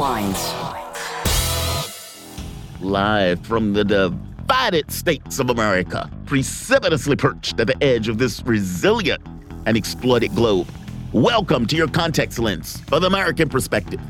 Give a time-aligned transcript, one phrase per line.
[0.00, 0.54] Lines.
[2.80, 9.20] Live from the divided states of America, precipitously perched at the edge of this resilient
[9.66, 10.66] and exploited globe.
[11.12, 14.00] Welcome to your context lens for the American perspective.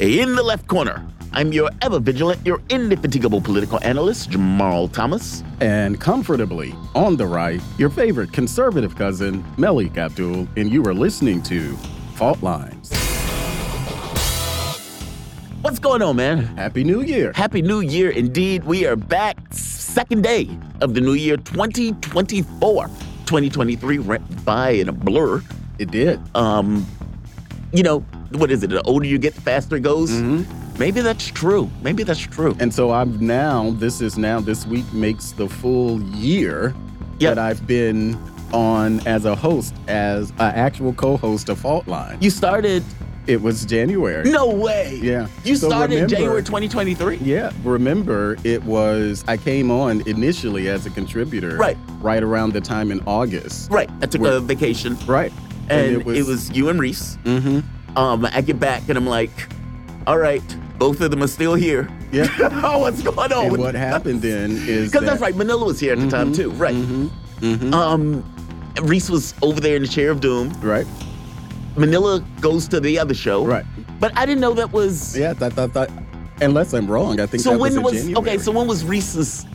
[0.00, 5.44] In the left corner, I'm your ever vigilant, your indefatigable political analyst, Jamal Thomas.
[5.60, 11.40] And comfortably on the right, your favorite conservative cousin, Malik Abdul, and you are listening
[11.44, 11.76] to
[12.16, 13.05] Fault Lines.
[15.66, 16.44] What's going on, man?
[16.56, 17.32] Happy New Year.
[17.34, 18.62] Happy New Year indeed.
[18.62, 20.48] We are back, second day
[20.80, 22.86] of the new year 2024.
[22.86, 25.42] 2023 went by in a blur.
[25.80, 26.20] It did.
[26.36, 26.86] Um,
[27.72, 27.98] you know,
[28.30, 28.70] what is it?
[28.70, 30.12] The older you get, the faster it goes.
[30.12, 30.78] Mm-hmm.
[30.78, 31.68] Maybe that's true.
[31.82, 32.56] Maybe that's true.
[32.60, 36.76] And so I'm now, this is now, this week makes the full year
[37.18, 37.34] Yep.
[37.34, 38.16] that I've been
[38.52, 42.18] on as a host, as an actual co host of Fault Line.
[42.20, 42.84] You started.
[43.26, 44.30] It was January.
[44.30, 44.98] No way.
[45.02, 45.26] Yeah.
[45.44, 47.16] You So started remember- January 2023.
[47.22, 51.76] Yeah, remember it was I came on initially as a contributor, Right.
[52.00, 53.90] Right around the time in August, Right.
[54.02, 55.32] I took Where- a vacation, right?
[55.68, 57.18] and, it, was, you and Reese.
[57.24, 57.98] mm-hmm.
[57.98, 59.30] Um, I get back and I'm like,
[60.06, 60.42] all right,
[60.78, 61.88] both of them are still here.
[62.12, 62.28] Yeah.
[62.62, 63.46] oh, what's going on?
[63.46, 65.34] and what happened then is Because that's right.
[65.34, 66.50] Manila was here at the time Mhm, too.
[66.52, 66.74] Right.
[66.76, 67.06] Mm-hmm.
[67.44, 67.74] Mm-hmm.
[67.74, 68.24] Um,
[68.82, 70.52] Reese was over there in the chair of doom.
[70.62, 70.86] right.
[71.76, 73.44] Manila goes to the other show.
[73.44, 73.64] Right.
[74.00, 75.16] But I didn't know that was.
[75.16, 75.32] Yeah.
[75.34, 75.90] That, that, that,
[76.40, 78.38] unless I'm wrong, I think So that when was, was okay?
[78.38, 79.46] So when was Reese's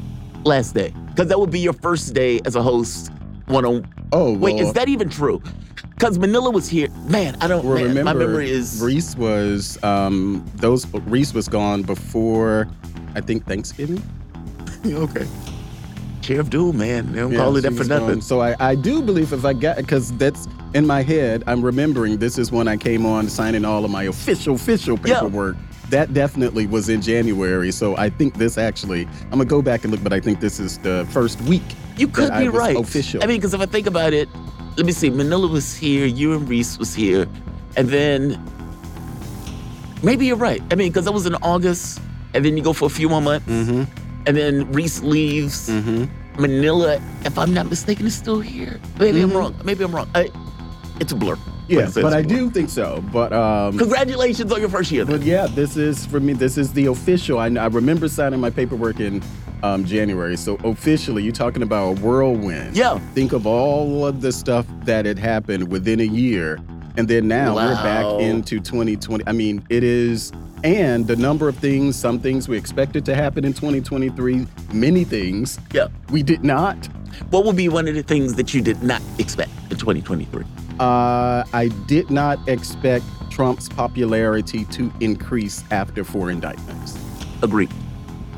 [0.44, 0.94] last day?
[1.08, 3.12] Because that would be your first day as a host.
[3.48, 3.88] One on.
[4.14, 5.42] oh Wait, well, is that even true?
[5.90, 6.90] Because Manila was here.
[7.08, 7.66] Man, I don't.
[7.66, 8.82] well, man, remember my memory is.
[8.82, 12.68] Reese was um those Reese was gone before
[13.14, 14.02] I think Thanksgiving.
[14.86, 15.28] okay.
[16.22, 17.12] Chair of doom, man.
[17.12, 18.08] They don't Yeah, call it that for nothing.
[18.08, 18.22] gone.
[18.22, 22.18] So I, I do believe if I got because that's in my head, I'm remembering
[22.18, 25.58] this is when I came on signing all of my official official paperwork.
[25.90, 27.72] That definitely was in January.
[27.72, 30.60] So I think this actually I'm gonna go back and look, but I think this
[30.60, 31.64] is the first week.
[31.98, 32.78] You could be right.
[32.78, 33.22] official.
[33.24, 34.30] I mean, because if I think about it,
[34.78, 35.10] let me see.
[35.10, 36.06] Manila was here.
[36.06, 37.28] You and Reese was here,
[37.76, 38.40] and then
[40.04, 40.62] maybe you're right.
[40.72, 42.00] I mean, because that was in August,
[42.34, 43.84] and then you go for a few more months, Mm-hmm.
[44.26, 45.70] And then Reese leaves.
[45.70, 46.42] Mm-hmm.
[46.42, 48.80] Manila, if I'm not mistaken, is still here.
[49.00, 49.36] Maybe I'm Mhm.
[49.36, 49.56] wrong.
[49.66, 50.10] Maybe I'm wrong.
[50.16, 50.30] I,
[51.00, 51.38] it's a blur.
[51.68, 53.04] Yeah, a but I do think so.
[53.14, 55.06] But um Congratulations on your first year.
[55.06, 56.34] But yeah, this is for me.
[56.34, 57.40] This is the official.
[57.40, 59.22] I, I remember signing my paperwork in
[59.64, 60.36] um, January.
[60.38, 62.76] So officially, you're talking about a whirlwind.
[62.76, 62.98] Yeah.
[63.14, 66.60] Think of all of the stuff that had happened within a year,
[66.98, 69.24] and then now we're back into 2020.
[69.28, 70.32] I mean, it is,
[70.64, 71.96] and the number of things.
[71.96, 74.46] Some things we expected to happen in 2023.
[74.74, 75.88] Many things Yeah.
[76.12, 76.88] we did not.
[77.30, 80.44] What would be one of the things that you did not expect in 2023?
[80.80, 86.98] Uh, I did not expect Trump's popularity to increase after four indictments.
[87.42, 87.70] Agreed.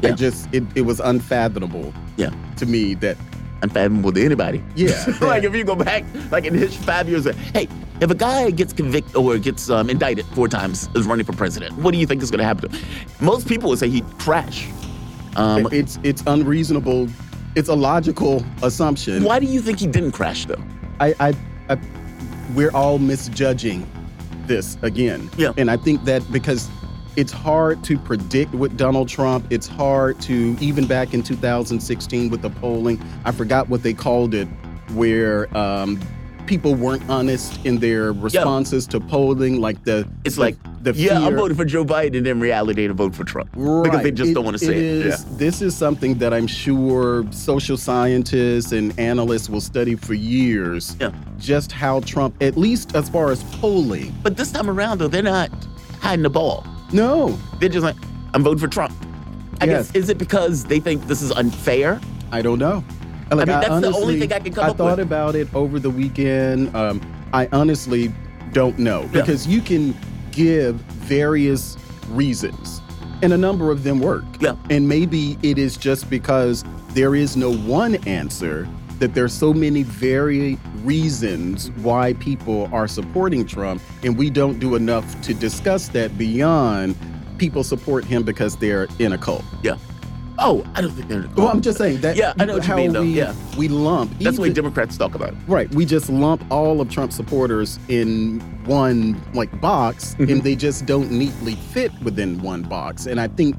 [0.01, 0.09] Yeah.
[0.09, 2.31] It just it, it was unfathomable Yeah.
[2.57, 3.17] to me that
[3.63, 4.63] Unfathomable to anybody.
[4.75, 5.05] Yeah.
[5.21, 7.67] like if you go back, like in his five years, hey,
[8.01, 11.75] if a guy gets convicted or gets um, indicted four times as running for president,
[11.77, 12.85] what do you think is going to happen to him?
[13.21, 14.69] Most people would say he'd crash.
[15.37, 17.07] Um, it's it's unreasonable.
[17.55, 19.23] It's a logical assumption.
[19.23, 20.61] why do you think he didn't crash though?
[20.99, 21.33] I, I,
[21.69, 21.77] I
[22.53, 23.89] we're all misjudging
[24.45, 25.29] this again.
[25.37, 25.53] Yeah.
[25.57, 26.69] And I think that because
[27.15, 29.45] it's hard to predict with Donald Trump.
[29.49, 33.01] It's hard to even back in 2016 with the polling.
[33.25, 34.47] I forgot what they called it,
[34.93, 35.99] where um,
[36.47, 41.17] people weren't honest in their responses to polling, like the It's the- like, the yeah,
[41.17, 44.13] I'm voting for Joe Biden, and in reality, to vote for Trump because they Right.
[44.13, 45.05] just don't want to say it.
[45.05, 50.97] is- This is something that I'm sure social scientists and analysts will study for years.
[50.99, 51.11] Yeah.
[51.39, 55.23] Just how Trump, at least as far as polling, But this time around, though, they're
[55.23, 55.49] not
[56.01, 56.65] hiding the ball.
[56.93, 57.95] No, They're just like,
[58.33, 58.93] I'm voting for Trump.
[59.61, 59.91] I Yes.
[59.91, 61.99] guess is it because they think this is unfair?
[62.31, 62.83] I don't know.
[63.31, 65.07] Like, mean, that's the only thing I can come I up thought with.
[65.07, 66.75] about it over the weekend.
[66.75, 67.01] Um,
[67.33, 68.13] I honestly
[68.51, 69.21] don't know Yeah.
[69.21, 69.95] because you can
[70.31, 71.77] give various
[72.11, 72.81] reasons,
[73.21, 74.23] and a number of them work.
[74.39, 74.55] Yeah.
[74.69, 76.63] And maybe it is just because
[76.93, 78.67] there is no one answer
[79.03, 84.75] that there's so many very reasons why people are supporting Trump, and we don't do
[84.75, 86.95] enough to discuss that beyond
[87.37, 89.43] people support him because they're in a cult.
[89.61, 89.75] Yeah.
[90.39, 91.27] Oh, I don't think they're.
[91.35, 92.15] Well, I'm just saying that.
[92.15, 93.01] Yeah, I know what you how mean, though.
[93.01, 93.35] We, Yeah.
[93.57, 94.17] we lump.
[94.19, 95.35] That's the way Democrats talk about it.
[95.47, 95.69] Right.
[95.75, 100.31] We just lump all of Trump supporters in one like box, Mhm.
[100.31, 103.05] and they just don't neatly fit within one box.
[103.05, 103.57] And I think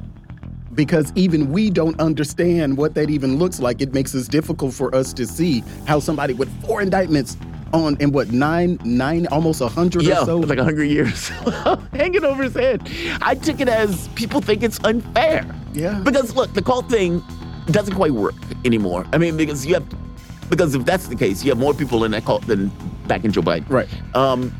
[0.74, 4.94] because even we don't understand what that even looks like, it makes it difficult for
[4.94, 7.36] us to see how somebody with four indictments
[7.72, 10.38] on in what nine nine almost a hundred yeah, or so.
[10.38, 11.28] like a hundred years
[11.92, 12.88] hanging over his head.
[13.20, 15.44] I took it as people think it's unfair.
[15.72, 16.00] Yeah.
[16.04, 17.22] Because look, the call thing
[17.66, 18.34] doesn't quite work
[18.64, 19.06] anymore.
[19.12, 19.84] I mean, because you have
[20.48, 22.70] because if that's the case, you have more people in that cult than
[23.06, 23.68] back in Joe Biden.
[23.68, 23.88] Right.
[24.14, 24.54] Um,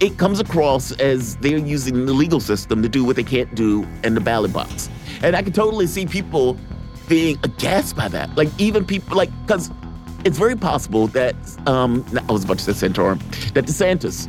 [0.00, 3.86] it comes across as they're using the legal system to do what they can't do
[4.02, 4.90] in the ballot box.
[5.22, 6.58] And I can totally see people
[7.08, 8.34] being aghast by that.
[8.36, 9.70] Like even people like because
[10.24, 11.34] it's very possible that
[11.66, 13.18] um, I was about to say Santorum,
[13.54, 14.28] that DeSantis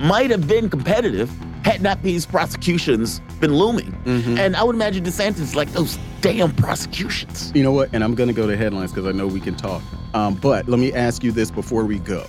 [0.00, 1.30] might have been competitive
[1.64, 3.92] had not these prosecutions been looming.
[4.04, 4.38] Mm-hmm.
[4.38, 7.52] And I would imagine DeSantis like those damn prosecutions.
[7.54, 7.90] You know what?
[7.92, 9.82] And I'm going to go to headlines because I know we can talk.
[10.12, 12.26] Um, but let me ask you this before we go: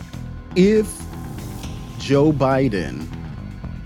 [0.56, 1.01] If
[2.00, 3.07] Joe Biden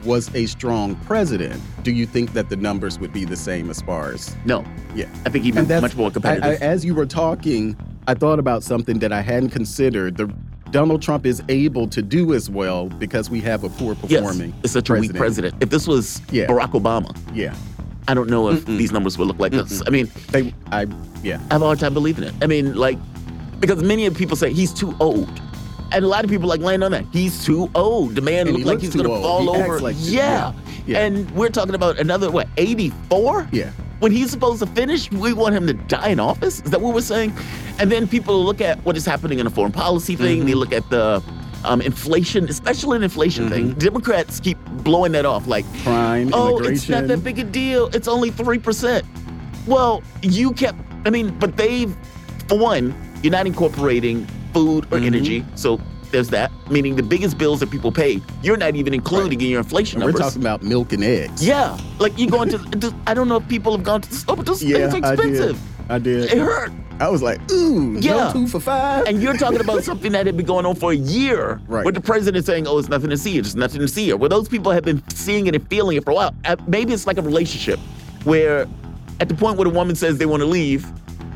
[0.06, 3.82] was a strong president, do you think that the numbers would be the same as
[3.82, 4.36] far as?
[4.46, 4.64] No,
[4.96, 5.06] Yeah.
[5.26, 6.62] I think he'd be much more competitive.
[6.62, 7.76] I, as you were talking,
[8.08, 10.18] I thought about something that I hadn't considered.
[10.18, 10.34] The
[10.72, 14.54] Donald Trump is able to do as well because we have a poor yes, performing.
[14.64, 15.56] it's such a weak president.
[15.62, 16.46] If this was Yeah.
[16.48, 17.56] Barack Obama, Yeah,
[18.08, 19.82] I don't know if these numbers would look like this.
[19.86, 20.54] I mean, they.
[20.72, 20.86] I
[21.24, 21.40] yeah.
[21.50, 22.34] I have a hard time believing it.
[22.42, 22.98] I mean, like,
[23.60, 25.30] because many of people say he's too old.
[25.92, 27.06] And a lot of people like laying on that.
[27.12, 28.16] He's too old.
[28.16, 29.22] The man looks he like he's gonna old.
[29.24, 29.80] fall He over.
[29.80, 30.54] like- yeah.
[30.54, 30.54] yeah.
[30.86, 31.00] Yeah.
[31.06, 33.48] And we're talking about another what, 84?
[33.52, 33.72] Yeah.
[34.00, 36.62] When he's supposed to finish, we want him to die in office?
[36.62, 37.34] Is that what we're saying?
[37.80, 40.38] And then people look at what is happening in a foreign policy thing.
[40.40, 40.48] Mm-hmm.
[40.48, 41.22] They look at the
[41.66, 43.74] um, inflation, especially an inflation thing.
[43.74, 46.74] Democrats keep blowing that off like, Crime, oh, immigration.
[46.76, 47.88] it's not that big a deal.
[47.94, 49.04] It's only 3%.
[49.68, 51.96] Well, you kept, I mean, but they've,
[52.48, 55.06] for one, you're not incorporating food or Mhm.
[55.06, 55.46] energy.
[55.56, 55.80] So
[56.12, 59.60] there's that, meaning the biggest bills that people pay, you're not even including in your
[59.60, 61.46] inflation And we're talking about milk and eggs.
[61.46, 64.36] yeah, like you going to, I don't know if people have gone to the store,
[64.36, 65.26] but those yeah, things are I did.
[65.30, 65.60] expensive.
[65.90, 66.32] I did.
[66.32, 66.72] It hurt.
[67.00, 68.28] I was like, ooh, Yeah.
[68.28, 69.06] no two for five.
[69.08, 71.86] And you're talking about something that had been going on for a year, Right.
[71.86, 73.38] with the president saying, "Oh, it's nothing to see.
[73.38, 76.04] It's nothing to see here." Well, those people have been seeing it and feeling it
[76.04, 76.32] for a while.
[76.46, 77.80] Uh, Maybe it's like a relationship,
[78.26, 78.68] where
[79.22, 80.86] at the point where the woman says they want to leave,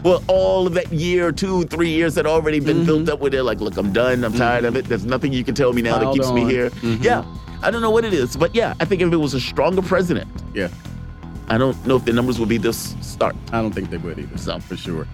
[0.04, 2.86] well, all of that year, two, three years had already been Mm-hmm.
[2.86, 3.20] built up.
[3.20, 4.24] Where they're like, "Look, I'm done.
[4.24, 4.86] I'm tired of it.
[4.86, 6.50] There's nothing you can tell me now that Piled keeps me on.
[6.50, 7.04] here." Mhm.
[7.04, 7.24] Yeah,
[7.62, 9.82] I don't know what it is, but yeah, I think if it was a stronger
[9.82, 10.68] president, yeah,
[11.48, 13.36] I don't know if the numbers would be this stark.
[13.52, 14.38] I don't think they would either.
[14.38, 14.60] So.
[14.60, 15.08] for sure.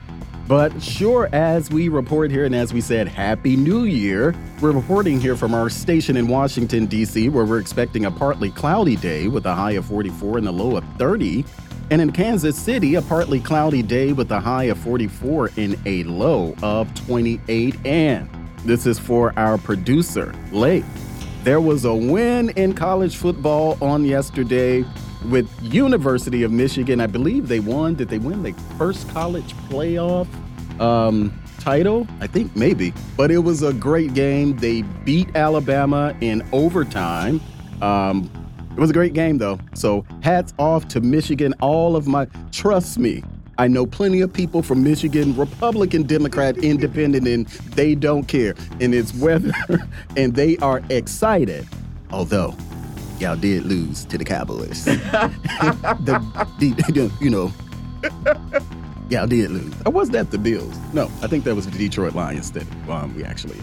[0.48, 4.34] But sure, as we report here, and as we said, Happy New Year.
[4.62, 8.96] We're reporting here from our station in Washington, D.C., where we're expecting a partly cloudy
[8.96, 11.46] day with a high of 44 and a low of 30.
[11.92, 16.04] And in Kansas City, a partly cloudy day with a high of 44 and a
[16.04, 17.84] low of 28.
[17.84, 18.30] And
[18.64, 20.86] this is for our producer, Lake.
[21.44, 24.86] There was a win in college football on yesterday
[25.30, 27.02] with University of Michigan.
[27.02, 27.96] I believe they won.
[27.96, 30.28] Did they win the first college playoff
[30.80, 32.06] um, title?
[32.20, 32.94] I think maybe.
[33.18, 34.56] But it was a great game.
[34.58, 37.42] They beat Alabama in overtime.
[37.82, 38.30] Um,
[38.80, 39.60] it was a great game though.
[39.74, 41.54] So hats off to Michigan.
[41.60, 43.22] All of my trust me.
[43.58, 47.46] I know plenty of people from Michigan, Republican, Democrat, Independent, and
[47.76, 48.56] they don't care.
[48.80, 49.52] And it's weather,
[50.16, 51.68] and they are excited.
[52.10, 52.56] Although,
[53.20, 54.86] y'all did lose to the Cowboys.
[54.86, 56.24] the,
[56.60, 57.52] the- you know,
[59.10, 59.74] y'all did lose.
[59.86, 60.74] Or was that the Bills?
[60.94, 63.60] No, I think that was the Detroit Lions that um, we actually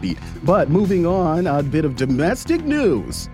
[0.00, 0.18] beat.
[0.42, 3.28] But moving on, a bit of domestic news.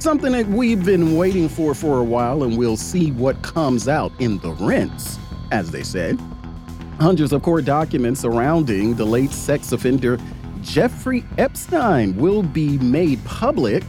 [0.00, 4.12] Something that we've been waiting for for a while, and we'll see what comes out
[4.20, 5.18] in the rents,
[5.50, 6.20] as they said.
[7.00, 10.16] Hundreds of court documents surrounding the late sex offender
[10.62, 13.82] Jeffrey Epstein will be made public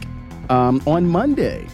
[0.48, 1.68] um, on Monday.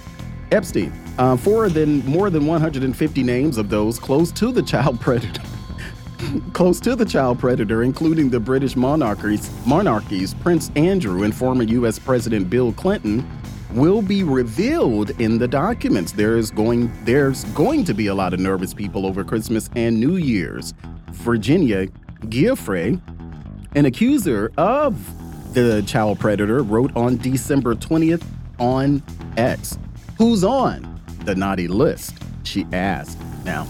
[0.53, 5.43] Epstein, uh, for than more than 150 names of those close to the child predator.
[6.55, 11.99] Close to the child predator, including the British monarchies, monarchies, Prince Andrew and former U.S.
[11.99, 13.29] President Bill Clinton,
[13.77, 16.13] will be revealed in the documents.
[16.13, 20.01] There is going there's going to be a lot of nervous people over Christmas and
[20.01, 20.75] New Year's.
[21.13, 21.87] Virginia
[22.23, 23.01] Giuffre,
[23.75, 28.25] an accuser of the child predator, wrote on December 20th
[28.59, 29.03] on
[29.37, 29.79] X,
[30.17, 32.15] "Who's on the naughty list?"
[32.45, 33.19] She asked.
[33.45, 33.67] Now,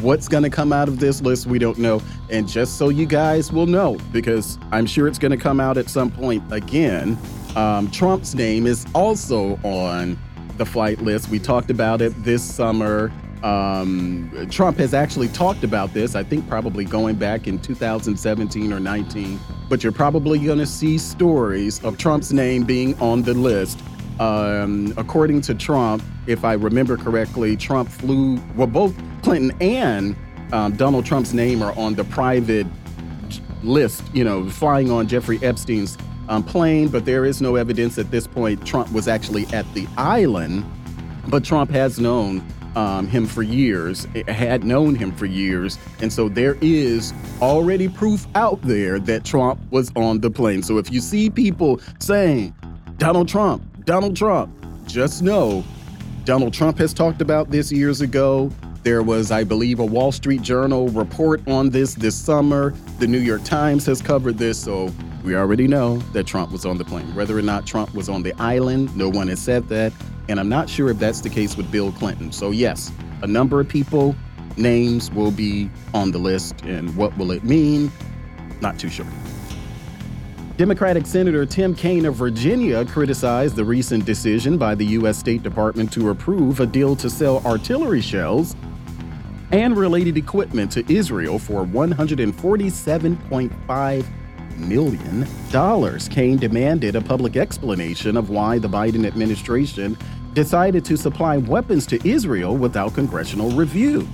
[0.00, 2.02] What's going to come out of this list, we don't know.
[2.28, 5.78] And just so you guys will know, because I'm sure it's going to come out
[5.78, 7.16] at some point again,
[7.56, 10.18] um, Trump's name is also on
[10.56, 11.28] the flight list.
[11.28, 13.12] We talked about it this summer.
[13.42, 18.80] Um, Trump has actually talked about this, I think probably going back in 2017 or
[18.80, 19.38] 19.
[19.68, 23.80] But you're probably going to see stories of Trump's name being on the list.
[24.18, 30.16] Um, according to Trump, if I remember correctly, Trump flew, well, both Clinton and
[30.52, 32.66] um, Donald Trump's name are on the private
[33.62, 38.10] list, you know, flying on Jeffrey Epstein's um, plane, but there is no evidence at
[38.10, 40.64] this point Trump was actually at the island.
[41.28, 45.78] But Trump has known um, him for years, had known him for years.
[46.00, 50.62] And so there is already proof out there that Trump was on the plane.
[50.62, 52.54] So if you see people saying,
[52.96, 54.52] Donald Trump, Donald Trump,
[54.86, 55.64] just know
[56.24, 58.50] Donald Trump has talked about this years ago.
[58.82, 62.74] There was, I believe, a Wall Street Journal report on this this summer.
[62.98, 64.62] The New York Times has covered this.
[64.62, 64.92] So
[65.24, 67.14] we already know that Trump was on the plane.
[67.14, 69.90] Whether or not Trump was on the island, no one has said that.
[70.28, 72.30] And I'm not sure if that's the case with Bill Clinton.
[72.30, 74.14] So, yes, a number of people,
[74.58, 76.60] names will be on the list.
[76.62, 77.90] And what will it mean?
[78.60, 79.06] Not too sure.
[80.58, 85.18] Democratic Senator Tim Kaine of Virginia criticized the recent decision by the U.S.
[85.18, 88.54] State Department to approve a deal to sell artillery shells
[89.52, 94.04] and related equipment to Israel for $147.5
[94.58, 95.26] million.
[96.08, 99.96] Kaine demanded a public explanation of why the Biden administration
[100.32, 104.08] decided to supply weapons to Israel without congressional review.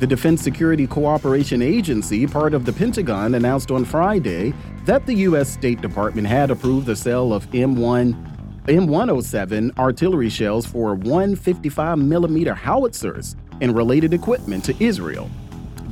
[0.00, 4.52] The Defense Security Cooperation Agency, part of the Pentagon, announced on Friday
[4.84, 5.48] that the U.S.
[5.48, 8.32] State Department had approved the sale of M1
[8.66, 15.30] M107 artillery shells for 155 millimeter howitzers and related equipment to Israel.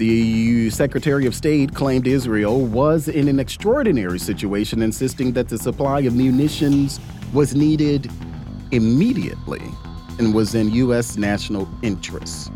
[0.02, 6.00] The Secretary of State claimed Israel was in an extraordinary situation, insisting that the supply
[6.00, 6.98] of munitions
[7.32, 8.10] was needed
[8.72, 9.62] immediately
[10.18, 11.16] and was in U.S.
[11.16, 12.50] national interest.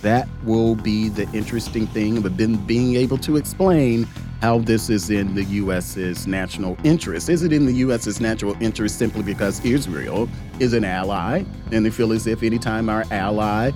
[0.00, 4.04] That will be the interesting thing of then being able to explain
[4.40, 7.28] how this is in the U.S.'s national interest.
[7.28, 11.90] Is it in the U.S.'s natural interest simply because Israel is an ally and they
[11.90, 13.72] feel as if anytime our ally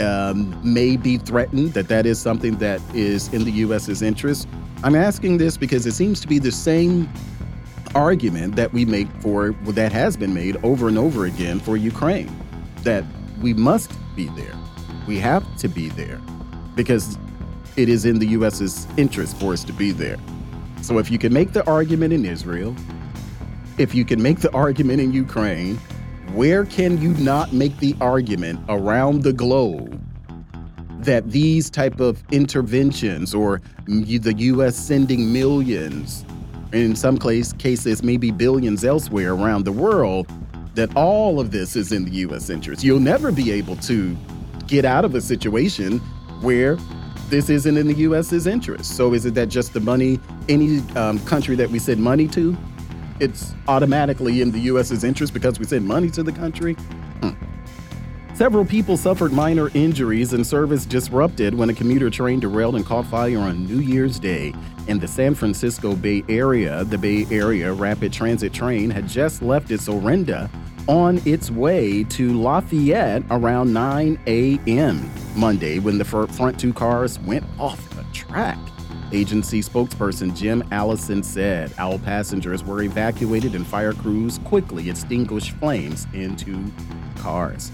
[0.00, 4.48] um, may be threatened, that that is something that is in the U.S.'s interest.
[4.82, 7.08] I'm asking this because it seems to be the same
[7.94, 12.34] argument that we make for that has been made over and over again for Ukraine
[12.82, 13.04] that
[13.40, 14.56] we must be there.
[15.06, 16.20] We have to be there
[16.74, 17.18] because
[17.76, 20.16] it is in the U.S.'s interest for us to be there.
[20.82, 22.74] So if you can make the argument in Israel,
[23.78, 25.78] if you can make the argument in Ukraine,
[26.34, 30.00] where can you not make the argument around the globe
[31.00, 36.24] that these type of interventions or the US sending millions
[36.72, 40.30] in some case, cases maybe billions elsewhere around the world
[40.74, 42.84] that all of this is in the US interest.
[42.84, 44.16] You'll never be able to
[44.66, 45.98] get out of a situation
[46.42, 46.76] where
[47.28, 48.96] this isn't in the US's interest.
[48.96, 52.56] So is it that just the money any um, country that we send money to
[53.20, 56.74] it's automatically in the U.S.'s interest because we send money to the country?
[57.22, 57.30] Hmm.
[58.34, 63.04] Several people suffered minor injuries and service disrupted when a commuter train derailed and caught
[63.06, 64.54] fire on New Year's Day
[64.86, 66.84] in the San Francisco Bay Area.
[66.84, 70.48] The Bay Area Rapid Transit train had just left its Orinda
[70.86, 75.10] on its way to Lafayette around 9 a.m.
[75.36, 78.58] Monday when the front two cars went off the track.
[79.12, 86.06] Agency spokesperson Jim Allison said all passengers were evacuated and fire crews quickly extinguished flames
[86.12, 86.64] into
[87.16, 87.72] cars.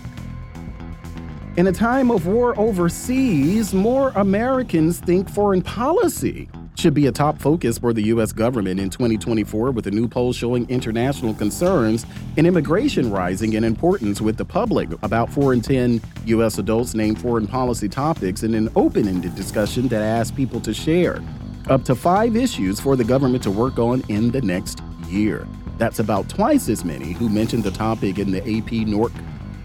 [1.56, 7.38] In a time of war overseas, more Americans think foreign policy should be a top
[7.38, 8.32] focus for the U.S.
[8.32, 12.06] government in 2024, with a new poll showing international concerns
[12.36, 14.90] and immigration rising in importance with the public.
[15.02, 16.58] About 4 in 10 U.S.
[16.58, 21.22] adults named foreign policy topics in an open ended discussion that asked people to share
[21.68, 25.48] up to five issues for the government to work on in the next year.
[25.78, 29.12] That's about twice as many who mentioned the topic in the AP NORC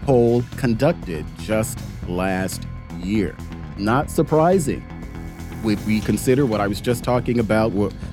[0.02, 1.78] poll conducted just
[2.08, 2.66] last
[2.98, 3.36] year.
[3.78, 4.84] Not surprising
[5.64, 7.68] if we consider what I was just talking about,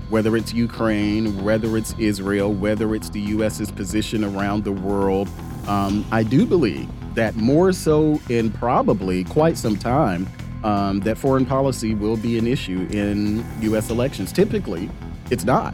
[0.09, 5.29] whether it's Ukraine, whether it's Israel, whether it's the U.S.'s position around the world,
[5.67, 10.27] um, I do believe that more so in probably quite some time,
[10.63, 13.89] um, that foreign policy will be an issue in U.S.
[13.89, 14.31] elections.
[14.31, 14.89] Typically,
[15.29, 15.73] it's not.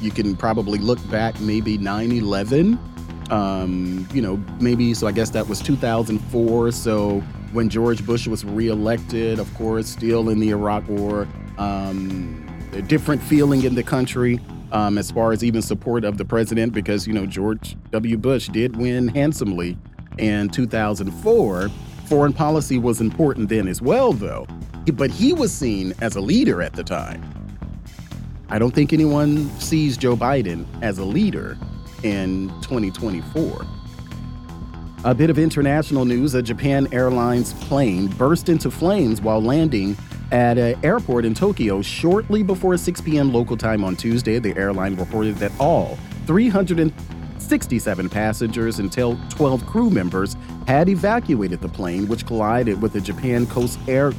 [0.00, 2.78] You can probably look back maybe 9 11.
[3.30, 6.72] Um, you know, maybe, so I guess that was 2004.
[6.72, 7.22] So
[7.52, 11.26] when George Bush was reelected, of course, still in the Iraq War.
[11.58, 14.38] Um, a different feeling in the country
[14.72, 18.16] um, as far as even support of the president, because, you know, George W.
[18.16, 19.76] Bush did win handsomely
[20.18, 21.68] in 2004.
[22.06, 24.46] Foreign policy was important then as well, though.
[24.94, 27.22] But he was seen as a leader at the time.
[28.48, 31.56] I don't think anyone sees Joe Biden as a leader
[32.02, 33.66] in 2024.
[35.02, 39.96] A bit of international news a Japan Airlines plane burst into flames while landing
[40.30, 43.32] at an airport in Tokyo shortly before 6 p.m.
[43.32, 44.38] local time on Tuesday.
[44.38, 52.06] The airline reported that all 367 passengers and 12 crew members had evacuated the plane,
[52.06, 54.12] which collided with a Japan Coast Air,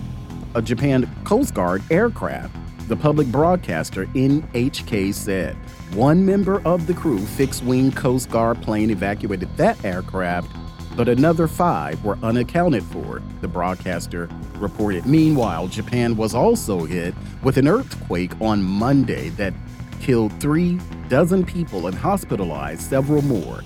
[0.56, 2.56] a Japan Coast Guard aircraft.
[2.88, 5.56] The public broadcaster NHK said
[5.94, 10.52] one member of the crew, fixed wing Coast Guard plane, evacuated that aircraft,
[10.96, 15.06] but another five were unaccounted for, the broadcaster reported.
[15.06, 19.54] Meanwhile, Japan was also hit with an earthquake on Monday that
[20.02, 20.80] killed three
[21.10, 23.62] dozen people and hospitalized several more.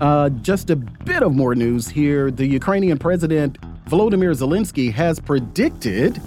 [0.00, 2.30] Uh, just a bit of more news here.
[2.30, 6.20] The Ukrainian president Volodymyr Zelensky has predicted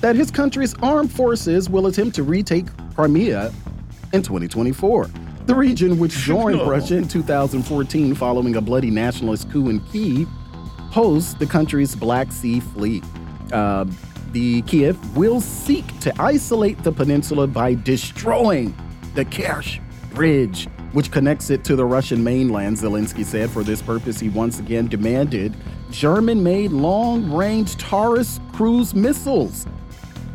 [0.00, 3.52] that his country's armed forces will attempt to retake Crimea
[4.12, 5.10] in 2024.
[5.46, 6.68] The region, which joined no.
[6.68, 10.28] Russia in 2014 following a bloody nationalist coup in Kiev,
[10.90, 13.04] hosts the country's Black Sea Fleet.
[13.52, 13.86] Uh,
[14.32, 18.74] the Kiev will seek to isolate the peninsula by destroying
[19.14, 19.80] the Kerch
[20.14, 23.50] Bridge, which connects it to the Russian mainland, Zelensky said.
[23.50, 25.54] For this purpose, he once again demanded
[25.90, 29.64] German made long range Taurus cruise missiles,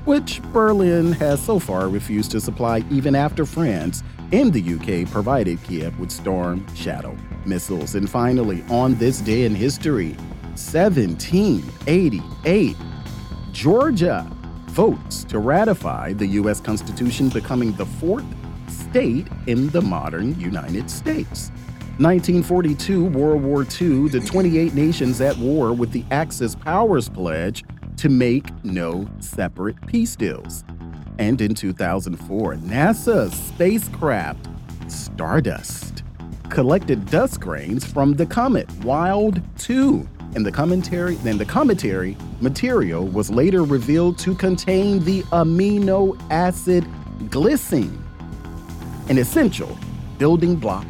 [0.05, 5.61] which Berlin has so far refused to supply even after France and the UK provided
[5.63, 7.95] Kiev with Storm Shadow missiles.
[7.95, 10.11] And finally, on this day in history,
[10.55, 12.75] 1788,
[13.51, 14.27] Georgia
[14.67, 16.59] votes to ratify the U.S.
[16.59, 18.25] Constitution, becoming the fourth
[18.67, 21.51] state in the modern United States.
[21.99, 27.63] 1942, World War II, the 28 nations at war with the Axis Powers Pledge
[27.95, 30.63] to make no separate peace deals.
[31.19, 34.47] And in 2004, NASA's spacecraft
[34.87, 36.03] Stardust
[36.49, 43.05] collected dust grains from the comet Wild 2 and the commentary then the cometary material
[43.07, 46.85] was later revealed to contain the amino acid
[47.29, 47.97] glycine,
[49.09, 49.77] an essential
[50.17, 50.85] building block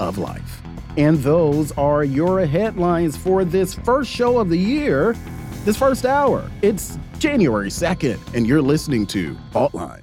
[0.00, 0.62] of life.
[0.96, 5.16] And those are your headlines for this first show of the year,
[5.64, 6.50] this first hour.
[6.60, 10.02] It's January 2nd, and you're listening to Faultline.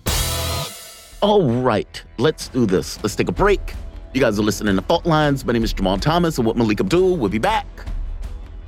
[1.20, 2.98] All right, let's do this.
[3.04, 3.74] Let's take a break.
[4.14, 5.44] You guys are listening to Fault Lines.
[5.44, 7.18] My name is Jamal Thomas, and what Malik Abdul.
[7.18, 7.68] We'll be back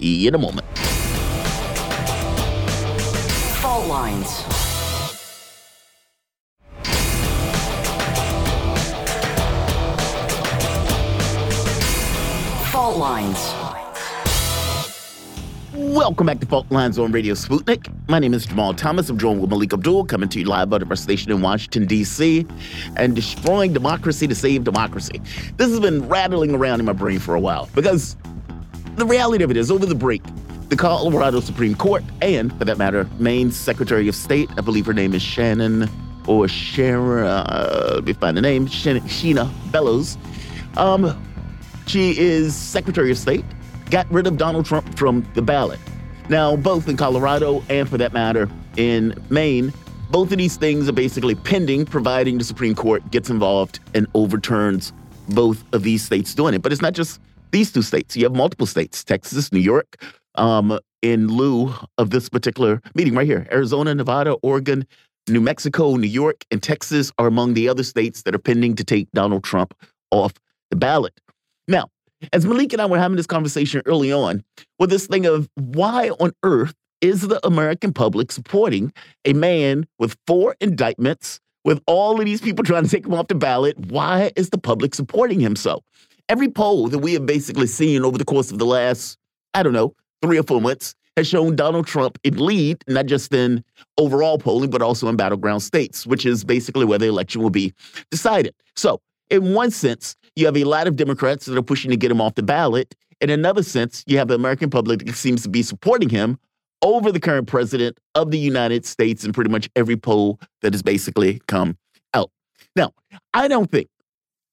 [0.02, 0.68] in a moment.
[3.62, 4.42] Fault Lines.
[12.70, 13.61] Fault Lines.
[15.92, 17.94] Welcome back to Fault Lines on Radio Sputnik.
[18.08, 19.10] My name is Jamal Thomas.
[19.10, 21.86] I'm joined with Malik Abdul, coming to you live out of our station in Washington,
[21.86, 22.48] D.C.,
[22.96, 25.22] and destroying democracy to save democracy.
[25.58, 28.16] This has been rattling around in my brain for a while because
[28.96, 30.24] the reality of it is, over the break,
[30.70, 34.94] the Colorado Supreme Court, and for that matter, Maine's Secretary of State, I believe her
[34.94, 35.90] name is Shannon
[36.26, 40.18] or Sharon, uh, let me find the name, Shenna Bellows.
[40.78, 41.22] Um,
[41.86, 43.44] she is Secretary of State,
[43.92, 45.80] got rid of Donald Trump from the ballot.
[46.30, 49.74] Now, both in Colorado and for that matter in Maine,
[50.10, 54.94] both of these things are basically pending, providing the Supreme Court gets involved and overturns
[55.30, 56.62] both of these states doing it.
[56.62, 57.20] But it's not just
[57.52, 58.16] these two states.
[58.16, 60.02] You have multiple states, Texas, New York,
[60.36, 63.48] um, in lieu of this particular meeting right here.
[63.52, 64.86] Arizona, Nevada, Oregon,
[65.28, 68.84] New Mexico, New York, and Texas are among the other states that are pending to
[68.84, 69.74] take Donald Trump
[70.12, 70.34] off
[70.70, 71.20] the ballot.
[71.68, 71.90] Now,
[72.34, 74.44] as Malik and I were having this conversation early on,
[74.80, 78.94] with this thing of why on earth is the American public supporting
[79.26, 83.28] a man with four indictments, with all of these people trying to take him off
[83.28, 83.78] the ballot?
[83.78, 85.84] Why is the public supporting him so?
[86.30, 89.18] Every poll that we have basically seen over the course of the last,
[89.54, 93.34] I don't know, three or four months has shown Donald Trump in lead, not just
[93.34, 93.64] in
[93.98, 97.74] overall polling, but also in battleground states, which is basically where the election will be
[98.10, 98.56] decided.
[98.76, 102.12] So, in one sense, you have a lot of Democrats that are pushing to get
[102.12, 102.96] him off the ballot.
[103.20, 106.38] In another sense, you have the American public that seems to be supporting him
[106.82, 110.82] over the current president of the United States in pretty much every poll that has
[110.82, 111.78] basically come
[112.14, 112.32] out.
[112.76, 112.92] Now,
[113.34, 113.88] I don't think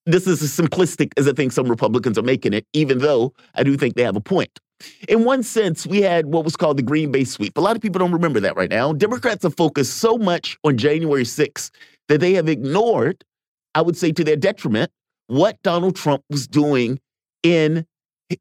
[0.05, 3.62] this is as simplistic as I think some Republicans are making it, even though I
[3.62, 4.59] do think they have a point.
[5.09, 7.57] In one sense, we had what was called the Green Bay sweep.
[7.57, 8.93] A lot of people don't remember that right now.
[8.93, 11.71] Democrats have focused so much on January 6th
[12.09, 13.25] that they have ignored,
[13.75, 14.91] I would say to their detriment,
[15.29, 16.99] what Donald Trump was doing
[17.43, 17.87] in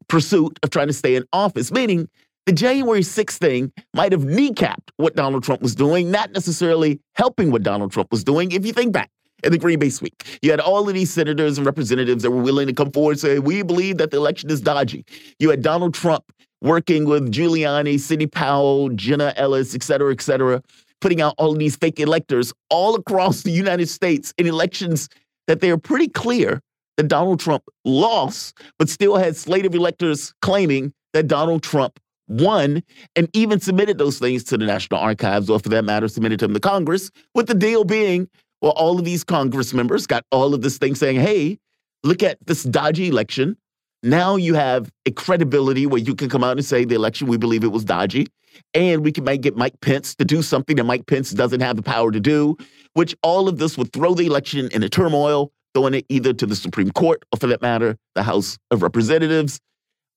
[0.08, 2.08] pursuit of trying to stay in office, meaning
[2.46, 7.50] the January 6th thing might have kneecapped what Donald Trump was doing, not necessarily helping
[7.50, 8.52] what Donald Trump was doing.
[8.52, 9.10] If you think back,
[9.44, 10.22] in the Green Bay sweep.
[10.42, 13.20] You had all of these senators and representatives that were willing to come forward and
[13.20, 15.04] say, we believe that the election is dodgy.
[15.38, 16.24] You had Donald Trump
[16.60, 20.60] working with Giuliani, Sidney Powell, Jenna Ellis, et cetera, et cetera,
[21.00, 25.08] putting out all of these fake electors all across the United States in elections
[25.46, 26.60] that they are pretty clear
[26.98, 32.82] that Donald Trump lost, but still had slate of electors claiming that Donald Trump won
[33.16, 36.52] and even submitted those things to the National Archives, or for that matter, submitted them
[36.52, 38.28] to Congress, with the deal being,
[38.60, 41.58] well, all of these Congress members got all of this thing saying, hey,
[42.02, 43.56] look at this dodgy election.
[44.02, 47.36] Now you have a credibility where you can come out and say the election, we
[47.36, 48.26] believe it was dodgy.
[48.74, 51.76] And we can make get Mike Pence to do something that Mike Pence doesn't have
[51.76, 52.56] the power to do,
[52.94, 56.46] which all of this would throw the election in a turmoil, throwing it either to
[56.46, 59.60] the Supreme Court or, for that matter, the House of Representatives.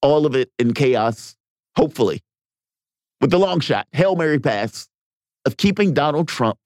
[0.02, 1.36] All of it in chaos
[1.76, 2.22] hopefully,
[3.20, 4.88] with the long shot, Hail Mary pass
[5.46, 6.58] of keeping Donald Trump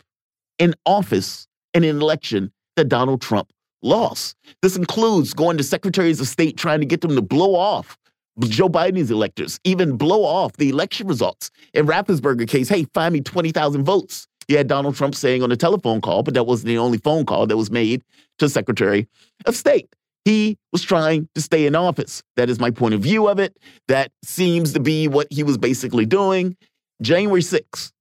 [0.58, 4.36] in office in an election that Donald Trump lost.
[4.62, 7.98] This includes going to secretaries of state trying to get them to blow off
[8.40, 11.52] Joe Biden's electors, even blow off the election results.
[11.74, 14.28] In Raffensperger case, hey, find me 20,000 votes.
[14.48, 17.26] You had Donald Trump saying on a telephone call, but that wasn't the only phone
[17.26, 18.04] call that was made
[18.40, 19.08] to Secretary
[19.46, 19.96] of State.
[20.26, 22.24] He was trying to stay in office.
[22.36, 23.58] That is my point of view of it.
[23.88, 26.58] That seems to be what he was basically doing.
[27.02, 27.92] January 6th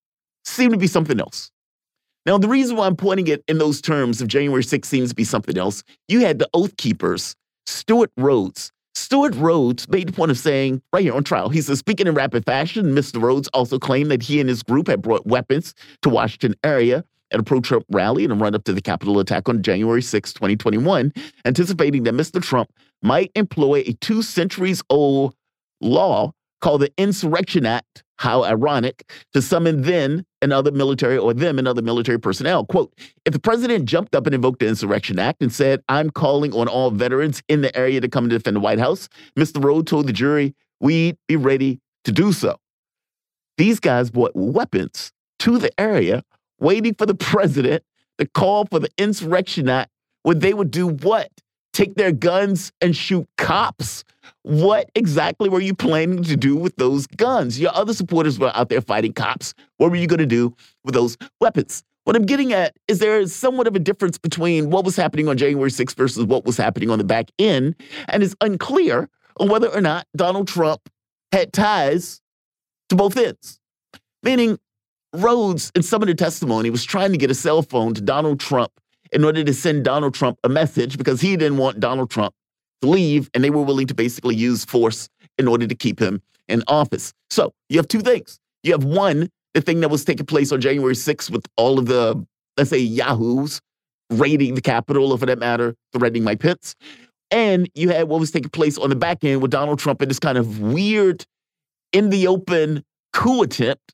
[0.45, 1.51] seemed to be something else.
[2.27, 5.15] Now, the reason why I'm pointing it in those terms of January 6th seems to
[5.15, 8.73] be something else, you had the Oath Keepers, Stewart Rhodes.
[8.95, 12.15] Stewart Rhodes made the point of saying, right here on trial, he says, speaking in
[12.15, 13.21] rapid fashion, Mr.
[13.21, 17.41] Rhodes also claimed that he and his group had brought weapons to Washington area at
[17.41, 20.33] a pro Trump rally in a run up to the Capitol attack on January 6,
[20.33, 21.13] 2021,
[21.45, 22.41] anticipating that Mr.
[22.41, 25.35] Trump might employ a two centuries old
[25.81, 28.03] law called the Insurrection Act.
[28.17, 32.65] How ironic to summon then and other military or them and other military personnel.
[32.65, 32.95] Quote
[33.25, 36.69] If the president jumped up and invoked the Insurrection Act and said, I'm calling on
[36.69, 39.63] all veterans in the area to come to defend the White House, Mr.
[39.63, 42.57] Rhodes told the jury, we'd be ready to do so.
[43.59, 46.23] These guys brought weapons to the area
[46.59, 47.83] waiting for the president
[48.19, 49.91] to call for the Insurrection Act,
[50.23, 51.31] where they would do what?
[51.73, 54.05] Take their guns and shoot cops?
[54.43, 57.59] What exactly were you planning to do with those guns?
[57.59, 59.55] Your other supporters were out there fighting cops.
[59.79, 61.83] What were you going to do with those weapons?
[62.05, 65.27] What I'm getting at is there is somewhat of a difference between what was happening
[65.27, 67.75] on January 6th versus what was happening on the back end,
[68.09, 69.09] and it's unclear
[69.41, 70.89] on whether or not Donald Trump
[71.33, 72.21] had ties
[72.91, 73.59] to both ends.
[74.23, 74.59] Meaning,
[75.15, 78.41] Rhodes, in some of the testimony, was trying to get a cell phone to Donald
[78.41, 78.73] Trump
[79.13, 82.35] in order to send Donald Trump a message because he didn't want Donald Trump
[82.83, 86.21] to leave, and they were willing to basically use force in order to keep him
[86.49, 87.13] in office.
[87.31, 88.39] So you have two things.
[88.65, 91.87] You have one, the thing that was taking place on January 6th with all of
[91.87, 93.61] the, let's say, Yahoos
[94.11, 96.75] raiding the Capitol, or for that matter, threatening Mike Pence.
[97.31, 100.09] And you had what was taking place on the back end with Donald Trump in
[100.09, 101.25] this kind of weird,
[101.93, 103.94] in the open coup attempt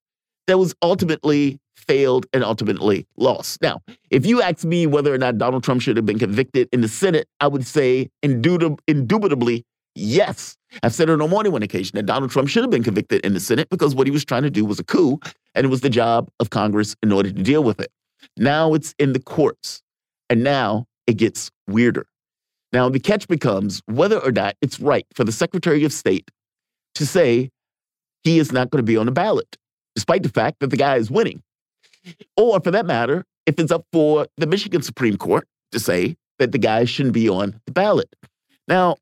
[0.51, 3.63] that was ultimately failed and ultimately lost.
[3.63, 6.81] Now, if you ask me whether or not Donald Trump should have been convicted in
[6.81, 10.57] the Senate, I would say indubitably yes.
[10.83, 13.25] I've said it on more than one occasion that Donald Trump should have been convicted
[13.25, 15.19] in the Senate because what he was trying to do was a coup,
[15.55, 17.91] and it was the job of Congress in order to deal with it.
[18.37, 19.83] Now it's in the courts,
[20.29, 22.07] and now it gets weirder.
[22.73, 26.31] Now, the catch becomes whether or not it's right for the Secretary of State
[26.95, 27.51] to say
[28.23, 29.57] he is not going to be on the ballot
[29.95, 31.43] despite the fact that the guy is winning.
[32.37, 36.53] Or for that matter, if it's up for the Michigan Supreme Court to say that
[36.53, 38.09] the guy shouldn't be on the ballot.
[38.67, 38.97] Now,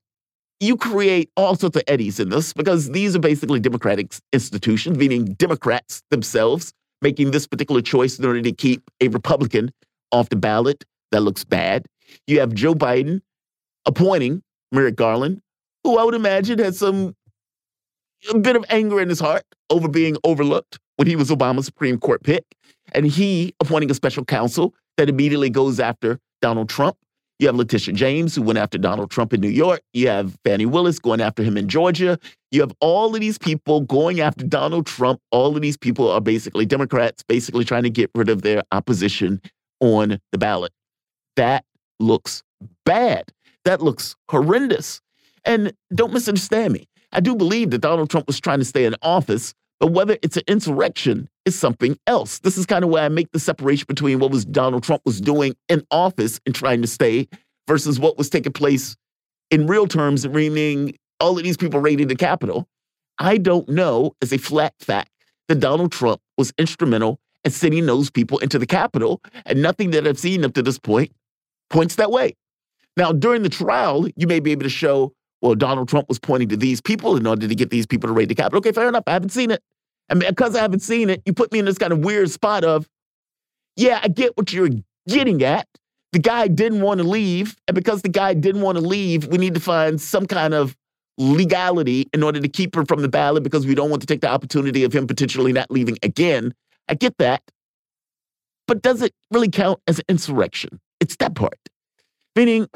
[0.60, 5.34] you create all sorts of eddies in this because these are basically democratic institutions, meaning
[5.34, 9.70] Democrats themselves making this particular choice in order to keep a Republican
[10.10, 10.84] off the ballot.
[11.12, 11.86] That looks bad.
[12.26, 13.20] You have Joe Biden
[13.86, 15.40] appointing Merrick Garland,
[15.84, 17.14] who I would imagine has some
[18.30, 21.98] a bit of anger in his heart over being overlooked when he was Obama's Supreme
[21.98, 22.44] Court pick.
[22.92, 26.96] And he appointing a special counsel that immediately goes after Donald Trump.
[27.38, 29.80] You have Letitia James, who went after Donald Trump in New York.
[29.92, 32.18] You have Fani Willis going after him in Georgia.
[32.50, 35.20] You have all of these people going after Donald Trump.
[35.30, 39.40] All of these people are basically Democrats, basically trying to get rid of their opposition
[39.78, 40.72] on the ballot.
[41.36, 41.64] That
[42.00, 42.42] looks
[42.84, 43.32] bad.
[43.64, 45.00] That looks horrendous.
[45.44, 46.88] And don't misunderstand me.
[47.12, 50.36] I do believe that Donald Trump was trying to stay in office, but whether it's
[50.36, 52.40] an insurrection is something else.
[52.40, 55.20] This is kind of where I make the separation between what was Donald Trump was
[55.20, 57.28] doing in office and trying to stay
[57.66, 58.96] versus what was taking place
[59.50, 62.68] in real terms, meaning all of these people raiding the Capitol.
[63.18, 65.10] I don't know as a flat fact
[65.48, 70.06] that Donald Trump was instrumental in sending those people into the Capitol, and nothing that
[70.06, 71.12] I've seen up to this point
[71.70, 72.34] points that way.
[72.96, 76.48] Now, during the trial, you may be able to show well, Donald Trump was pointing
[76.48, 78.58] to these people in order to get these people to raid the Capitol.
[78.58, 79.04] Okay, fair enough.
[79.06, 79.62] I haven't seen it.
[80.08, 82.64] And because I haven't seen it, you put me in this kind of weird spot
[82.64, 82.88] of,
[83.76, 84.70] yeah, I get what you're
[85.06, 85.68] getting at,
[86.12, 87.56] the guy didn't want to leave.
[87.68, 90.76] And because the guy didn't want to leave, we need to find some kind of
[91.18, 94.20] legality in order to keep her from the ballot because we don't want to take
[94.20, 96.54] the opportunity of him potentially not leaving again.
[96.88, 97.42] I get that.
[98.66, 100.80] But does it really count as an insurrection?
[101.00, 101.58] It's that part.
[102.36, 102.68] Meaning,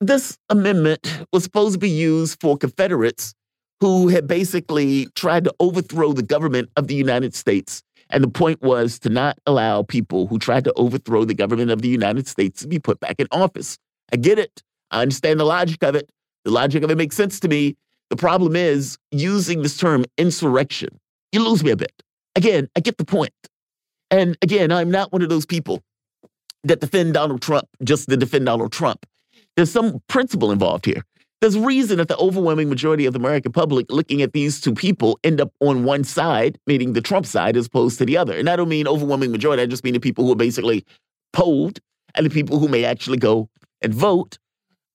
[0.00, 3.34] this amendment was supposed to be used for Confederates
[3.80, 7.82] who had basically tried to overthrow the government of the United States.
[8.08, 11.82] And the point was to not allow people who tried to overthrow the government of
[11.82, 13.78] the United States to be put back in office.
[14.12, 14.62] I get it.
[14.90, 16.08] I understand the logic of it.
[16.44, 17.76] The logic of it makes sense to me.
[18.10, 21.00] The problem is using this term insurrection.
[21.32, 21.92] You lose me a bit.
[22.36, 23.32] Again, I get the point.
[24.10, 25.82] And again, I'm not one of those people
[26.62, 29.04] that defend Donald Trump just to defend Donald Trump.
[29.56, 31.02] There's some principle involved here.
[31.40, 35.18] There's reason that the overwhelming majority of the American public looking at these two people
[35.22, 38.36] end up on one side, meaning the Trump side, as opposed to the other.
[38.36, 40.84] And I don't mean overwhelming majority, I just mean the people who are basically
[41.32, 41.78] polled
[42.14, 43.50] and the people who may actually go
[43.82, 44.38] and vote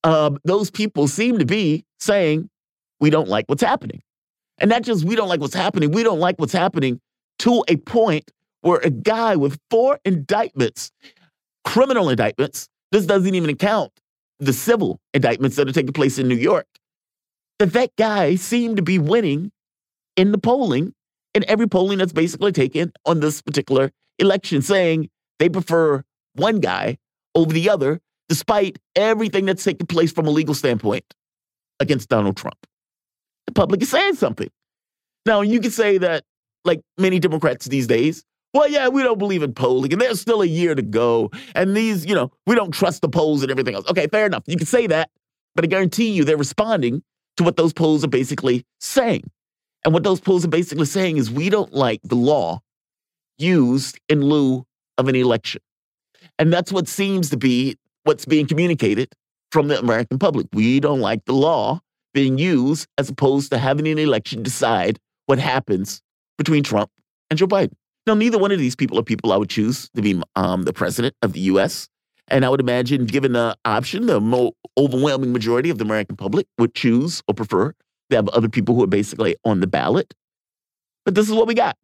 [0.04, 2.50] uh, those people seem to be saying,
[3.00, 4.02] we don't like what's happening.
[4.58, 7.00] And not just we don't like what's happening, we don't like what's happening
[7.40, 10.92] to a point where a guy with four indictments,
[11.64, 13.92] criminal indictments, this doesn't even count
[14.42, 16.66] the civil indictments that are taking place in New York,
[17.60, 19.52] that that guy seemed to be winning
[20.18, 20.94] in the polling,
[21.34, 26.98] in every polling that's basically taken on this particular election, saying they prefer one guy
[27.36, 31.06] over the other despite everything that's taken place from a legal standpoint
[31.80, 32.58] against Donald Trump.
[33.46, 34.50] The public is saying something.
[35.26, 36.24] Now, you can say that,
[36.66, 40.42] like many Democrats these days, well, yeah, we don't believe in polling, and there's still
[40.42, 41.32] a year to go.
[41.56, 43.90] And these, you know, we don't trust the polls and everything else.
[43.90, 44.44] Okay, fair enough.
[44.48, 45.10] You can say that,
[45.56, 47.02] but I guarantee you they're responding
[47.38, 49.24] to what those polls are basically saying.
[49.84, 52.60] And what those polls are basically saying is we don't like the law
[53.38, 54.66] used in lieu
[54.98, 55.62] of an election.
[56.38, 59.14] And that's what seems to be what's being communicated
[59.52, 60.48] from the American public.
[60.54, 61.80] We don't like the law
[62.14, 66.02] being used as opposed to having an election decide what happens
[66.38, 66.92] between Trump
[67.30, 67.74] and Joe Biden.
[68.08, 70.74] Now, neither one of these people are people I would choose to be um, the
[70.74, 71.88] president of the U.S.
[72.28, 76.74] And I would imagine, given the option, the overwhelming majority of the American public would
[76.74, 77.74] choose or prefer
[78.10, 80.14] to have other people who are basically on the ballot.
[81.06, 81.78] But this is what we got.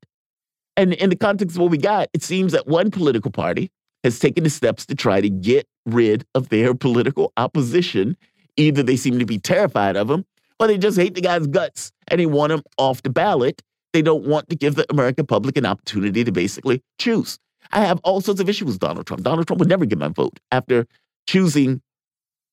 [0.75, 3.71] And in the context of what we got, it seems that one political party
[4.03, 8.15] has taken the steps to try to get rid of their political opposition.
[8.57, 10.25] Either they seem to be terrified of him,
[10.59, 13.61] or they just hate the guy's guts and they want him off the ballot.
[13.97, 17.39] They don't want to give the American public an opportunity to basically choose.
[17.71, 19.23] I have all sorts of issues with Donald Trump.
[19.23, 20.85] Donald Trump would never get my vote after
[21.27, 21.81] choosing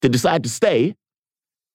[0.00, 0.96] to decide to stay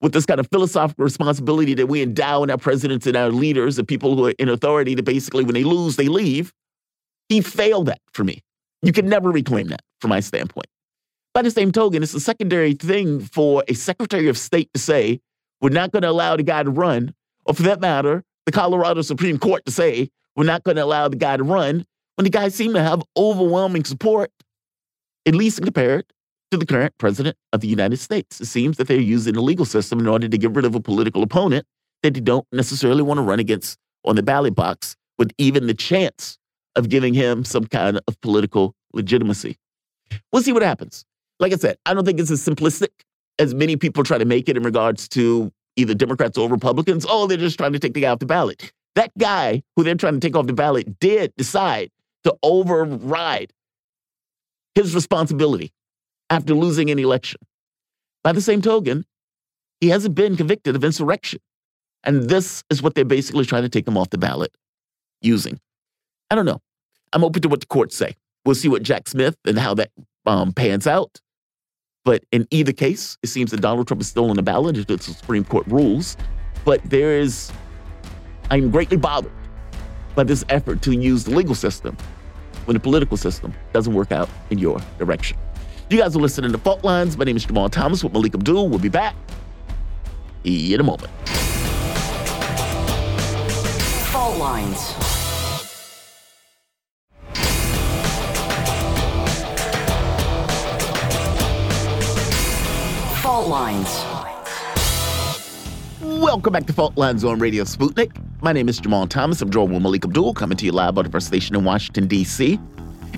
[0.01, 3.75] with this kind of philosophical responsibility that we endow in our presidents and our leaders,
[3.75, 6.51] the people who are in authority, to basically, when they lose, they leave.
[7.27, 8.41] He failed that for me.
[8.81, 10.65] You can never reclaim that from my standpoint.
[11.35, 15.19] By the same token, it's a secondary thing for a Secretary of State to say,
[15.61, 17.13] we're not going to allow the guy to run,
[17.45, 21.07] or for that matter, the Colorado Supreme Court to say, we're not going to allow
[21.07, 21.85] the guy to run,
[22.15, 24.31] when the guy seemed to have overwhelming support,
[25.27, 26.03] at least compared
[26.49, 28.41] to the current president of the United States.
[28.41, 30.79] It seems that they're using the legal system in order to get rid of a
[30.79, 31.63] political opponent
[32.01, 35.75] that they don't necessarily want to run against on the ballot box with even the
[35.75, 36.39] chance
[36.75, 39.57] of giving him some kind of political legitimacy.
[40.33, 41.05] We'll see what happens.
[41.39, 42.89] Like I said, I don't think it's as simplistic
[43.37, 47.05] as many people try to make it in regards to either Democrats or Republicans.
[47.07, 48.71] Oh, they're just trying to take the guy off the ballot.
[48.95, 51.89] That guy who they're trying to take off the ballot did decide
[52.23, 53.53] to override
[54.75, 55.71] his responsibility
[56.29, 57.39] after losing an election.
[58.23, 59.05] By the same token,
[59.79, 61.39] he hasn't been convicted of insurrection.
[62.03, 64.53] And this is what they're basically trying to take him off the ballot
[65.21, 65.59] using.
[66.29, 66.61] I don't know.
[67.13, 68.15] I'm open to what the courts say.
[68.45, 69.91] We'll see what Jack Smith and how that
[70.25, 71.19] um, pans out.
[72.09, 74.87] But in either case, it seems that Donald Trump is still on the ballot if
[74.87, 76.17] the Supreme Court rules.
[76.65, 77.51] But there is,
[78.49, 79.31] I'm greatly bothered
[80.15, 81.95] by this effort to use the legal system
[82.65, 85.37] when the political system doesn't work out in your direction.
[85.91, 87.15] You guys are listening to Fault Lines.
[87.15, 88.69] My name is Jamal Thomas with Malik Abdul.
[88.69, 89.15] We'll be back
[90.45, 91.11] in a moment.
[94.09, 95.18] Fault Lines.
[103.49, 104.05] Lines.
[106.01, 108.15] Welcome back to Fault Lines on Radio Sputnik.
[108.43, 109.41] My name is Jamal Thomas.
[109.41, 112.05] I'm joined with Malik Abdul, coming to you live out of our station in Washington,
[112.05, 112.59] D.C.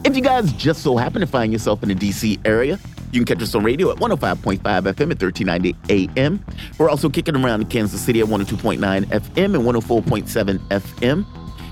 [0.06, 2.39] If you guys just so happen to find yourself in the D.C.
[2.46, 2.80] area,
[3.12, 6.44] you can catch us on radio at 105.5 FM at 1390 AM.
[6.78, 11.26] We're also kicking around in Kansas City at 102.9 FM and 104.7 FM.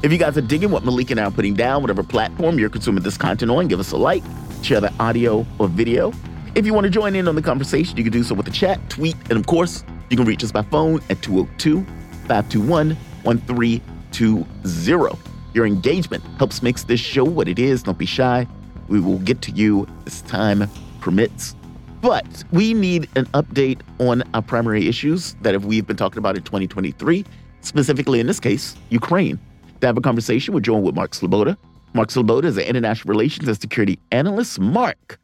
[0.04, 2.69] If you guys are digging what Malik and I are putting down, whatever platform you're
[2.69, 4.24] consuming this content on, give us a like,
[4.63, 6.12] share the audio or video.
[6.60, 8.52] If you want to join in on the conversation, you can do so with the
[8.52, 11.86] chat, tweet, and of course, you can reach us by phone at 202
[12.28, 15.19] 521 1320.
[15.54, 17.84] Your engagement helps makes this show what it is.
[17.84, 18.45] Don't be shy.
[18.89, 20.69] We will get to you as time
[21.00, 21.56] permits.
[22.02, 26.43] But we need an update on our primary issues that we've been talking about in
[26.43, 27.24] 2023,
[27.62, 29.39] specifically in this case, Ukraine.
[29.80, 31.56] To have a conversation, we're joined with Mark Sleboda.
[31.93, 34.60] Mark Sleboda is an international relations and security analyst.
[34.60, 35.17] Mark,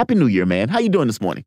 [0.00, 0.70] happy New Year, man.
[0.70, 1.44] How you doing this morning?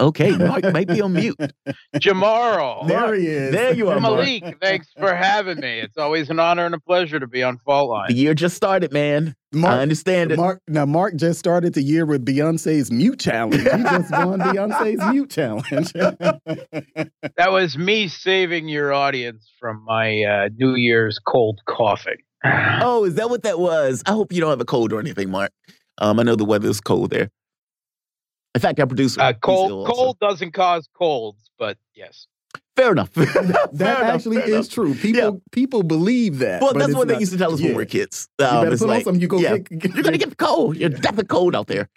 [0.00, 1.36] Okay, Mark might be on mute.
[1.96, 2.86] Jamaro.
[2.88, 3.52] There he is.
[3.52, 4.26] There you are, Mark.
[4.26, 5.78] Malik, thanks for having me.
[5.78, 8.08] It's always an honor and a pleasure to be on Fault Line.
[8.08, 9.36] The year just started, man.
[9.54, 10.36] I understand it.
[10.36, 13.62] Mark, now, Mark just started the year with Beyonce's Mute Challenge.
[13.62, 15.92] He just won Beyonce's Mute Challenge.
[17.36, 22.16] That was me saving your audience from my uh, New Year's cold coughing.
[22.82, 24.02] Oh, is that what that was?
[24.06, 25.52] I hope you don't have a cold or anything, Mark.
[25.98, 27.30] Um, I know the weather's cold there.
[28.56, 29.92] In fact, I produce Uh, he's cold, ill also.
[29.92, 32.26] cold doesn't cause colds, but yes.
[32.74, 33.12] Fair enough.
[33.14, 34.68] that Fair actually fair is enough.
[34.70, 34.94] true.
[34.94, 35.30] People Yeah.
[35.52, 36.62] people believe that.
[36.62, 38.28] Well, that's it's what they used to tell us when we were kids.
[38.38, 39.20] You Um, better it's put on like, something.
[39.20, 40.76] You go yeah, get, You're gonna get cold.
[40.76, 41.88] You're definitely cold out there.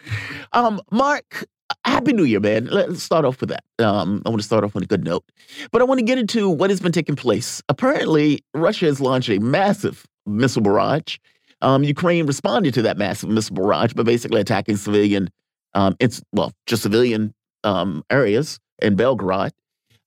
[0.52, 1.46] Um, Mark,
[1.84, 2.66] happy New Year, man.
[2.66, 3.64] Let's start off with that.
[3.78, 5.24] Um, I want to start off on a good note,
[5.72, 7.62] but I want to get into what has been taking place.
[7.70, 11.16] Apparently, Russia has launched a massive missile barrage.
[11.62, 15.28] Um, Ukraine responded to that massive missile barrage by basically attacking civilian,
[15.74, 19.50] um, it's well, just civilian um, areas in Belgorod.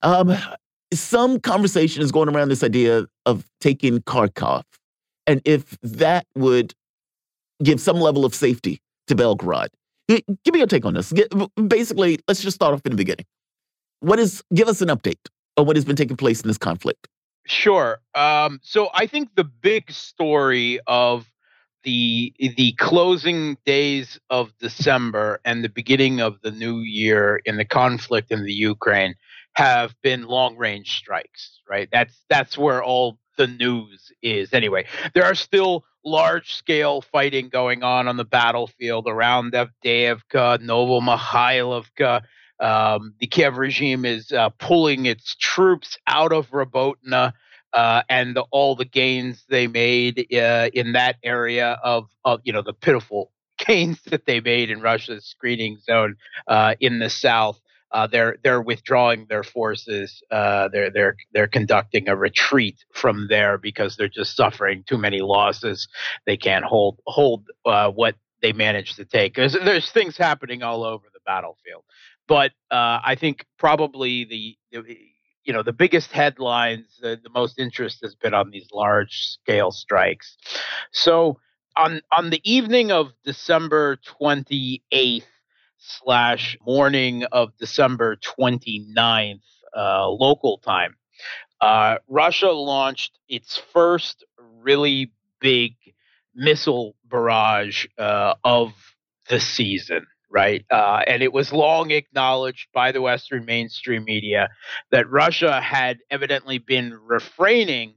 [0.02, 0.36] Um,
[0.92, 4.62] some conversation is going around this idea of taking Kharkov,
[5.26, 6.74] and if that would
[7.62, 9.68] give some level of safety to Belgorod.
[10.08, 10.22] Give
[10.52, 11.12] me your take on this.
[11.66, 13.24] Basically, let's just start off in the beginning.
[14.00, 14.42] What is?
[14.52, 17.08] Give us an update on what has been taking place in this conflict.
[17.46, 18.00] Sure.
[18.14, 21.26] Um, so I think the big story of
[21.84, 27.64] the the closing days of December and the beginning of the new year in the
[27.64, 29.14] conflict in the Ukraine
[29.54, 31.88] have been long range strikes, right?
[31.92, 34.86] That's that's where all the news is anyway.
[35.14, 42.22] There are still large scale fighting going on on the battlefield around Avdiivka, Novomihailovka.
[42.60, 47.32] Um, the Kiev regime is uh, pulling its troops out of Robotna
[47.74, 52.52] uh, and the, all the gains they made uh, in that area of, of, you
[52.52, 53.32] know, the pitiful
[53.66, 57.60] gains that they made in Russia's screening zone uh, in the south.
[57.90, 60.20] Uh, they're they're withdrawing their forces.
[60.28, 65.20] Uh, they're they're they're conducting a retreat from there because they're just suffering too many
[65.20, 65.86] losses.
[66.26, 69.36] They can't hold hold uh, what they managed to take.
[69.36, 71.84] There's, there's things happening all over the battlefield,
[72.26, 75.13] but I think probably the, the
[75.44, 79.70] you know the biggest headlines, the, the most interest has been on these large scale
[79.70, 80.36] strikes.
[80.92, 81.38] So
[81.76, 85.24] on on the evening of December 28th
[85.78, 89.40] slash morning of December 29th
[89.76, 90.96] uh, local time,
[91.60, 95.74] uh, Russia launched its first really big
[96.34, 98.72] missile barrage uh, of
[99.28, 100.06] the season.
[100.30, 100.64] Right.
[100.70, 104.48] Uh, and it was long acknowledged by the Western mainstream media
[104.90, 107.94] that Russia had evidently been refraining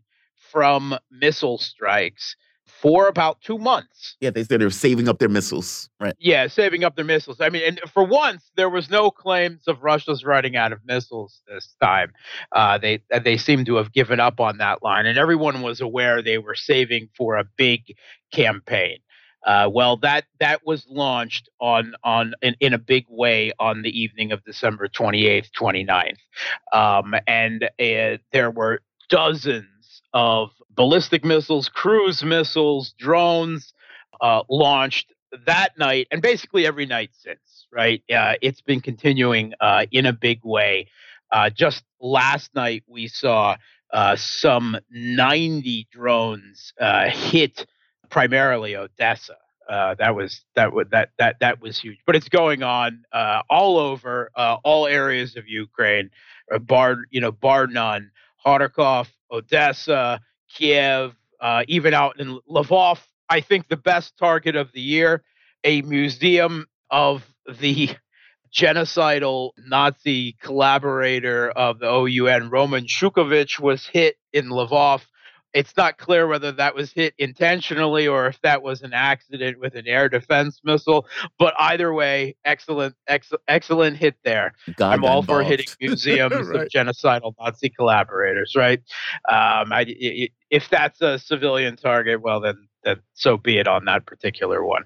[0.52, 2.36] from missile strikes
[2.82, 4.18] for about two months.
[4.20, 6.16] Yeah, they said they're saving up their missiles, right?
[6.20, 7.42] Yeah, saving up their missiles.
[7.42, 11.42] I mean, and for once, there was no claims of Russia's running out of missiles
[11.48, 12.12] this time.
[12.52, 16.22] Uh, they they seem to have given up on that line, and everyone was aware
[16.22, 17.96] they were saving for a big
[18.32, 18.98] campaign.
[19.48, 24.00] Uh, well, that that was launched on on in, in a big way on the
[24.00, 26.18] evening of December 28th, 29th,
[26.74, 33.74] um, and uh, there were dozens of ballistic missiles, cruise missiles, drones
[34.20, 35.14] uh, launched
[35.46, 37.40] that night, and basically every night since.
[37.72, 40.88] Right, uh, it's been continuing uh, in a big way.
[41.54, 43.56] Just last night, we saw
[44.16, 46.74] some 90 drones
[47.12, 47.66] hit
[48.10, 49.36] primarily Odessa.
[49.70, 53.42] Uh, that was that was that that that was huge, but it's going on uh,
[53.50, 56.10] all over uh, all areas of Ukraine,
[56.54, 58.12] uh, bar you know bar none.
[58.46, 60.22] Kharkov, Odessa,
[60.56, 63.00] Kiev, uh, even out in Lvov.
[63.30, 65.24] I think the best target of the year,
[65.66, 67.26] a museum of
[67.60, 67.90] the
[68.56, 75.02] genocidal Nazi collaborator of the OUN, Roman Shukhevych, was hit in Lvov.
[75.54, 79.76] It's not clear whether that was hit intentionally or if that was an accident with
[79.76, 81.08] an air defense missile.
[81.40, 84.54] But either way, excellent, ex- excellent hit there.
[84.76, 88.80] God I'm all for hitting museums of genocidal Nazi collaborators, right?
[89.30, 94.06] Um, i- if that's a civilian target, well, then, then so be it on that
[94.06, 94.84] particular one.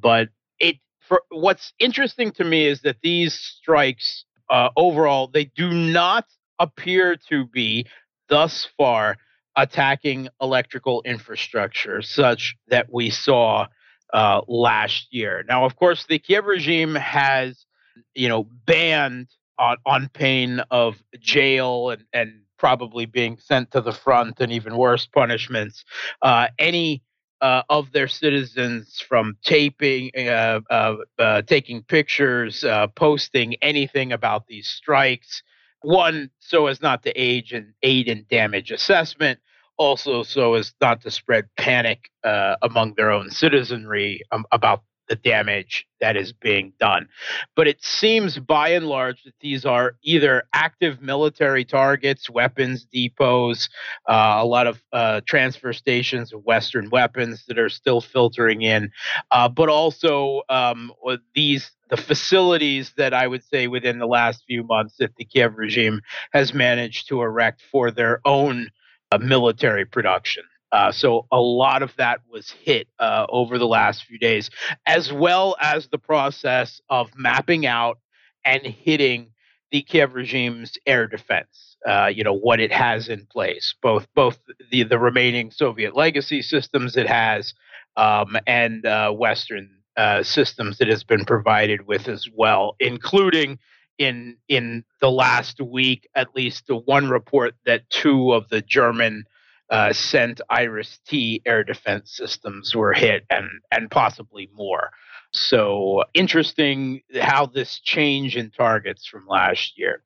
[0.00, 0.28] But
[0.58, 6.26] it for what's interesting to me is that these strikes uh, overall they do not
[6.58, 7.86] appear to be
[8.28, 9.16] thus far
[9.58, 13.66] attacking electrical infrastructure such that we saw
[14.14, 15.44] uh, last year.
[15.48, 17.66] Now, of course, the Kiev regime has,
[18.14, 19.26] you know, banned
[19.58, 24.76] on, on pain of jail and, and probably being sent to the front and even
[24.76, 25.84] worse punishments,
[26.22, 27.02] uh, any
[27.40, 34.68] uh, of their citizens from taping, uh, uh, taking pictures, uh, posting anything about these
[34.68, 35.42] strikes.
[35.82, 39.38] One, so as not to age and aid in damage assessment,
[39.78, 45.16] also so as not to spread panic uh, among their own citizenry um, about the
[45.16, 47.08] damage that is being done.
[47.56, 53.68] But it seems by and large that these are either active military targets, weapons depots,
[54.08, 58.90] uh, a lot of uh, transfer stations of Western weapons that are still filtering in,
[59.30, 60.92] uh, but also um,
[61.34, 65.56] these the facilities that I would say within the last few months that the Kiev
[65.56, 66.02] regime
[66.34, 68.68] has managed to erect for their own
[69.12, 70.44] uh, military production.
[70.70, 74.50] Uh, so a lot of that was hit uh, over the last few days,
[74.86, 77.98] as well as the process of mapping out
[78.44, 79.30] and hitting
[79.70, 81.76] the Kiev regime's air defense.
[81.86, 84.38] Uh, you know what it has in place, both both
[84.70, 87.54] the the remaining Soviet legacy systems it has,
[87.96, 93.58] um, and uh, Western uh, systems that has been provided with as well, including
[93.98, 99.24] in in the last week at least the one report that two of the German
[99.70, 104.90] uh, sent IRIS-T air defense systems were hit, and and possibly more.
[105.32, 110.02] So interesting how this change in targets from last year.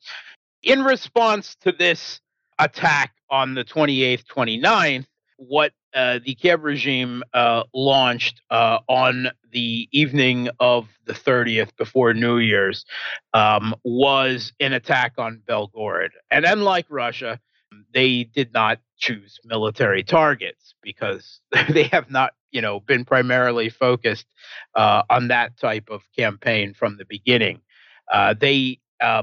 [0.63, 2.21] In response to this
[2.59, 9.89] attack on the 28th, 29th, what uh, the Kiev regime uh, launched uh, on the
[9.93, 12.85] evening of the 30th before New Year's
[13.35, 16.11] um, was an attack on Belgorod.
[16.31, 17.41] And unlike Russia,
[17.93, 24.27] they did not choose military targets because they have not, you know, been primarily focused
[24.75, 27.61] uh, on that type of campaign from the beginning.
[28.11, 29.23] Uh, they uh,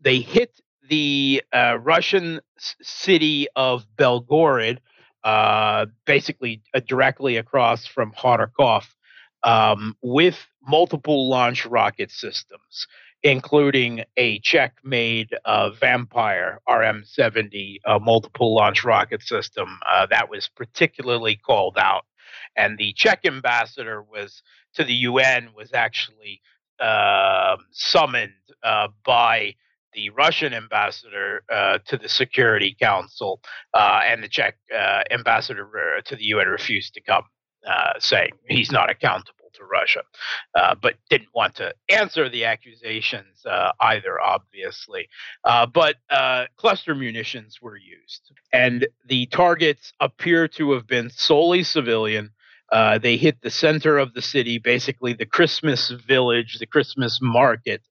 [0.00, 4.78] they hit the Russian city of Belgorod,
[5.24, 8.84] uh, basically uh, directly across from Kharkov,
[9.44, 12.86] um, with multiple launch rocket systems
[13.22, 20.28] including a Czech made uh, Vampire RM 70 uh, multiple launch rocket system uh, that
[20.28, 22.04] was particularly called out.
[22.56, 24.42] And the Czech ambassador was
[24.74, 26.40] to the UN was actually
[26.80, 29.54] um, summoned uh, by
[29.94, 33.40] the Russian ambassador uh, to the Security Council,
[33.74, 34.56] uh, and the Czech
[35.10, 35.68] ambassador
[36.04, 37.24] to the UN refused to come,
[37.98, 40.00] saying he's not accountable to Russia,
[40.54, 45.08] uh, but didn't want to answer the accusations uh, either, obviously.
[45.44, 51.62] Uh, but uh, cluster munitions were used, and the targets appear to have been solely
[51.62, 52.30] civilian.
[52.70, 57.82] Uh, they hit the center of the city, basically the Christmas village, the Christmas market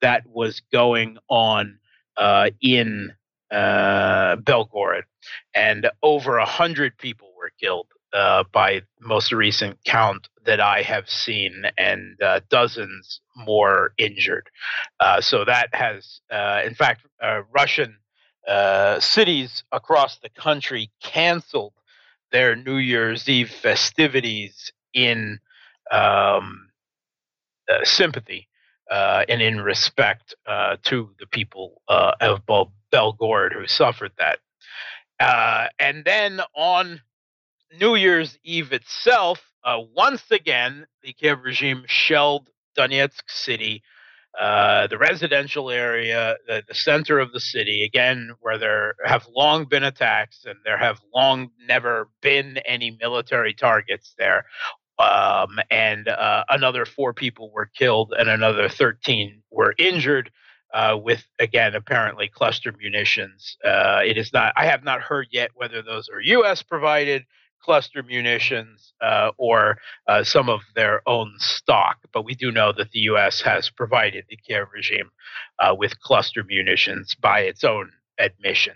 [0.00, 1.78] that was going on
[2.16, 3.12] uh, in
[3.52, 5.02] Belgorod,
[5.54, 11.08] and over a hundred people were killed uh, by most recent count that I have
[11.10, 14.48] seen, and uh, dozens more injured.
[15.00, 17.96] Uh, so that has, uh, in fact, uh, Russian
[18.48, 21.74] uh, cities across the country canceled
[22.32, 25.38] their New Year's Eve festivities in
[25.90, 26.68] um,
[27.82, 28.48] sympathy
[28.90, 32.42] and in respect to the people of
[32.92, 34.38] Belgorod who suffered that.
[35.78, 37.00] and then on
[37.80, 43.82] New Year's Eve itself, uh, once again, the Kiev regime shelled Donetsk city,
[44.38, 49.64] uh, the residential area, the, the, center of the city, again, where there have long
[49.64, 54.44] been attacks and there have long never been any military targets there.
[54.98, 60.30] Um, and uh, another four people were killed and another 13 were injured.
[60.74, 63.56] Uh, with again apparently cluster munitions.
[63.64, 64.52] Uh, it is not.
[64.56, 66.62] I have not heard yet whether those are U.S.
[66.62, 67.24] provided
[67.62, 69.78] cluster munitions uh, or
[70.08, 71.98] uh, some of their own stock.
[72.12, 73.40] But we do know that the U.S.
[73.42, 75.10] has provided the Kiev regime
[75.58, 78.74] uh, with cluster munitions by its own admission.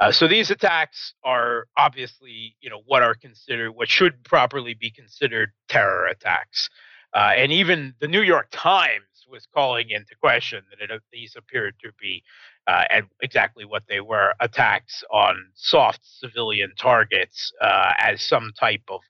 [0.00, 4.90] Uh, so these attacks are obviously, you know, what are considered, what should properly be
[4.90, 6.70] considered terror attacks.
[7.14, 11.74] Uh, and even the New York Times was calling into question that it, these appeared
[11.82, 12.22] to be
[12.66, 18.82] uh, and exactly what they were attacks on soft civilian targets uh, as some type
[18.88, 19.00] of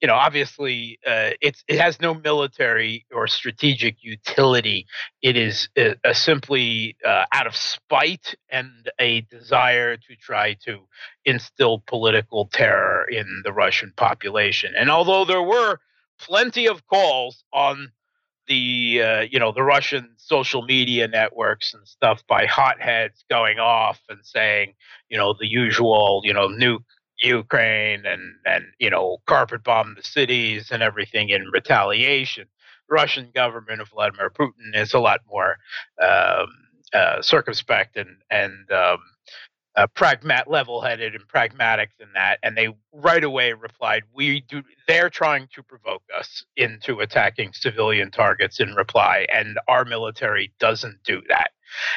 [0.00, 4.86] you know, obviously, uh, it's it has no military or strategic utility.
[5.22, 10.78] It is uh, uh, simply uh, out of spite and a desire to try to
[11.24, 14.72] instill political terror in the Russian population.
[14.78, 15.78] And although there were
[16.20, 17.90] plenty of calls on
[18.46, 24.00] the uh, you know the Russian social media networks and stuff by hotheads going off
[24.08, 24.74] and saying
[25.08, 26.84] you know the usual you know nuke
[27.22, 32.46] Ukraine and and you know carpet bomb the cities and everything in retaliation.
[32.90, 35.58] Russian government of Vladimir Putin is a lot more
[36.02, 36.48] um,
[36.92, 38.98] uh, circumspect and and um,
[39.76, 45.10] uh, pragmat level-headed and pragmatic than that and they right away replied we do they're
[45.10, 51.22] trying to provoke us into attacking civilian targets in reply and our military doesn't do
[51.28, 51.50] that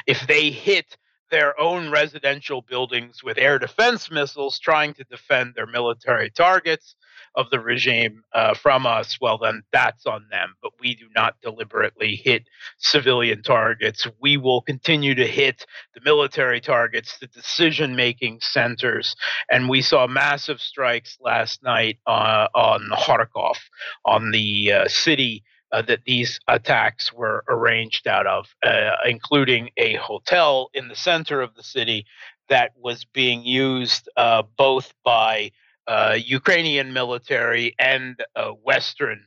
[0.05, 0.95] if they hit
[1.31, 6.95] their own residential buildings with air defense missiles trying to defend their military targets
[7.35, 10.55] of the regime uh, from us, well, then that's on them.
[10.61, 14.05] But we do not deliberately hit civilian targets.
[14.19, 19.15] We will continue to hit the military targets, the decision making centers.
[19.49, 23.57] And we saw massive strikes last night uh, on Kharkov,
[24.05, 29.95] on the uh, city uh, that these attacks were arranged out of, uh, including a
[29.95, 32.05] hotel in the center of the city
[32.49, 35.51] that was being used uh, both by
[35.87, 39.25] uh, Ukrainian military and uh, Western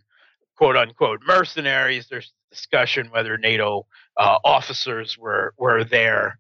[0.57, 2.07] quote unquote mercenaries.
[2.09, 3.87] There's discussion whether NATO
[4.17, 6.39] uh, officers were were there,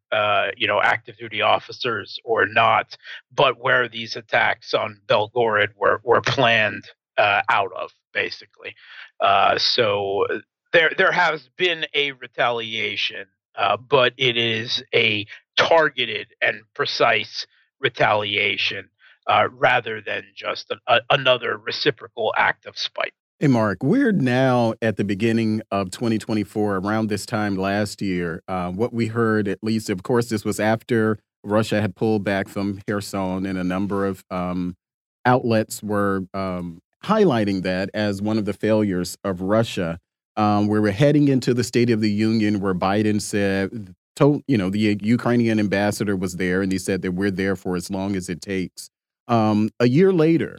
[0.56, 2.96] you know, active duty officers or not,
[3.34, 6.84] but where these attacks on Belgorod were were planned
[7.18, 8.74] out of basically.
[9.20, 10.26] Uh, so
[10.72, 17.46] there there has been a retaliation, uh, but it is a targeted and precise
[17.80, 18.88] retaliation
[19.26, 23.12] uh, rather than just an, a, another reciprocal act of spite.
[23.40, 28.42] Hey, Mark, we're now at the beginning of 2024, around this time last year.
[28.46, 32.48] Uh, what we heard, at least, of course, this was after Russia had pulled back
[32.48, 34.76] from Kherson, and a number of um,
[35.26, 39.98] outlets were um, highlighting that as one of the failures of Russia.
[40.36, 44.58] Um, where we're heading into the State of the Union, where Biden said, told, you
[44.58, 48.16] know, the Ukrainian ambassador was there, and he said that we're there for as long
[48.16, 48.90] as it takes.
[49.28, 50.58] Um, a year later,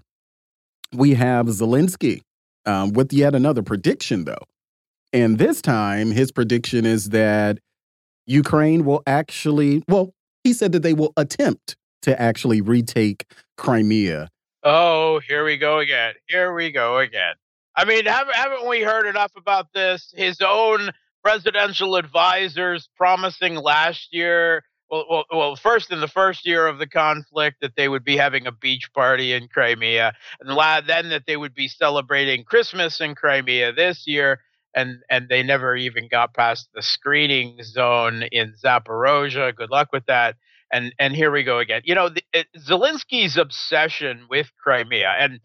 [0.93, 2.21] we have Zelensky
[2.65, 4.43] um, with yet another prediction, though.
[5.13, 7.59] And this time, his prediction is that
[8.25, 13.25] Ukraine will actually, well, he said that they will attempt to actually retake
[13.57, 14.29] Crimea.
[14.67, 16.15] Oh, here we go again.
[16.27, 17.35] Here we go again.
[17.77, 20.11] I mean, haven't, we heard enough about this?
[20.17, 20.89] His own
[21.23, 26.87] presidential advisors promising last year, well, well, well, first in the first year of the
[26.87, 30.57] conflict, that they would be having a beach party in Crimea, and
[30.87, 34.39] then that they would be celebrating Christmas in Crimea this year.
[34.73, 39.55] And, and they never even got past the screening zone in Zaporozhye.
[39.55, 40.35] Good luck with that
[40.75, 41.81] and and here we go again.
[41.85, 45.39] You know, the, it, Zelensky's obsession with Crimea, and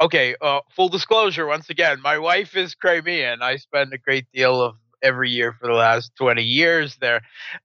[0.00, 3.42] okay, uh, full disclosure once again, my wife is Crimean.
[3.42, 7.20] I spend a great deal of every year for the last 20 years there.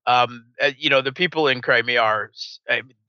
[0.06, 2.32] Um, uh, you know, the people in Crimea are,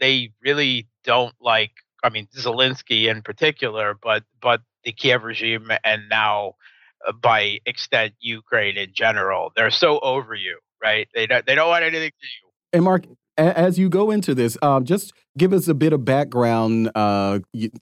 [0.00, 1.72] they really don't like,
[2.04, 6.54] I mean, Zelensky in particular, but, but the Kiev regime and now
[7.06, 11.08] uh, by extent, Ukraine in general, they're so over you, right?
[11.14, 12.50] They don't, they don't want anything to you.
[12.72, 13.04] And Mark,
[13.36, 16.90] as you go into this, um, just give us a bit of background.
[16.94, 17.40] Uh,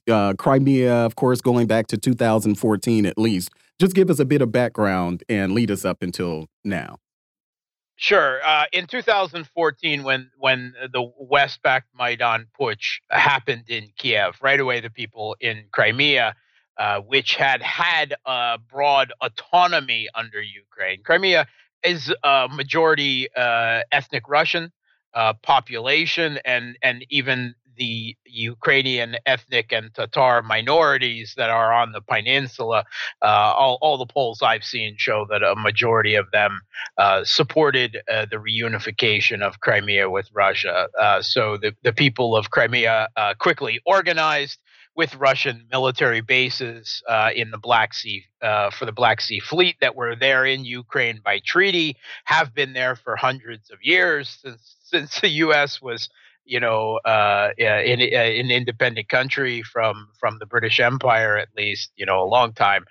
[0.09, 3.49] uh, Crimea, of course, going back to 2014 at least.
[3.79, 6.97] Just give us a bit of background and lead us up until now.
[7.95, 8.39] Sure.
[8.43, 14.89] Uh, in 2014, when when the West-backed Maidan Putsch happened in Kiev, right away the
[14.89, 16.35] people in Crimea,
[16.77, 21.47] uh, which had had a broad autonomy under Ukraine, Crimea
[21.83, 24.71] is a majority uh, ethnic Russian
[25.13, 32.01] uh, population and and even the Ukrainian ethnic and Tatar minorities that are on the
[32.01, 32.83] peninsula.
[33.21, 36.61] Uh, all, all the polls I've seen show that a majority of them
[36.97, 40.87] uh, supported uh, the reunification of Crimea with Russia.
[40.99, 44.59] Uh, so the, the people of Crimea uh, quickly organized
[44.95, 49.77] with Russian military bases uh, in the Black Sea uh, for the Black Sea Fleet
[49.79, 51.95] that were there in Ukraine by treaty,
[52.25, 55.81] have been there for hundreds of years since since the U.S.
[55.81, 56.09] was,
[56.45, 61.91] you know, uh, in, uh, an independent country from from the British Empire at least,
[61.95, 62.85] you know, a long time,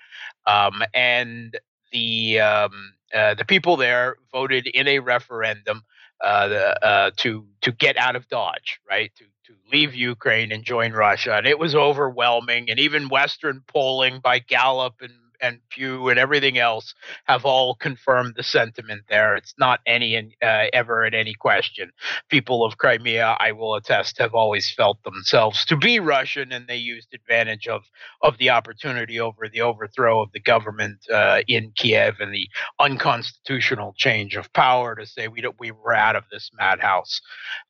[0.46, 1.58] um, and
[1.92, 5.82] the um, uh, the people there voted in a referendum
[6.20, 9.12] uh, the, uh, to to get out of Dodge, right?
[9.16, 12.70] To to leave Ukraine and join Russia, and it was overwhelming.
[12.70, 18.34] And even Western polling by Gallup and and Pew and everything else have all confirmed
[18.36, 19.34] the sentiment there.
[19.36, 21.90] It's not any uh, ever in any question.
[22.28, 26.76] People of Crimea, I will attest, have always felt themselves to be Russian, and they
[26.76, 27.82] used advantage of
[28.22, 33.94] of the opportunity over the overthrow of the government uh, in Kiev and the unconstitutional
[33.96, 37.20] change of power to say we we were out of this madhouse,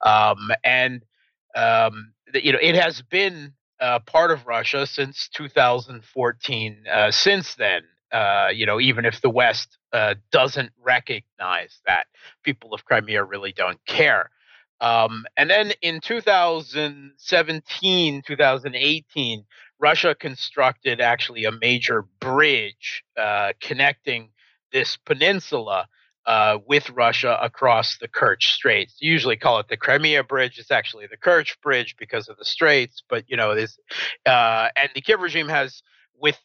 [0.04, 1.04] um, and
[1.56, 6.84] um, you know it has been uh, part of Russia since 2014.
[6.92, 12.06] Uh, since then, uh, you know, even if the West uh, doesn't recognize that,
[12.42, 14.30] people of Crimea really don't care.
[14.80, 19.44] Um, and then in 2017, 2018,
[19.78, 24.30] Russia constructed actually a major bridge uh, connecting
[24.72, 25.86] this peninsula
[26.26, 28.96] uh, with Russia across the Kerch Straits.
[29.00, 30.58] You usually call it the Crimea Bridge.
[30.58, 33.02] It's actually the Kerch Bridge because of the straits.
[33.08, 33.78] But you know, this
[34.26, 35.82] uh, and the Kiev regime has,
[36.20, 36.38] with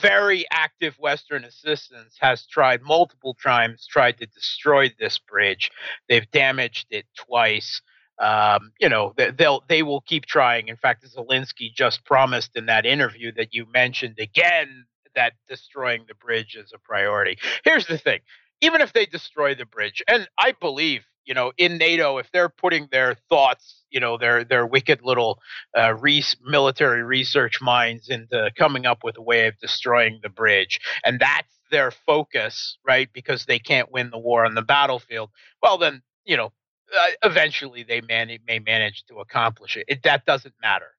[0.00, 5.70] very active Western assistance, has tried multiple times tried to destroy this bridge.
[6.08, 7.80] They've damaged it twice.
[8.18, 10.68] Um, you know, they'll they will keep trying.
[10.68, 16.14] In fact, Zelensky just promised in that interview that you mentioned again that destroying the
[16.14, 17.38] bridge is a priority.
[17.64, 18.20] Here's the thing
[18.60, 22.48] even if they destroy the bridge, and I believe, you know, in NATO, if they're
[22.48, 25.40] putting their thoughts, you know, their their wicked little
[25.76, 30.80] uh, re- military research minds into coming up with a way of destroying the bridge,
[31.04, 33.08] and that's their focus, right?
[33.12, 35.30] Because they can't win the war on the battlefield.
[35.62, 36.52] Well, then, you know,
[36.92, 39.84] uh, eventually they man- may manage to accomplish it.
[39.88, 40.02] it.
[40.02, 40.90] That doesn't matter,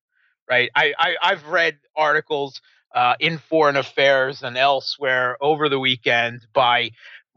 [0.50, 0.70] right?
[0.76, 2.62] I, I I've read articles
[2.96, 6.92] uh, in Foreign Affairs and elsewhere over the weekend by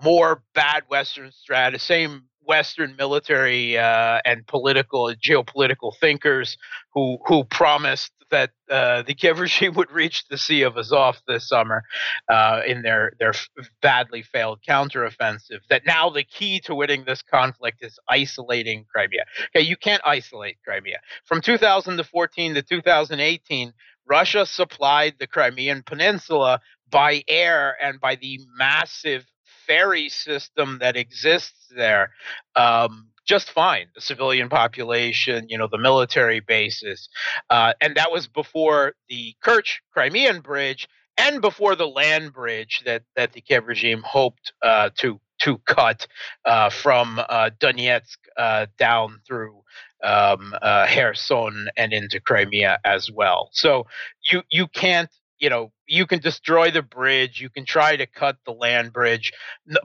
[0.05, 6.59] more bad Western strat, same Western military uh, and political geopolitical thinkers
[6.92, 9.38] who who promised that uh, the Kiev
[9.76, 11.84] would reach the Sea of Azov this summer
[12.28, 13.32] uh, in their their
[13.80, 15.61] badly failed counteroffensive.
[15.70, 19.24] That now the key to winning this conflict is isolating Crimea.
[19.57, 21.00] Okay, you can't isolate Crimea.
[21.24, 23.72] From 2014 to 2018,
[24.07, 29.24] Russia supplied the Crimean Peninsula by air and by the massive
[29.66, 32.10] ferry system that exists there
[32.56, 33.86] um, just fine.
[33.94, 37.08] The civilian population, you know, the military bases,
[37.50, 43.02] uh, and that was before the Kerch Crimean Bridge and before the land bridge that
[43.16, 46.06] that the Kiev regime hoped uh, to to cut
[46.44, 49.62] uh, from uh, Donetsk uh, down through
[50.02, 53.50] um, uh, Kherson and into Crimea as well.
[53.52, 53.86] So
[54.30, 58.37] you you can't you know you can destroy the bridge you can try to cut
[58.47, 59.32] the land bridge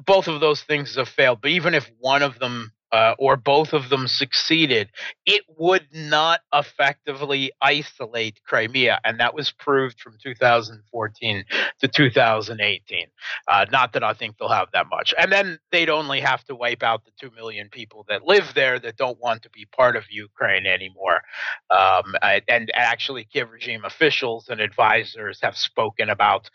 [0.06, 3.74] both of those things have failed but even if one of them uh, or both
[3.74, 4.90] of them succeeded,
[5.26, 9.00] it would not effectively isolate Crimea.
[9.04, 11.46] And that was proved from 2014
[11.82, 13.08] to 2018.
[13.48, 15.14] Uh, not that I think they'll have that much.
[15.18, 18.80] And then they'd only have to wipe out the 2 million people that live there
[18.80, 21.22] that don't want to be part of Ukraine anymore.
[21.70, 22.16] Um,
[22.48, 26.50] and actually, Kiev regime officials and advisors have spoken about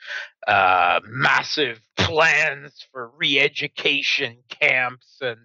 [0.47, 5.39] uh, massive plans for re education camps and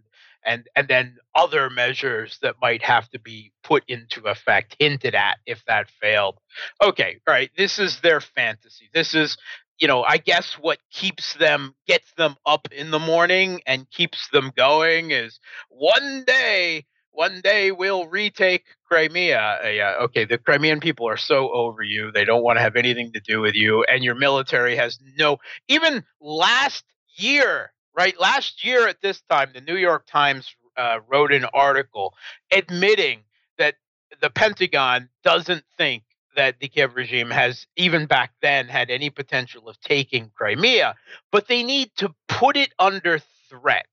[0.46, 5.38] and and then other measures that might have to be put into effect hinted at
[5.46, 6.38] if that failed
[6.84, 9.38] okay all right this is their fantasy this is
[9.80, 14.30] you know i guess what keeps them gets them up in the morning and keeps
[14.30, 19.60] them going is one day one day we'll retake Crimea.
[19.64, 22.12] Uh, yeah, okay, the Crimean people are so over you.
[22.12, 23.84] They don't want to have anything to do with you.
[23.84, 25.38] And your military has no,
[25.68, 26.86] even last
[27.16, 28.18] year, right?
[28.18, 32.14] Last year at this time, the New York Times uh, wrote an article
[32.50, 33.24] admitting
[33.58, 33.76] that
[34.22, 36.04] the Pentagon doesn't think
[36.38, 40.96] that the Kiev regime has, even back then, had any potential of taking Crimea,
[41.30, 43.20] but they need to put it under
[43.50, 43.90] threat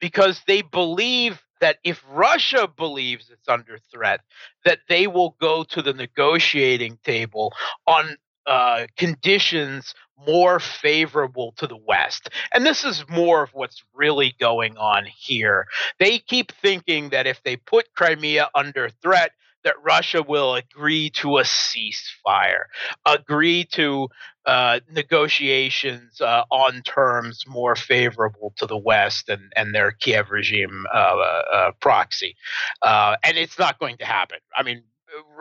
[0.00, 4.20] because they believe that if Russia believes it's under threat,
[4.64, 7.52] that they will go to the negotiating table
[7.88, 9.94] on uh, conditions
[10.26, 12.30] more favorable to the West.
[12.52, 15.66] And this is more of what's really going on here.
[15.98, 19.32] They keep thinking that if they put Crimea under threat,
[19.64, 22.64] that Russia will agree to a ceasefire,
[23.04, 24.08] agree to
[24.46, 30.86] uh, negotiations uh, on terms more favorable to the West and, and their Kiev regime
[30.92, 32.36] uh, uh proxy.
[32.82, 34.38] Uh, and it's not going to happen.
[34.56, 34.84] I mean,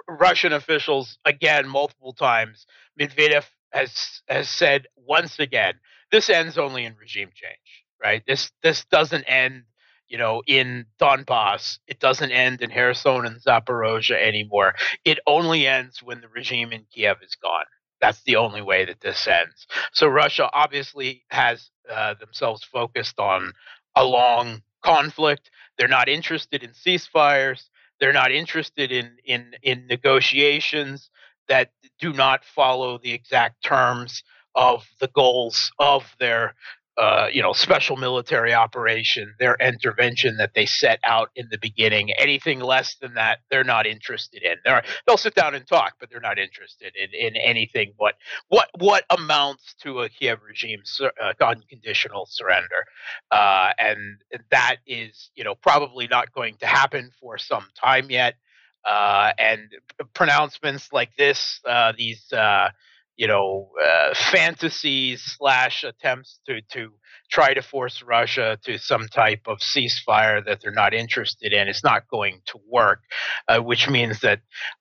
[0.07, 2.65] Russian officials, again, multiple times,
[2.99, 5.76] Medvedev has has said once again,
[6.11, 8.24] this ends only in regime change, right?
[8.28, 9.63] This this doesn't end
[10.07, 11.80] you know, in Donbass.
[11.88, 14.74] It doesn't end in Kherson and Zaporozhye anymore.
[15.03, 17.65] It only ends when the regime in Kiev is gone.
[17.99, 19.68] That's the only way that this ends.
[19.91, 23.53] So Russia obviously has uh, themselves focused on
[23.95, 25.49] a long conflict.
[25.78, 27.63] They're not interested in ceasefires.
[27.99, 31.09] They're not interested in in in negotiations
[31.49, 34.23] that do not follow the exact terms
[34.55, 36.55] of the goals of their
[36.97, 42.11] uh, you know, special military operation, their intervention that they set out in the beginning.
[42.13, 44.55] Anything less than that, they're not interested in.
[44.65, 48.15] They're, they'll sit down and talk, but they're not interested in, in anything but
[48.49, 52.85] what what amounts to a Kiev regime sur- uh, unconditional surrender,
[53.31, 53.99] uh, and
[54.49, 58.35] that is, you know, probably not going to happen for some time yet.
[58.86, 59.69] Uh, and
[60.13, 62.69] pronouncements like this, uh, these uh,
[63.17, 66.91] you know uh, fantasies slash attempts to to
[67.30, 71.67] try to force Russia to some type of ceasefire that they're not interested in.
[71.67, 73.01] It's not going to work,
[73.47, 74.39] uh, which means that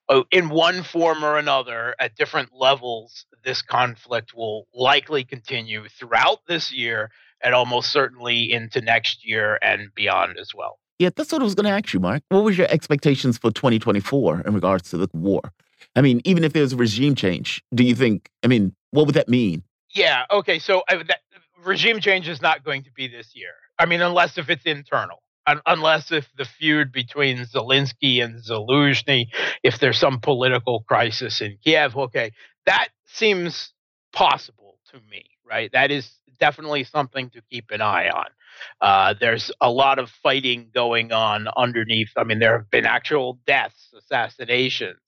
[0.09, 6.39] uh, in one form or another, at different levels, this conflict will likely continue throughout
[6.47, 7.11] this year
[7.43, 10.79] and almost certainly into next year and beyond as well.
[10.99, 12.23] Yeah, that's what I was going to ask you, Mark.
[12.31, 15.43] What was your expectations for 2024 in regards to the war?
[15.95, 18.31] I mean, even if there's a regime change, do you think?
[18.43, 19.63] I mean, what would that mean?
[19.95, 20.25] Yeah.
[20.31, 20.59] Okay.
[20.59, 21.21] So uh, that
[21.65, 23.53] regime change is not going to be this year.
[23.79, 29.27] I mean, unless if it's internal, un- unless if the feud between Zelensky and Zaluzhny,
[29.63, 31.97] if there's some political crisis in Kiev.
[31.97, 32.33] Okay,
[32.65, 33.73] that seems
[34.13, 35.27] possible to me.
[35.45, 35.71] Right.
[35.73, 38.27] That is definitely something to keep an eye on.
[38.81, 42.11] Uh, there's a lot of fighting going on underneath.
[42.17, 44.99] I mean, there have been actual deaths, assassinations,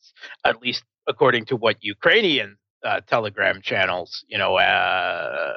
[0.45, 5.53] at least according to what Ukrainian uh, telegram channels, you know, uh,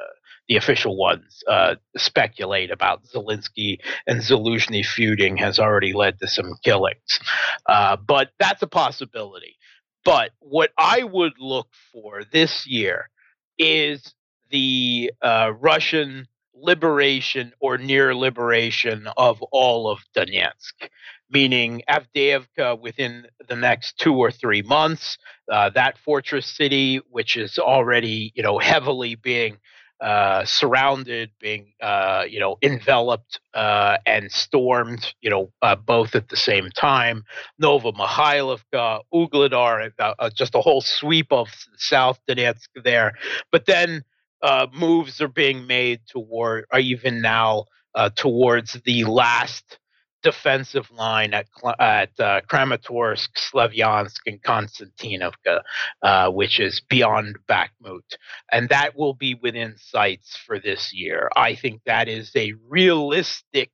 [0.48, 6.54] the official ones, uh, speculate about Zelensky and Zaluzhny feuding has already led to some
[6.64, 7.20] killings.
[7.68, 9.56] Uh, but that's a possibility.
[10.04, 13.08] But what I would look for this year
[13.56, 14.14] is
[14.50, 20.88] the Russian liberation or near liberation of all of Donetsk,
[21.30, 25.18] meaning Avdiivka within the next two or three months.
[25.50, 29.58] Uh, that fortress city, which is already you know heavily being
[30.02, 36.28] uh, surrounded, being uh, you know enveloped uh, and stormed, you know uh, both at
[36.28, 37.24] the same time.
[37.58, 43.12] Nova Mikhailivka, Ugledar, uh, just a whole sweep of South Donetsk there.
[43.52, 44.02] But then
[44.42, 47.64] uh, moves are being made toward, or even now,
[47.94, 49.78] uh, towards the last
[50.22, 51.46] defensive line at
[51.78, 55.62] at uh, Kramatorsk, Slavyansk, and Konstantinovka,
[56.02, 58.16] uh, which is beyond Bakhmut,
[58.50, 61.28] and that will be within sights for this year.
[61.36, 63.70] I think that is a realistic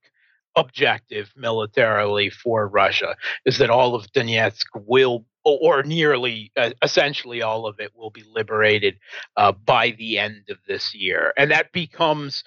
[0.56, 3.14] objective militarily for Russia
[3.46, 5.24] is that all of Donetsk will
[5.57, 8.99] or nearly uh, essentially all of it will be liberated
[9.36, 11.32] uh, by the end of this year.
[11.36, 12.44] And that becomes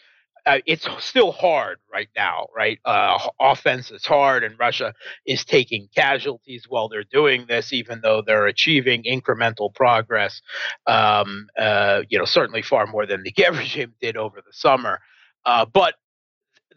[0.47, 2.79] uh, it's still hard right now right?
[2.85, 4.93] Uh, offense is hard and russia
[5.25, 10.41] is taking casualties while they're doing this even though they're achieving incremental progress
[10.87, 14.99] um, uh, you know certainly far more than the kiev regime did over the summer.
[15.45, 15.95] Uh, but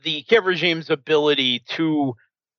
[0.03, 2.15] the kiev regime's ability to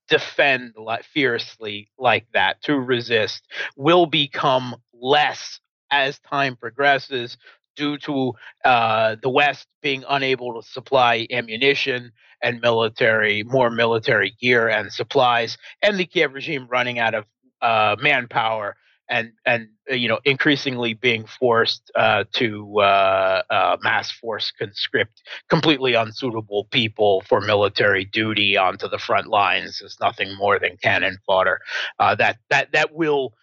[0.09, 3.43] defend like, fiercely like that, to resist,
[3.75, 5.59] will become less
[5.91, 7.37] as time progresses
[7.75, 8.33] due to
[8.63, 15.57] uh, the West being unable to supply ammunition and military, more military gear and supplies,
[15.81, 17.25] and the Kiev regime running out of
[17.61, 18.75] uh, manpower
[19.09, 25.21] and and uh, you know increasingly being forced uh, to uh, uh, mass force conscript
[25.49, 31.17] completely unsuitable people for military duty onto the front lines is nothing more than cannon
[31.25, 31.59] fodder.
[31.99, 33.33] Uh, that that that will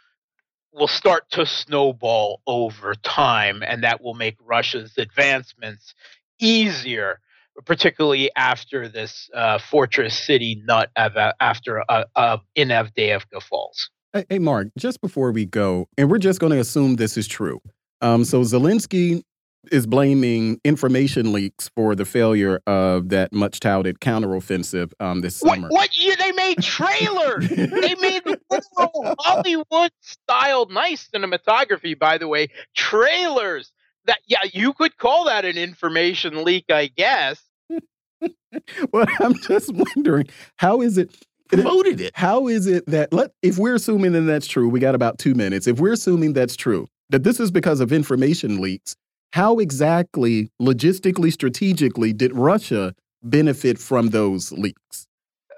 [0.72, 5.94] will start to snowball over time, and that will make Russia's advancements
[6.40, 7.20] easier
[7.66, 13.90] particularly after this uh, fortress city nut after uh, uh, in Avdiivka falls.
[14.28, 17.62] Hey, Mark, just before we go, and we're just going to assume this is true.
[18.02, 19.22] Um, so Zelensky
[19.70, 25.54] is blaming information leaks for the failure of that much touted counteroffensive um, this what,
[25.54, 25.68] summer.
[25.70, 27.48] What year they made trailers?
[27.48, 32.48] they made the little Hollywood style, nice cinematography, by the way.
[32.74, 33.72] Trailers.
[34.04, 37.40] That yeah, you could call that an information leak, I guess.
[38.92, 41.16] well, I'm just wondering how is it
[41.52, 42.12] promoted it.
[42.14, 45.34] How is it that let if we're assuming that that's true, we got about two
[45.34, 45.66] minutes.
[45.66, 48.96] If we're assuming that's true, that this is because of information leaks,
[49.32, 55.06] how exactly, logistically, strategically, did Russia benefit from those leaks?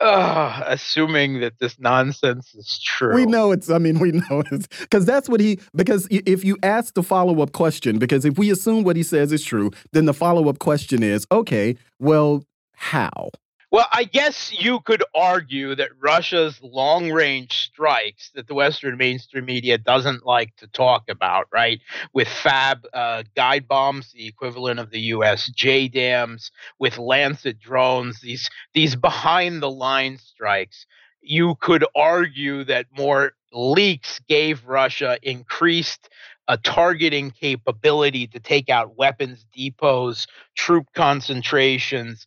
[0.00, 3.14] Uh, assuming that this nonsense is true.
[3.14, 6.58] We know it's, I mean, we know it's because that's what he, because if you
[6.62, 10.04] ask the follow up question, because if we assume what he says is true, then
[10.04, 13.30] the follow up question is okay, well, how?
[13.74, 19.46] Well, I guess you could argue that Russia's long range strikes that the Western mainstream
[19.46, 21.80] media doesn't like to talk about, right?
[22.12, 28.48] With FAB uh, guide bombs, the equivalent of the US JDAMs, with Lancet drones, these,
[28.74, 30.86] these behind the line strikes.
[31.20, 36.08] You could argue that more leaks gave Russia increased
[36.48, 40.26] a targeting capability to take out weapons depots,
[40.56, 42.26] troop concentrations,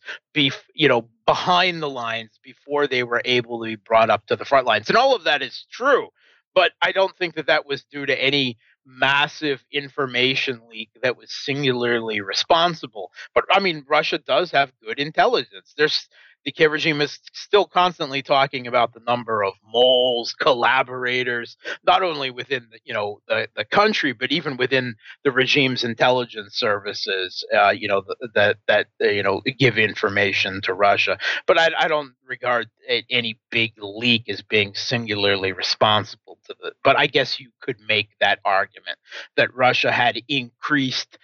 [0.74, 4.44] you know behind the lines before they were able to be brought up to the
[4.44, 6.08] front lines, and all of that is true.
[6.54, 8.56] But I don't think that that was due to any
[8.86, 13.12] massive information leak that was singularly responsible.
[13.34, 15.74] But I mean, Russia does have good intelligence.
[15.76, 16.08] There's
[16.44, 22.30] the Kiev regime is still constantly talking about the number of moles, collaborators, not only
[22.30, 27.44] within the, you know the, the country, but even within the regime's intelligence services.
[27.54, 28.02] Uh, you know
[28.34, 31.18] that that uh, you know give information to Russia.
[31.46, 32.68] But I, I don't regard
[33.10, 36.72] any big leak as being singularly responsible to the.
[36.82, 38.98] But I guess you could make that argument
[39.36, 41.18] that Russia had increased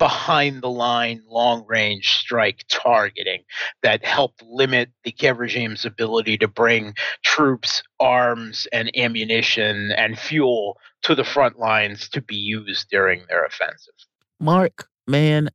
[0.00, 3.42] behind the line long range strike targeting
[3.82, 10.78] that helped limit the Kiev regime's ability to bring troops, arms, and ammunition and fuel
[11.02, 13.92] to the front lines to be used during their offensive.
[14.40, 15.50] Mark, man,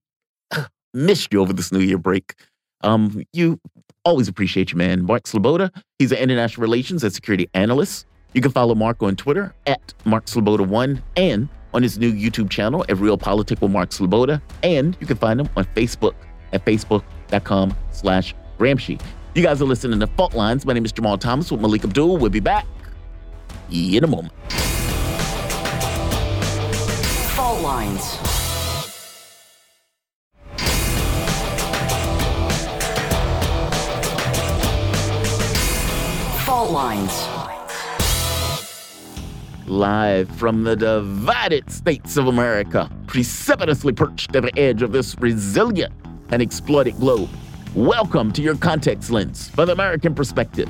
[0.94, 2.36] missed you over this New Year break.
[2.82, 3.60] Um, you
[4.06, 5.06] always appreciate you, man.
[5.06, 8.06] Mark Sleboda, he's an international relations and security analyst.
[8.36, 12.86] You can follow Mark on Twitter at Mark Sleboda1 and on his new YouTube channel
[12.88, 16.16] at Real Politic with Mark Sleboda, and you can find him on Facebook
[16.54, 19.00] at facebook.com slash Gramsci.
[19.36, 20.66] You guys are listening to Fault Lines.
[20.66, 22.18] My name is Jamal Thomas with Malik Abdul.
[22.18, 22.66] We'll be back
[23.70, 24.34] in a moment.
[27.34, 28.16] Fault Lines.
[36.46, 37.35] Fault Lines
[39.68, 45.94] live from the divided states of America, precipitously perched at the edge of this resilient
[46.30, 47.30] and exploited globe.
[47.74, 50.70] Welcome to your context lens for the American perspective.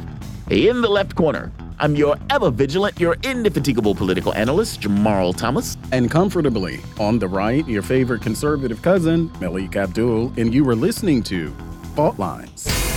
[0.50, 5.78] In the left corner, I'm your ever vigilant, your indefatigable political analyst, Jamal Thomas.
[5.92, 11.22] And comfortably on the right, your favorite conservative cousin, Malik Abdul, and you were listening
[11.24, 11.54] to
[11.96, 12.95] Fault Lines.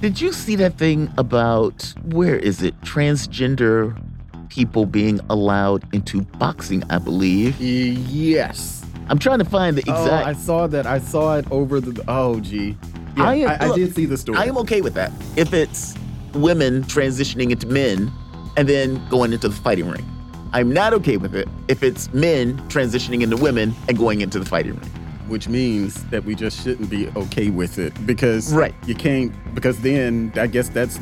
[0.00, 2.78] Did you see that thing about where is it?
[2.80, 4.02] Transgender
[4.48, 7.60] people being allowed into boxing, I believe.
[7.60, 8.82] Yes.
[9.08, 10.26] I'm trying to find the exact.
[10.26, 10.86] Oh, I saw that.
[10.86, 12.02] I saw it over the.
[12.08, 12.78] Oh, gee.
[13.14, 14.38] Yeah, I, am, I, look, I did see the story.
[14.38, 15.12] I am okay with that.
[15.36, 15.94] If it's
[16.32, 18.10] women transitioning into men
[18.56, 20.06] and then going into the fighting ring.
[20.52, 24.46] I'm not okay with it if it's men transitioning into women and going into the
[24.46, 24.99] fighting ring
[25.30, 28.74] which means that we just shouldn't be okay with it because right.
[28.84, 30.98] you can't because then I guess that's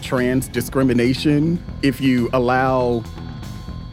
[0.00, 3.04] trans discrimination if you allow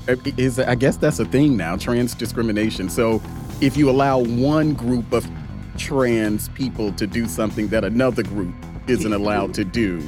[0.07, 3.21] uh, is I guess that's a thing now trans discrimination so
[3.59, 5.29] if you allow one group of
[5.77, 8.55] trans people to do something that another group
[8.87, 10.01] isn't allowed to do.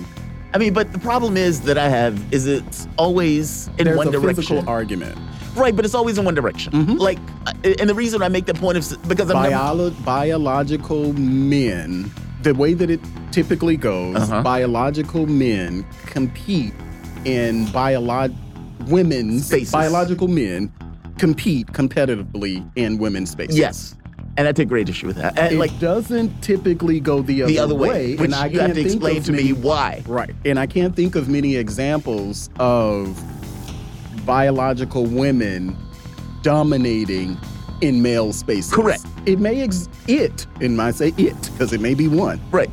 [0.54, 4.08] I mean but the problem is that I have is it's always in There's one
[4.08, 4.36] a direction.
[4.36, 5.18] physical argument
[5.56, 6.74] Right, but it's always in one direction.
[6.74, 6.98] Mm-hmm.
[6.98, 10.04] Like, uh, and the reason I make the point is because I'm Biolo- never...
[10.04, 12.12] biological men.
[12.44, 13.00] The way that it
[13.32, 14.42] typically goes, uh-huh.
[14.42, 16.74] biological men compete
[17.26, 18.36] in biolog
[18.88, 19.72] women's spaces.
[19.72, 20.74] biological men
[21.20, 23.58] compete competitively in women's spaces.
[23.58, 23.96] Yes.
[24.38, 25.38] And I take great issue with that.
[25.38, 28.46] And it like doesn't typically go the other, the other way, way which and I
[28.48, 30.04] you have to explain to many, me why.
[30.08, 33.22] Right, and I can't think of many examples of
[34.26, 35.78] biological women
[36.42, 37.38] dominating
[37.82, 38.72] in male spaces.
[38.72, 39.06] Correct.
[39.26, 42.40] It may ex it, and I say it because it may be one.
[42.52, 42.70] Right.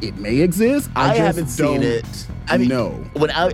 [0.00, 0.90] It may exist.
[0.96, 2.26] I, I haven't seen it.
[2.48, 2.90] I mean, no.
[3.14, 3.52] When I,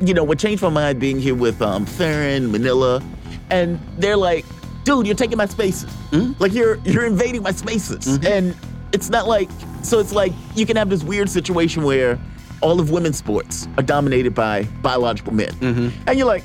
[0.00, 3.02] you know, what changed my mind being here with um, Theron, Manila,
[3.50, 4.44] and they're like,
[4.84, 5.90] "Dude, you're taking my spaces.
[6.10, 6.32] Mm-hmm.
[6.42, 8.26] Like you're you're invading my spaces." Mm-hmm.
[8.26, 8.56] And
[8.92, 9.48] it's not like
[9.82, 10.00] so.
[10.00, 12.18] It's like you can have this weird situation where
[12.62, 16.08] all of women's sports are dominated by biological men, mm-hmm.
[16.08, 16.42] and you're like,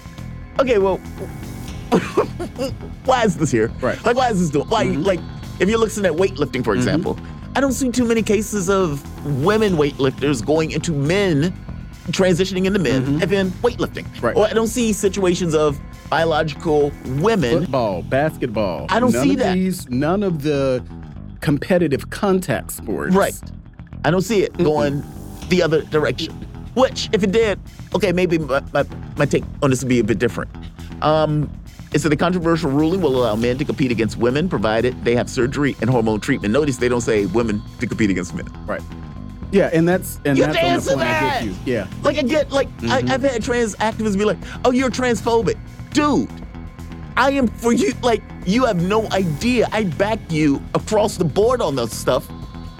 [0.59, 0.97] okay, well,
[3.05, 3.67] why is this here?
[3.81, 4.03] Right.
[4.05, 4.67] Like, why is this doing?
[4.67, 5.03] Why, mm-hmm.
[5.03, 5.19] like,
[5.59, 6.79] if you're looking at weightlifting, for mm-hmm.
[6.79, 7.57] example, mm-hmm.
[7.57, 9.03] I don't see too many cases of
[9.43, 11.53] women weightlifters going into men,
[12.07, 13.21] transitioning into men, mm-hmm.
[13.21, 14.05] and then weightlifting.
[14.21, 14.35] Right.
[14.35, 15.79] Or I don't see situations of
[16.09, 17.61] biological women.
[17.61, 18.87] Football, basketball.
[18.89, 19.53] I don't none see of that.
[19.53, 20.83] These, none of the
[21.41, 23.15] competitive contact sports.
[23.15, 23.33] Right
[24.03, 25.03] I don't see it going
[25.49, 26.47] the other direction.
[26.74, 27.59] Which, if it did,
[27.95, 28.86] okay, maybe my, my,
[29.17, 30.49] my take on this would be a bit different.
[31.01, 31.49] Um,
[31.93, 35.30] it said the controversial ruling will allow men to compete against women provided they have
[35.30, 36.53] surgery and hormone treatment.
[36.53, 38.47] Notice they don't say women to compete against men.
[38.65, 38.82] Right.
[39.51, 41.43] Yeah, and that's and You that's dance on to the point I that!
[41.43, 41.55] get you.
[41.65, 41.88] Yeah.
[42.03, 45.57] Like I get, like I, I've had trans activists be like, "Oh, you're transphobic,
[45.91, 46.30] dude."
[47.17, 47.93] I am for you.
[48.01, 49.67] Like you have no idea.
[49.74, 52.30] I back you across the board on that stuff,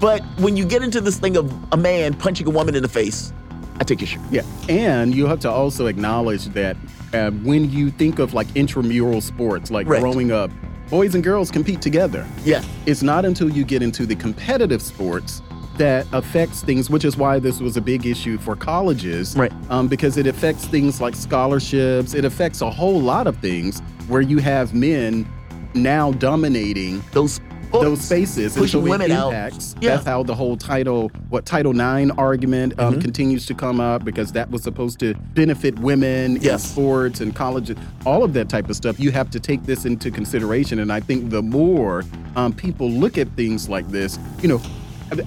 [0.00, 2.88] but when you get into this thing of a man punching a woman in the
[2.88, 3.34] face,
[3.80, 4.20] I take issue.
[4.30, 6.76] Yeah, and you have to also acknowledge that
[7.12, 10.00] uh, when you think of like intramural sports, like Right.
[10.00, 10.50] growing up,
[10.90, 12.26] boys and girls compete together.
[12.44, 15.42] Yeah, It's not until you get into the competitive sports
[15.78, 19.52] that affects things, which is why this was a big issue for colleges, Right.
[19.70, 22.12] Um, because it affects things like scholarships.
[22.14, 25.26] It affects a whole lot of things where you have men
[25.74, 27.40] now dominating those
[27.72, 29.28] those spaces and pushing so it women out.
[29.32, 29.74] impacts.
[29.80, 29.90] Yeah.
[29.96, 33.00] That's how the whole title, what Title IX argument um, Mhm.
[33.00, 37.76] continues to come up because that was supposed to benefit women in sports and colleges,
[38.04, 39.00] all of that type of stuff.
[39.00, 42.04] You have to take this into consideration, and I think the more
[42.36, 44.60] um, people look at things like this, you know,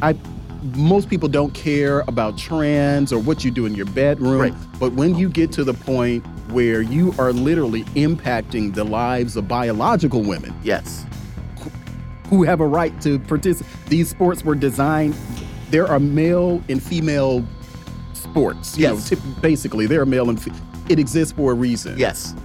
[0.01, 0.09] I.
[0.11, 0.15] I
[0.75, 4.53] most people don't care about trans or what you do in your bedroom, Right.
[4.79, 9.47] but when you get to the point where you are literally impacting the lives of
[9.47, 11.05] biological women, Yes,
[12.29, 13.71] who have a right to participate.
[13.87, 15.15] These sports were designed.
[15.71, 17.45] There are male and female
[18.13, 18.77] sports.
[18.77, 19.11] You Yes.
[19.11, 20.41] know, tip- basically, there are male and.
[20.41, 20.51] Fe-
[20.89, 21.97] it exists for a reason.
[21.97, 22.35] yes,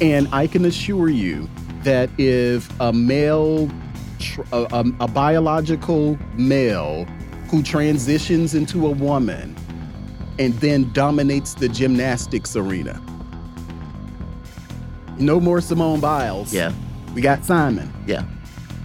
[0.00, 1.48] And I can assure you
[1.82, 3.68] that if a male,
[4.18, 7.04] tr- a, a, a biological male
[7.50, 9.54] who transitions into a woman
[10.38, 13.00] and then dominates the gymnastics arena,
[15.18, 16.52] no more Simone Biles.
[16.54, 16.72] yeah,
[17.14, 17.92] We got Simon.
[18.06, 18.22] yeah.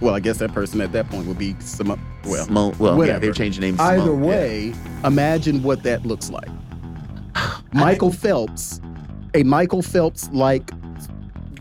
[0.04, 1.96] Well, I guess that person at that point would be some uh,
[2.26, 3.20] Well, Simone, well, yeah, whatever.
[3.20, 3.78] they've changed the name.
[3.78, 4.28] to either Simone, yeah.
[4.28, 6.48] way, imagine what that looks like.
[7.72, 8.82] Michael Phelps,
[9.32, 10.70] a Michael Phelps like,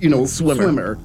[0.01, 0.61] you know, Swimmer.
[0.61, 0.99] swimmer.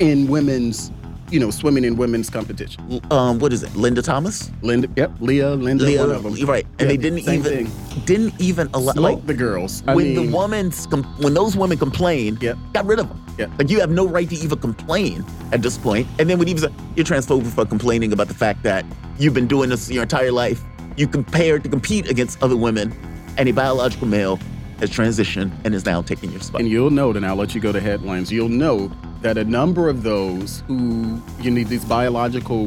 [0.00, 0.92] in women's,
[1.30, 3.00] you know, swimming in women's competition.
[3.10, 3.74] Um, what is it?
[3.76, 4.50] Linda Thomas.
[4.62, 6.46] Linda, yep, Leah, Linda, Leah, one of them.
[6.46, 7.70] right, and they didn't even thing.
[8.04, 9.82] didn't even allow like the girls.
[9.86, 12.58] I when mean, the woman's com- when those women complained, Yep.
[12.72, 13.24] got rid of them.
[13.38, 13.50] Yep.
[13.58, 16.06] Like you have no right to even complain at this point.
[16.18, 16.66] And then when he was,
[16.96, 18.84] you're transphobic for complaining about the fact that
[19.18, 20.62] you've been doing this your entire life.
[20.96, 22.92] You compared to compete against other women,
[23.38, 24.38] and a biological male
[24.80, 26.60] has transitioned and is now taking your spot.
[26.60, 28.90] And you'll note, and I'll let you go to headlines, you'll note
[29.22, 32.66] that a number of those who, you need these biological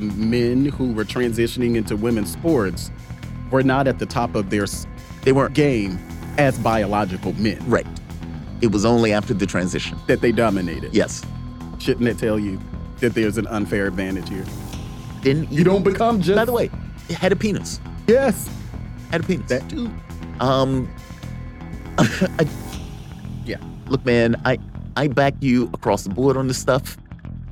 [0.00, 2.90] men who were transitioning into women's sports
[3.50, 4.66] were not at the top of their
[5.22, 5.98] They weren't game
[6.38, 7.86] as biological men, right.
[8.62, 9.98] It was only after the transition.
[10.06, 10.94] that they dominated.
[10.94, 11.22] Yes.
[11.78, 12.60] Shouldn't it tell you
[13.00, 14.44] that there's an unfair advantage here?
[15.20, 16.36] Didn't You don't become just.
[16.36, 16.70] By the way,
[17.08, 17.80] it had a penis.
[18.08, 18.48] Yes,
[19.10, 19.48] Had a penis.
[19.48, 19.90] that too.
[20.40, 20.88] Um,
[21.98, 22.46] I,
[23.44, 23.58] Yeah.
[23.88, 24.58] Look, man, I
[24.96, 26.96] I back you across the board on this stuff.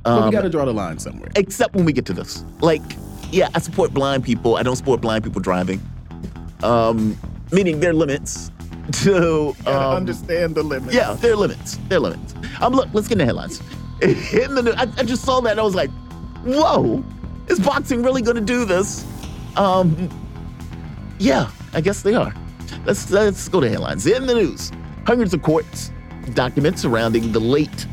[0.03, 1.29] But Um, we got to draw the line somewhere.
[1.35, 2.43] except when we get to this.
[2.59, 2.81] Like,
[3.31, 4.57] yeah, I support blind people.
[4.57, 5.79] I don't support blind people driving.
[6.63, 7.17] Um,
[7.51, 8.51] meaning there are limits
[9.03, 10.93] to Gotta um, understand the limits.
[10.93, 11.77] Yeah, there are limits.
[11.87, 12.33] There are limits.
[12.61, 13.61] Um, look, let's get in the headlines.
[14.01, 15.91] In the, I, I just saw that and I was like,
[16.43, 17.03] whoa,
[17.47, 19.05] is boxing really going to do this?
[19.55, 20.09] Um,
[21.19, 22.33] yeah, I guess they are.
[22.85, 24.07] Let's let's go to headlines.
[24.07, 24.71] In the news,
[25.05, 25.91] hundreds of courts
[26.35, 27.87] documents surrounding the late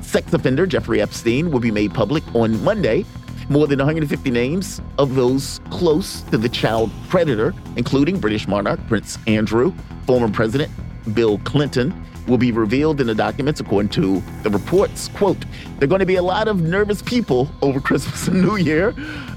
[0.00, 3.04] sex offender Jeffrey Epstein will be made public on Monday.
[3.48, 9.18] More than 150 names of those close to the child predator, including British monarch Prince
[9.26, 9.72] Andrew,
[10.06, 10.70] former President
[11.14, 11.94] Bill Clinton,
[12.26, 15.08] will be revealed in the documents, according to the reports.
[15.08, 15.44] Quote,
[15.78, 18.94] there are going to be a lot of nervous people over Christmas and New Year,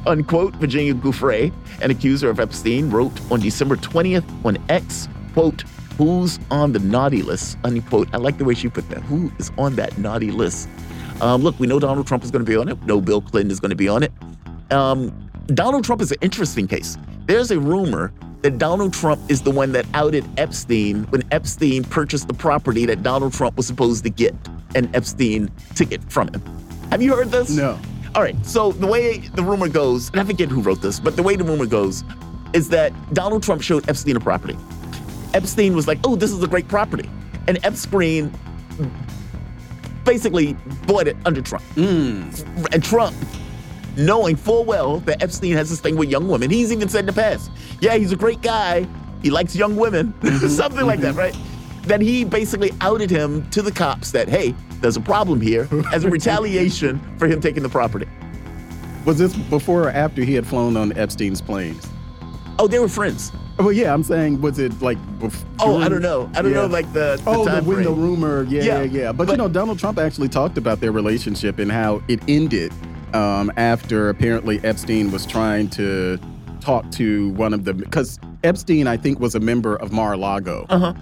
[0.08, 5.64] unquote, Virginia Giuffre, an accuser of Epstein, wrote on December 20th on X, quote,
[6.00, 8.08] who's on the naughty list, unquote.
[8.14, 9.00] I like the way she put that.
[9.00, 10.70] Who is on that naughty list?
[11.20, 12.80] Um, look, we know Donald Trump is going to be on it.
[12.80, 14.14] We know Bill Clinton is going to be on it.
[14.72, 16.98] Um, Donald Trump is an interesting case.
[17.26, 22.30] There's a rumor that Donald Trump is the one that outed Epstein when Epstein purchased
[22.30, 24.34] the property that Donald Trump was supposed to get
[24.76, 26.42] an Epstein ticket from him.
[26.92, 27.50] Have you heard this?
[27.50, 27.78] No.
[28.16, 28.38] All right.
[28.46, 31.36] So the way the rumor goes, and I forget who wrote this, but the way
[31.36, 32.06] the rumor goes
[32.54, 34.56] is that Donald Trump showed Epstein a property.
[35.34, 37.10] Epstein was like, "Oh, this is a great property,"
[37.48, 38.32] and Epstein
[40.06, 40.54] basically
[40.88, 41.64] bought it under Trump.
[41.76, 42.74] Mm.
[42.74, 43.16] And Trump,
[43.98, 47.06] knowing full well that Epstein has this thing with young women, he's even said in
[47.08, 48.88] the past, "Yeah, he's a great guy.
[49.22, 50.14] He likes young women,"
[50.50, 51.36] something like that, right?
[51.84, 56.04] That he basically outed him to the cops that, "Hey, there's a problem here," as
[56.04, 58.08] a retaliation for him taking the property.
[59.06, 61.88] Was this before or after he had flown on Epstein's planes?
[62.60, 63.32] Oh, they were friends.
[63.60, 64.98] Well, yeah, I'm saying, was it like?
[65.60, 66.30] Oh, I don't know.
[66.34, 66.62] I don't Yeah.
[66.62, 68.00] know, like the, the Oh, the, time when the frame.
[68.02, 69.12] rumor, yeah, Yeah, yeah, yeah.
[69.12, 72.72] But, but- you know, Donald Trump actually talked about their relationship and how it ended
[73.14, 76.18] um, after apparently Epstein was trying to
[76.62, 80.94] talk to one of the because Epstein, I think, was a member of Mar-a-Lago, Uh-huh.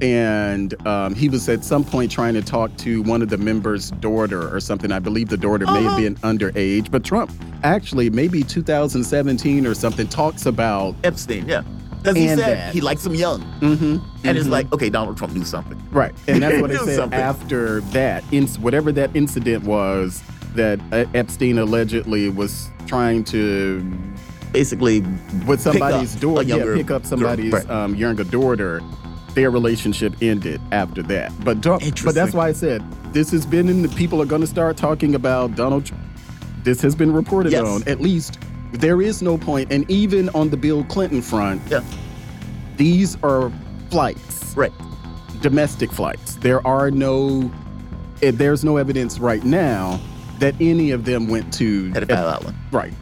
[0.00, 3.90] and um, he was at some point trying to talk to one of the members'
[3.90, 4.90] daughter or something.
[4.90, 5.96] I believe the daughter may have Uh-huh.
[6.00, 7.30] been underage, but Trump
[7.62, 10.94] actually maybe 2017 or something talks about.
[11.04, 11.62] Epstein, yeah.
[12.14, 12.74] Because he said that.
[12.74, 13.42] he likes them young.
[13.60, 14.50] Mhm, And it's mhm.
[14.52, 15.80] like, okay, Donald Trump knew something.
[15.90, 16.12] Right.
[16.28, 17.18] And that's what it said something.
[17.18, 18.24] after that.
[18.32, 20.22] In, whatever that incident was
[20.54, 23.84] that uh, Epstein allegedly was trying to,
[24.52, 25.00] Basically,
[25.46, 27.08] with somebody's up daughter, a younger yeah, pick up girl.
[27.10, 27.68] somebody's Right.
[27.68, 28.80] um, younger daughter.
[29.34, 31.30] Their relationship ended after that.
[31.44, 32.82] But, but that's why I said
[33.12, 36.02] this has been in the people are going to start talking about Donald Trump.
[36.62, 37.64] This has been reported Yes.
[37.66, 37.82] on.
[37.86, 38.38] At least
[38.72, 41.80] there is no point, and even on the Bill Clinton front, Yeah.
[42.76, 43.50] these are
[43.90, 44.72] flights right.
[45.40, 46.36] domestic flights.
[46.36, 47.50] There are no,
[48.22, 50.00] eh, there's no evidence right now
[50.38, 52.56] that any of them went to Pedophile Island.
[52.72, 52.92] Right.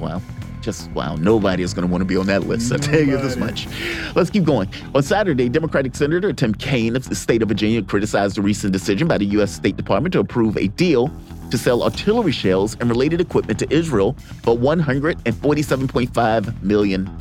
[0.00, 0.20] Wow.
[0.60, 1.14] Just wow.
[1.14, 2.72] Nobody is going to want to be on that list.
[2.72, 3.68] I'll tell you this much.
[4.16, 4.68] Let's keep going.
[4.94, 9.06] On Saturday, Democratic Senator Tim Kaine of the state of Virginia criticized the recent decision
[9.06, 9.52] by the U.S.
[9.54, 11.08] State Department to approve a deal
[11.50, 17.16] to sell artillery shells and related equipment to Israel for $147.5 million.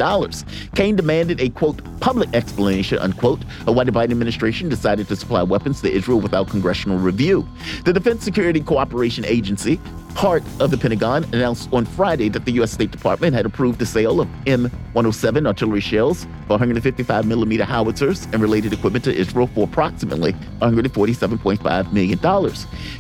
[0.76, 5.44] Kaine demanded a, quote, public explanation, unquote, of why the Biden administration decided to supply
[5.44, 7.48] weapons to Israel without congressional review.
[7.84, 9.80] The Defense Security Cooperation Agency,
[10.16, 12.72] part of the Pentagon, announced on Friday that the U.S.
[12.72, 18.42] State Department had approved the sale of M107 artillery shells for 155 millimeter howitzers and
[18.42, 22.20] related equipment to Israel for approximately $147.5 million.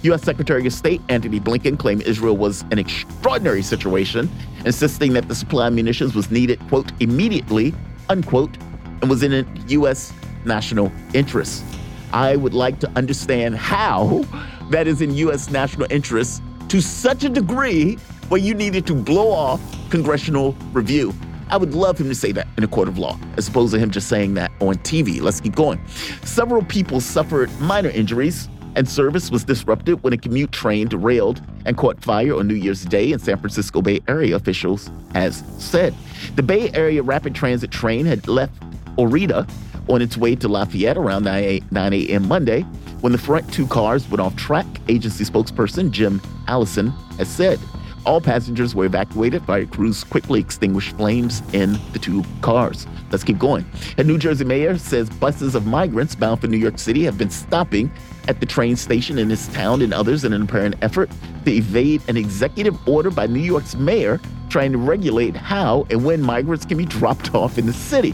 [0.03, 0.23] U.S.
[0.23, 4.29] Secretary of State Antony Blinken claimed Israel was an extraordinary situation,
[4.65, 7.73] insisting that the supply of munitions was needed, quote, immediately,
[8.09, 8.57] unquote,
[9.01, 10.11] and was in a U.S.
[10.43, 11.63] national interest.
[12.11, 14.25] I would like to understand how
[14.71, 15.49] that is in U.S.
[15.49, 17.95] national interest to such a degree
[18.27, 21.13] where you needed to blow off congressional review.
[21.49, 23.79] I would love him to say that in a court of law, as opposed to
[23.79, 25.21] him just saying that on TV.
[25.21, 25.79] Let's keep going.
[26.23, 31.77] Several people suffered minor injuries, and service was disrupted when a commute train derailed and
[31.77, 35.93] caught fire on New Year's Day in San Francisco Bay Area, officials has said.
[36.35, 38.53] The Bay Area Rapid Transit train had left
[38.97, 39.47] Orinda
[39.87, 42.27] on its way to Lafayette around 9 9 a.m.
[42.27, 42.61] Monday
[43.01, 47.59] when the front two cars went off track, agency spokesperson Jim Allison has said.
[48.05, 49.43] All passengers were evacuated.
[49.45, 52.85] Fire crews quickly extinguished flames in the two cars.
[53.11, 53.65] Let's keep going.
[53.97, 57.31] A New Jersey mayor says buses of migrants bound for New York City have been
[57.31, 57.91] stopping
[58.27, 61.09] at the train station in his town and others in an apparent effort
[61.45, 64.19] to evade an executive order by New York's mayor
[64.49, 68.13] trying to regulate how and when migrants can be dropped off in the city.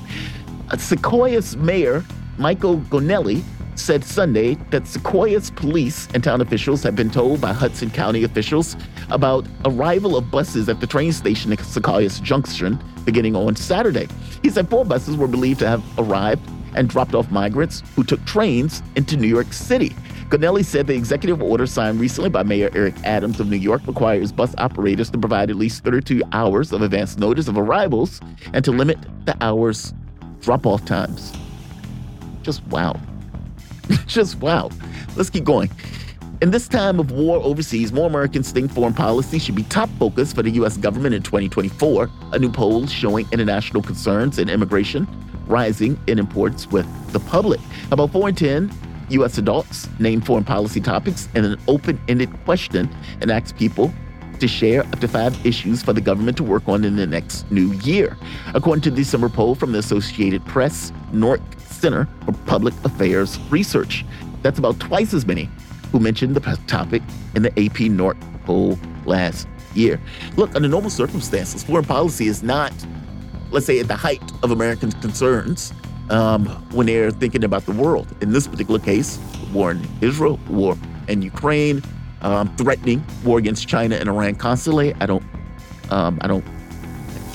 [0.69, 2.03] Secaucus mayor,
[2.37, 3.43] Michael Gonnelli,
[3.75, 8.75] said Sunday that Secaucus police and town officials have been told by Hudson County officials
[9.09, 14.07] about arrival of buses at the train station at Secaucus Junction beginning on Saturday.
[14.43, 18.23] He said four buses were believed to have arrived and dropped off migrants who took
[18.25, 19.95] trains into New York City.
[20.29, 24.31] Gonnelli said the executive order signed recently by Mayor Eric Adams of New York requires
[24.31, 28.21] bus operators to provide at least 32 hours of advance notice of arrivals
[28.53, 29.93] and to limit the hours
[30.39, 31.33] drop off times.
[32.43, 32.99] Just wow.
[34.07, 34.69] Just wow.
[35.17, 35.69] Let's keep going.
[36.41, 40.33] In this time of war overseas, more Americans think foreign policy should be top focus
[40.33, 40.75] for the U.S.
[40.77, 42.09] government in 2024.
[42.31, 45.07] A new poll showing international concerns and immigration
[45.51, 47.59] rising in importance with the public.
[47.91, 48.71] About 4 in 10
[49.09, 49.37] U.S.
[49.37, 53.93] adults name foreign policy topics in an open ended question and ask people
[54.39, 57.49] to share up to five issues for the government to work on in the next
[57.51, 58.17] new year.
[58.55, 64.03] According to the December poll from the Associated Press NORC Center for Public Affairs Research,
[64.41, 65.47] that's about twice as many
[65.91, 67.03] who mentioned the topic
[67.35, 69.99] in the AP NORC poll last year.
[70.37, 72.73] Look, under normal circumstances, foreign policy is not,
[73.51, 75.73] let's say, at the height of American concerns
[76.09, 78.07] um, when they're thinking about the world.
[78.21, 79.19] In this particular case,
[79.53, 81.81] war in Israel, war in Ukraine,
[82.21, 84.93] um, threatening war against China and Iran constantly.
[84.95, 85.23] I don't,
[85.89, 86.45] um, I don't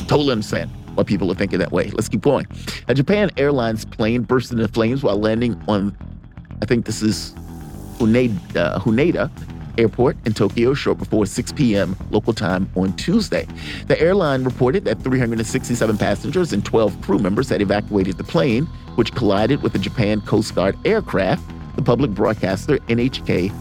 [0.07, 1.91] totally understand why people are thinking that way.
[1.91, 2.47] Let's keep going.
[2.89, 5.97] A Japan Airlines plane burst into flames while landing on,
[6.63, 7.35] I think this is
[7.99, 9.31] Haneda, uh, Haneda
[9.79, 11.97] Airport in Tokyo short before 6 p.m.
[12.11, 13.47] local time on Tuesday.
[13.87, 18.67] The airline reported that 367 passengers and 12 crew members had evacuated the plane,
[18.97, 21.45] which collided with a Japan Coast Guard aircraft,
[21.77, 23.53] the public broadcaster NHK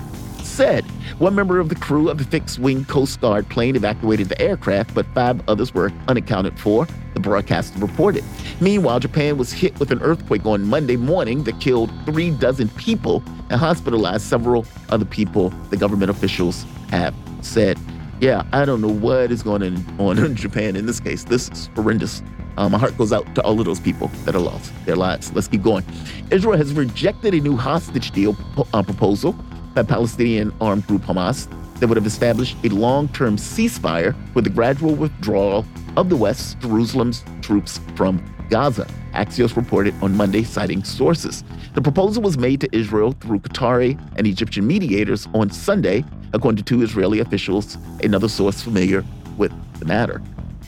[0.55, 0.85] said.
[1.19, 4.95] One member of the crew of the fixed wing Coast Guard plane evacuated the aircraft,
[4.95, 8.23] but five others were unaccounted for, the broadcaster reported.
[8.61, 13.21] Meanwhile, Japan was hit with an earthquake on Monday morning that killed three dozen people
[13.49, 17.77] and hospitalized several other people, the government officials have said.
[18.21, 21.25] Yeah, I don't know what is going on in Japan in this case.
[21.25, 22.23] This is horrendous.
[22.57, 25.33] Uh, my heart goes out to all of those people that are lost their lives.
[25.33, 25.83] Let's keep going.
[26.31, 28.37] Israel has rejected a new hostage deal
[28.73, 29.35] uh, proposal
[29.75, 31.47] by Palestinian armed group Hamas
[31.79, 35.65] that would have established a long term ceasefire with the gradual withdrawal
[35.97, 38.87] of the West Jerusalem's troops from Gaza.
[39.13, 41.43] Axios reported on Monday, citing sources.
[41.73, 46.03] The proposal was made to Israel through Qatari and Egyptian mediators on Sunday,
[46.33, 49.03] according to two Israeli officials, another source familiar
[49.37, 50.21] with the matter.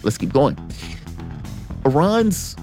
[0.04, 0.58] Let's keep going.
[1.86, 2.56] Iran's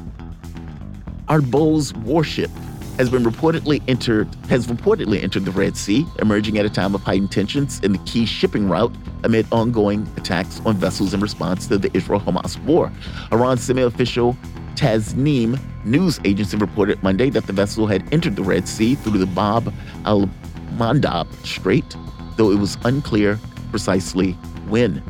[1.28, 2.50] Alborz warship
[2.96, 7.02] has been reportedly entered has reportedly entered the Red Sea, emerging at a time of
[7.02, 8.94] heightened tensions in the key shipping route
[9.24, 12.92] amid ongoing attacks on vessels in response to the Israel-Hamas war.
[13.32, 14.36] Iran's semi-official
[14.74, 19.26] Tasnim news agency reported Monday that the vessel had entered the Red Sea through the
[19.26, 19.72] Bab
[20.04, 21.96] al-Mandab Strait,
[22.36, 23.38] though it was unclear
[23.70, 24.32] precisely
[24.68, 25.02] when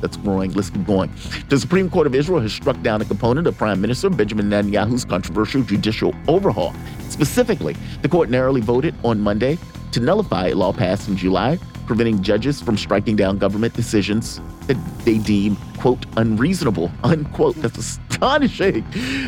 [0.00, 0.52] that's growing.
[0.52, 1.10] Let's keep going.
[1.48, 5.04] The Supreme Court of Israel has struck down a component of Prime Minister Benjamin Netanyahu's
[5.04, 6.74] controversial judicial overhaul.
[7.08, 9.58] Specifically, the court narrowly voted on Monday
[9.92, 14.76] to nullify a law passed in July preventing judges from striking down government decisions that
[15.04, 17.56] they deem, quote, unreasonable, unquote.
[17.56, 18.84] That's astonishing.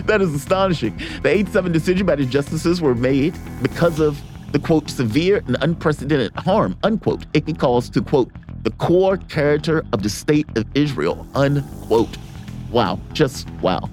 [0.06, 0.96] That is astonishing.
[1.22, 4.20] The 8 7 decision by the justices were made because of
[4.52, 8.30] the, quote, severe and unprecedented harm, unquote, it can cause to, quote,
[8.64, 12.16] the core character of the state of Israel, unquote.
[12.70, 13.88] Wow, just wow.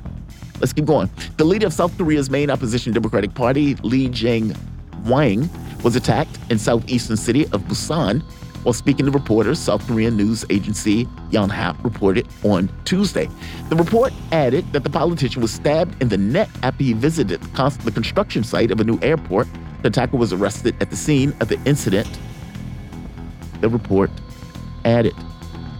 [0.60, 1.10] Let's keep going.
[1.38, 7.18] The leader of South Korea's main opposition Democratic Party, Lee Jae-myung, was attacked in southeastern
[7.18, 8.22] city of Busan
[8.64, 13.28] while speaking to reporters, South Korean news agency Yonhap reported on Tuesday.
[13.70, 17.92] The report added that the politician was stabbed in the neck after he visited the
[17.92, 19.48] construction site of a new airport.
[19.82, 22.08] The attacker was arrested at the scene of the incident.
[23.62, 24.12] The report
[24.86, 25.16] added.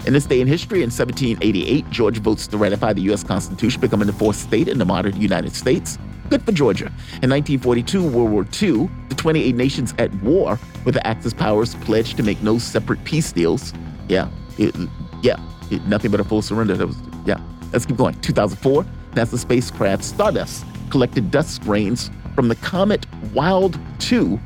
[0.06, 3.24] In this day in history, in 1788, Georgia votes to ratify the U.S.
[3.24, 6.00] Constitution, becoming the fourth state in the modern United States.
[6.30, 6.86] Good for Georgia.
[7.22, 12.18] In 1942, World War II, the 28 nations at war with the Axis powers pledged
[12.18, 13.74] to make no separate peace deals.
[14.08, 14.76] Yeah, it,
[15.22, 15.38] yeah,
[15.70, 16.76] it, nothing but a full surrender.
[16.76, 17.40] That was, yeah.
[17.72, 18.20] Let's keep going.
[18.22, 24.40] 2004, NASA spacecraft Stardust collected dust grains from the comet Wild 2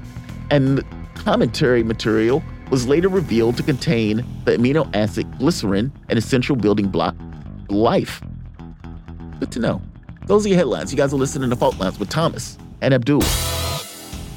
[0.52, 0.84] and
[1.16, 7.16] cometary material was later revealed to contain the amino acid glycerin, an essential building block
[7.70, 8.22] of life.
[9.40, 9.82] Good to know.
[10.28, 10.92] Those are your headlines.
[10.92, 13.22] You guys are listening to Fault Lines with Thomas and Abdul.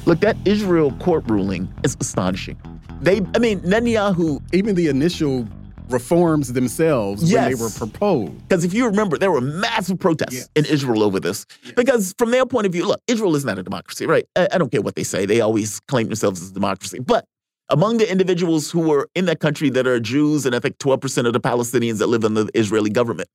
[0.05, 2.57] Look, that Israel court ruling is astonishing.
[3.01, 4.41] They, I mean, Netanyahu.
[4.53, 5.47] Even the initial
[5.89, 7.33] reforms themselves yes.
[7.33, 8.47] when they were proposed.
[8.47, 10.49] Because if you remember, there were massive protests yes.
[10.55, 11.45] in Israel over this.
[11.63, 11.73] Yes.
[11.75, 14.25] Because from their point of view, look, Israel is not a democracy, right?
[14.35, 15.25] I, I, don't care what they say.
[15.25, 16.99] They always claim themselves as a democracy.
[16.99, 17.25] But
[17.69, 21.25] among the individuals who were in that country that are Jews, and I think 12%
[21.25, 23.29] of the Palestinians that live in the Israeli government,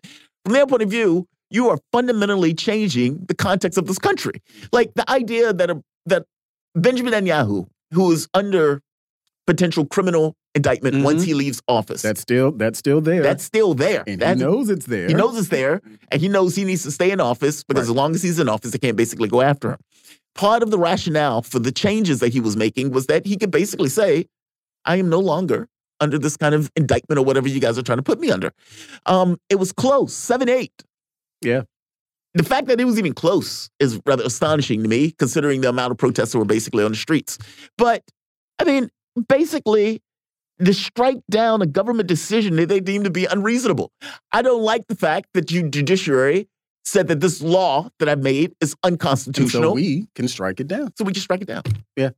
[0.44, 4.42] from their point of view, you are fundamentally changing the context of this country.
[4.72, 6.24] Like the idea that a, that
[6.74, 8.80] Benjamin Netanyahu, who is under
[9.46, 11.04] potential criminal indictment mm-hmm.
[11.04, 12.02] once he leaves office.
[12.02, 13.22] That's still that's still there.
[13.22, 14.04] That's still there.
[14.06, 15.06] And that's, he knows it's there.
[15.06, 15.80] He knows it's there,
[16.10, 17.90] and he knows he needs to stay in office because right.
[17.90, 19.78] as long as he's in office, they can't basically go after him
[20.34, 23.50] part of the rationale for the changes that he was making was that he could
[23.50, 24.26] basically say,
[24.84, 25.68] I am no longer
[26.00, 28.52] under this kind of indictment or whatever you guys are trying to put me under.
[29.06, 30.72] Um, it was close, 7 8.
[31.42, 31.62] Yeah.
[32.34, 35.92] The fact that it was even close is rather astonishing to me, considering the amount
[35.92, 37.38] of protests that were basically on the streets.
[37.78, 38.02] But,
[38.58, 38.90] I mean,
[39.28, 40.02] basically,
[40.64, 43.92] to strike down a government decision that they deem to be unreasonable.
[44.32, 46.48] I don't like the fact that you judiciary
[46.84, 49.62] said that this law that I made is unconstitutional.
[49.62, 50.92] And so we can strike it down.
[50.96, 51.62] So we can strike it down.
[51.96, 52.10] Yeah.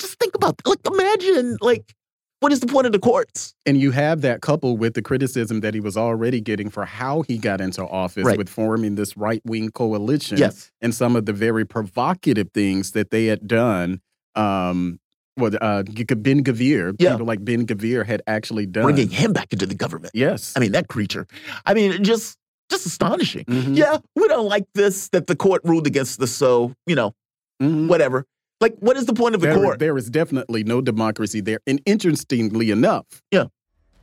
[0.00, 1.94] Just think about like imagine like
[2.40, 3.54] what is the point of the courts?
[3.64, 7.22] And you have that coupled with the criticism that he was already getting for how
[7.22, 8.36] he got into office right.
[8.36, 10.36] with forming this right wing coalition.
[10.36, 10.70] Yes.
[10.82, 14.02] And some of the very provocative things that they had done.
[14.34, 15.00] Um,
[15.38, 17.12] well, uh, Ben Gavir, yeah.
[17.12, 18.84] people like Ben Gavir had actually done.
[18.84, 20.12] Bringing him back into the government.
[20.14, 20.52] Yes.
[20.54, 21.26] I mean, that creature.
[21.64, 22.36] I mean, just
[22.70, 23.44] just astonishing.
[23.48, 23.76] Mm -hmm.
[23.76, 27.14] Yeah, we don't like this that the court ruled against us, so you know,
[27.62, 27.88] mm -hmm.
[27.88, 28.24] whatever.
[28.60, 29.78] Like, what is the point of the there, court?
[29.78, 31.58] There is definitely no democracy there.
[31.66, 33.46] And interestingly enough, yeah,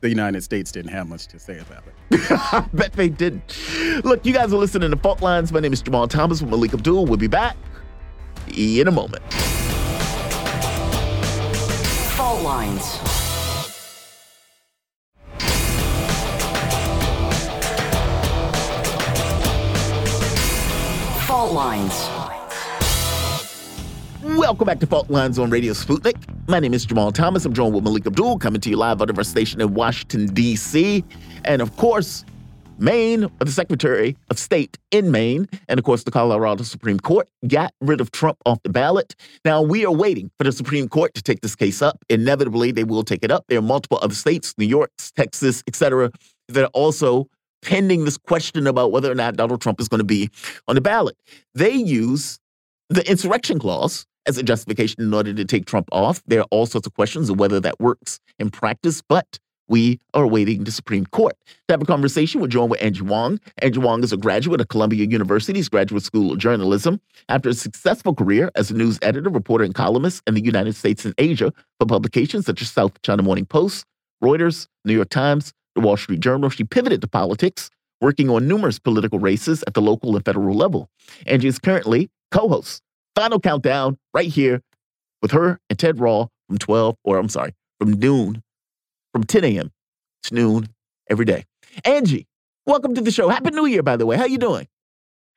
[0.02, 2.30] the United States didn't have much to say about it.
[2.30, 3.42] I bet they didn't.
[4.04, 5.52] Look, you guys are listening to Fault Lines.
[5.52, 7.06] My name is Jamal Thomas with Malik Abdul.
[7.06, 7.56] We'll be back
[8.56, 9.22] in a moment.
[12.16, 13.01] Fault lines.
[21.52, 22.08] Lines.
[24.38, 26.16] Welcome back to Fault Lines on Radio Sputnik.
[26.48, 27.44] My name is Jamal Thomas.
[27.44, 30.26] I'm joined with Malik Abdul, coming to you live out of our station in Washington,
[30.32, 31.04] D.C.
[31.44, 32.24] And of course,
[32.78, 37.74] Maine, the Secretary of State in Maine, and of course, the Colorado Supreme Court got
[37.80, 39.14] rid of Trump off the ballot.
[39.44, 42.02] Now, we are waiting for the Supreme Court to take this case up.
[42.08, 43.44] Inevitably, they will take it up.
[43.48, 46.10] There are multiple other states, New York, Texas, et cetera,
[46.48, 47.28] that are also
[47.62, 50.28] pending this question about whether or not Donald Trump is going to be
[50.68, 51.16] on the ballot.
[51.54, 52.38] They use
[52.90, 56.22] the insurrection clause as a justification in order to take Trump off.
[56.26, 60.26] There are all sorts of questions of whether that works in practice, but we are
[60.26, 61.34] waiting the Supreme Court.
[61.46, 63.40] To have a conversation, we're joined with Angie Wong.
[63.58, 67.00] Angie Wong is a graduate of Columbia University's Graduate School of Journalism.
[67.28, 71.04] After a successful career as a news editor, reporter, and columnist in the United States
[71.04, 73.86] and Asia for publications such as South China Morning Post,
[74.22, 77.70] Reuters, New York Times, the Wall Street Journal, she pivoted to politics,
[78.00, 80.88] working on numerous political races at the local and federal level.
[81.26, 82.82] Angie is currently co host
[83.14, 84.62] Final Countdown right here
[85.20, 88.42] with her and Ted Rall from 12, or I'm sorry, from noon,
[89.12, 89.72] from 10 a.m.
[90.24, 90.68] to noon
[91.08, 91.44] every day.
[91.84, 92.26] Angie,
[92.66, 93.28] welcome to the show.
[93.28, 94.16] Happy New Year, by the way.
[94.16, 94.66] How you doing?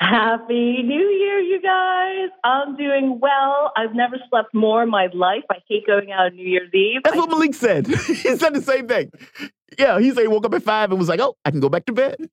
[0.02, 2.30] Happy New Year, you guys.
[2.44, 3.72] I'm doing well.
[3.78, 5.44] I've never slept more in my life.
[5.50, 7.02] I hate going out on New Year's Eve.
[7.04, 7.88] That's what Malik said.
[7.88, 9.12] he said the same thing.
[9.80, 11.70] Yeah, he said he woke up at five and was like, "Oh, I can go
[11.70, 12.30] back to bed." it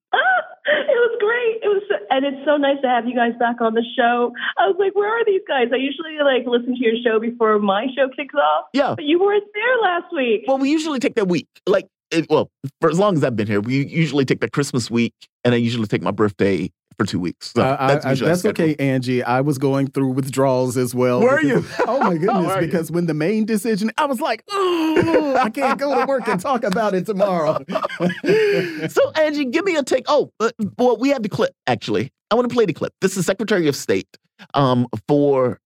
[0.66, 1.62] was great.
[1.62, 4.32] It was, so, and it's so nice to have you guys back on the show.
[4.58, 7.60] I was like, "Where are these guys?" I usually like listen to your show before
[7.60, 8.66] my show kicks off.
[8.72, 10.44] Yeah, but you weren't there last week.
[10.48, 13.46] Well, we usually take that week, like, it, well, for as long as I've been
[13.46, 15.14] here, we usually take that Christmas week,
[15.44, 17.52] and I usually take my birthday for two weeks.
[17.52, 19.22] So uh, that's, I, that's okay, Angie.
[19.22, 21.20] I was going through withdrawals as well.
[21.20, 21.84] Were because, you?
[21.86, 22.56] Oh my goodness!
[22.58, 26.40] because when the main decision, I was like, oh, I can't go to work and
[26.40, 27.58] talk about it tomorrow.
[28.88, 30.04] so, Angie, give me a take.
[30.08, 32.12] Oh, uh, well, we have the clip actually.
[32.30, 32.92] I want to play the clip.
[33.00, 34.08] This is Secretary of State
[34.54, 35.60] um, for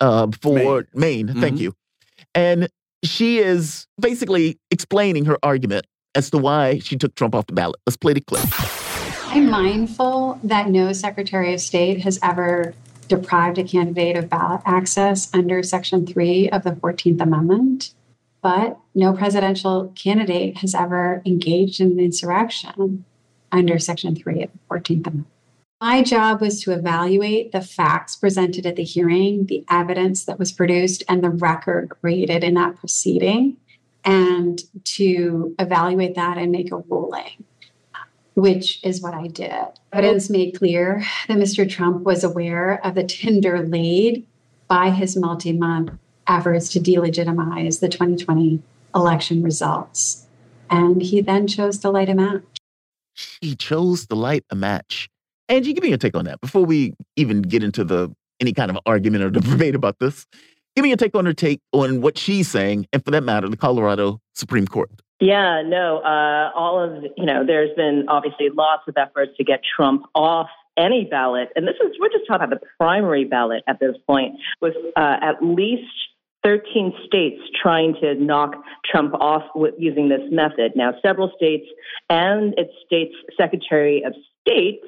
[0.00, 0.86] uh, for Maine.
[0.94, 1.26] Maine.
[1.26, 1.40] Mm -hmm.
[1.40, 1.72] Thank you,
[2.34, 2.68] and
[3.04, 7.76] she is basically explaining her argument as to why she took Trump off the ballot.
[7.86, 8.44] Let's play the clip.
[9.34, 12.74] I'm mindful that no Secretary of State has ever
[13.08, 17.94] deprived a candidate of ballot access under Section 3 of the 14th Amendment,
[18.42, 23.06] but no presidential candidate has ever engaged in an insurrection
[23.50, 25.26] under Section 3 of the 14th Amendment.
[25.80, 30.52] My job was to evaluate the facts presented at the hearing, the evidence that was
[30.52, 33.56] produced, and the record created in that proceeding,
[34.04, 37.44] and to evaluate that and make a ruling
[38.34, 39.52] which is what I did.
[39.92, 41.68] Was made clear that Mr.
[41.68, 44.26] Trump was aware of the tinder laid
[44.68, 45.92] by his multi month
[46.26, 48.62] efforts to delegitimize the 2020
[48.94, 50.26] election results.
[50.70, 52.42] And he then chose to light a match.
[53.40, 55.08] He chose to light a match.
[55.48, 58.70] Angie, give me your take on that before we even get into the any kind
[58.70, 60.26] of argument or debate about this.
[60.74, 63.48] Give me a take on her take on what she's saying, and for that matter,
[63.48, 64.90] the Colorado Supreme Court.
[65.22, 69.60] Yeah, no, uh, all of, you know, there's been obviously lots of efforts to get
[69.76, 71.50] Trump off any ballot.
[71.54, 75.16] And this is, we're just talking about the primary ballot at this point, with uh,
[75.22, 75.84] at least
[76.42, 80.72] 13 states trying to knock Trump off with using this method.
[80.74, 81.66] Now, several states
[82.10, 84.82] and its state's Secretary of State,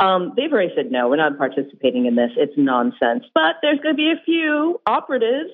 [0.00, 2.30] um, they've already said no, we're not participating in this.
[2.38, 3.24] It's nonsense.
[3.34, 5.50] But there's going to be a few operatives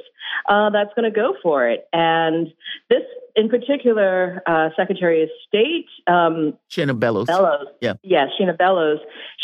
[0.48, 1.86] uh, that's going to go for it.
[1.92, 2.48] And
[2.88, 3.02] this
[3.34, 7.26] in particular, uh, Secretary of State um, Shenna Bellows.
[7.26, 8.98] Bellows, yeah, yes, Shenna Bellows.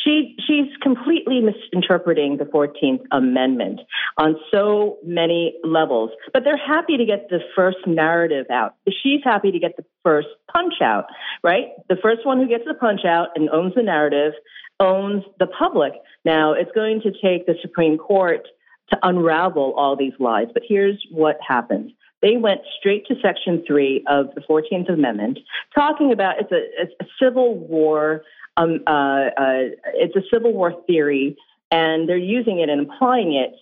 [0.04, 3.80] She she's completely misinterpreting the Fourteenth Amendment
[4.18, 6.10] on so many levels.
[6.32, 8.74] But they're happy to get the first narrative out.
[9.02, 11.06] She's happy to get the first punch out.
[11.42, 14.32] Right, the first one who gets the punch out and owns the narrative
[14.80, 15.92] owns the public.
[16.24, 18.46] Now it's going to take the Supreme Court
[18.90, 20.48] to unravel all these lies.
[20.52, 21.92] But here's what happened.
[22.22, 25.38] they went straight to Section 3 of the 14th Amendment,
[25.74, 28.22] talking about it's a, it's a civil war,
[28.56, 31.36] um, uh, uh, it's a civil war theory,
[31.70, 33.52] and they're using it and applying it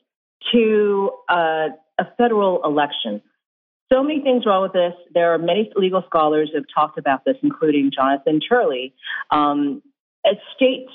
[0.52, 3.20] to uh, a federal election.
[3.92, 4.94] So many things wrong with this.
[5.14, 8.94] There are many legal scholars who have talked about this, including Jonathan Turley.
[9.30, 9.82] Um,
[10.24, 10.86] a state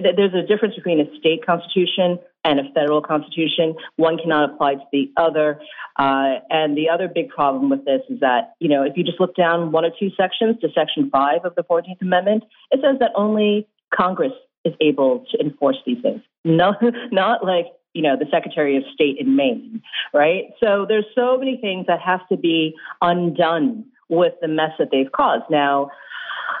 [0.00, 3.74] there's a difference between a state constitution and a federal constitution.
[3.96, 5.60] One cannot apply to the other.
[5.98, 9.20] Uh, and the other big problem with this is that, you know, if you just
[9.20, 12.98] look down one or two sections to Section 5 of the 14th Amendment, it says
[13.00, 14.32] that only Congress
[14.64, 16.22] is able to enforce these things.
[16.44, 16.74] No,
[17.12, 19.82] not like you know, the Secretary of State in Maine,
[20.14, 20.50] right?
[20.62, 25.10] So there's so many things that have to be undone with the mess that they've
[25.10, 25.44] caused.
[25.50, 25.90] Now,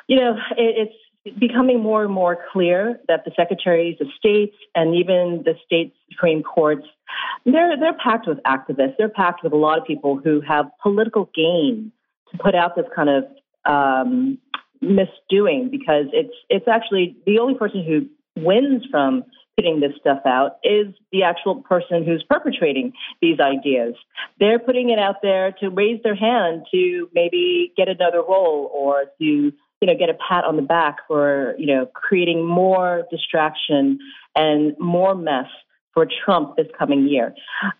[0.08, 0.94] you know, it, it's
[1.38, 6.42] becoming more and more clear that the secretaries of states and even the state supreme
[6.42, 6.86] courts
[7.44, 11.30] they're they're packed with activists they're packed with a lot of people who have political
[11.34, 11.92] gain
[12.30, 13.24] to put out this kind of
[13.64, 14.38] um,
[14.82, 18.08] misdoing because it's it's actually the only person who
[18.42, 19.24] wins from
[19.56, 23.94] putting this stuff out is the actual person who's perpetrating these ideas.
[24.38, 29.06] They're putting it out there to raise their hand to maybe get another role or
[29.20, 33.98] to you know get a pat on the back for you know creating more distraction
[34.34, 35.46] and more mess
[35.98, 37.34] for Trump this coming year.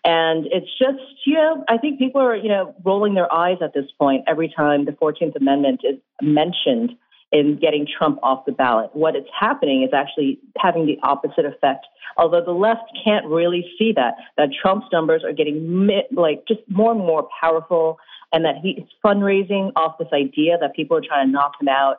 [0.05, 3.75] And it's just, you know, I think people are, you know, rolling their eyes at
[3.75, 6.97] this point every time the 14th Amendment is mentioned
[7.31, 8.91] in getting Trump off the ballot.
[8.93, 11.87] What is happening is actually having the opposite effect.
[12.17, 16.91] Although the left can't really see that, that Trump's numbers are getting like just more
[16.91, 17.99] and more powerful,
[18.33, 21.97] and that he's fundraising off this idea that people are trying to knock him out.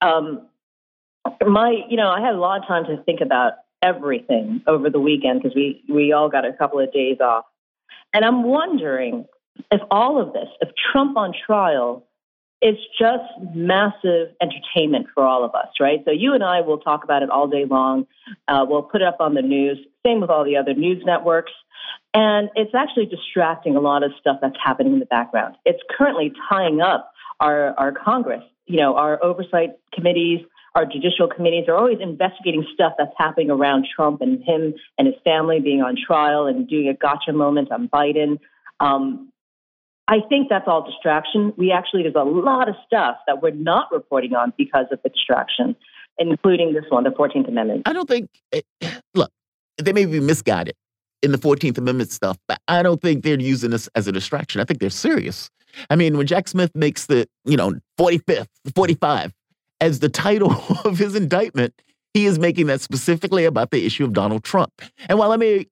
[0.00, 0.46] Um,
[1.46, 3.52] my, you know, I had a lot of time to think about
[3.82, 7.44] everything over the weekend because we we all got a couple of days off,
[8.12, 9.26] and I'm wondering
[9.70, 12.04] if all of this, if Trump on trial
[12.60, 16.00] it's just massive entertainment for all of us, right?
[16.04, 18.06] So you and I will talk about it all day long.
[18.48, 19.78] Uh, we'll put it up on the news.
[20.04, 21.52] Same with all the other news networks.
[22.14, 25.56] And it's actually distracting a lot of stuff that's happening in the background.
[25.64, 28.42] It's currently tying up our, our Congress.
[28.66, 30.40] You know, our oversight committees,
[30.74, 35.16] our judicial committees are always investigating stuff that's happening around Trump and him and his
[35.24, 38.38] family being on trial and doing a gotcha moment on Biden.
[38.80, 39.30] Um,
[40.06, 41.52] I think that's all distraction.
[41.58, 45.10] We actually, there's a lot of stuff that we're not reporting on because of the
[45.10, 45.76] distraction,
[46.18, 47.82] including this one, the 14th Amendment.
[47.84, 48.62] I don't think, eh,
[49.14, 49.30] look,
[49.76, 50.74] they may be misguided
[51.22, 54.60] in the 14th Amendment stuff, but I don't think they're using this as a distraction.
[54.60, 55.50] I think they're serious.
[55.90, 59.32] I mean, when Jack Smith makes the, you know, 45th, 45
[59.80, 60.52] as the title
[60.84, 61.74] of his indictment,
[62.14, 64.72] he is making that specifically about the issue of Donald Trump.
[65.08, 65.66] And while I may,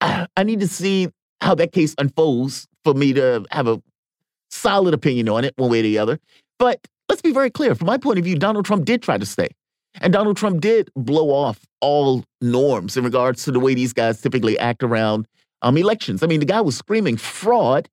[0.00, 1.08] I, I need to see
[1.40, 3.80] how that case unfolds for me to have a
[4.50, 6.18] solid opinion on it, one way or the other.
[6.58, 9.26] But let's be very clear from my point of view, Donald Trump did try to
[9.26, 9.48] stay.
[10.00, 14.20] And Donald Trump did blow off all norms in regards to the way these guys
[14.20, 15.26] typically act around
[15.62, 16.22] um, elections.
[16.22, 17.88] I mean, the guy was screaming fraud.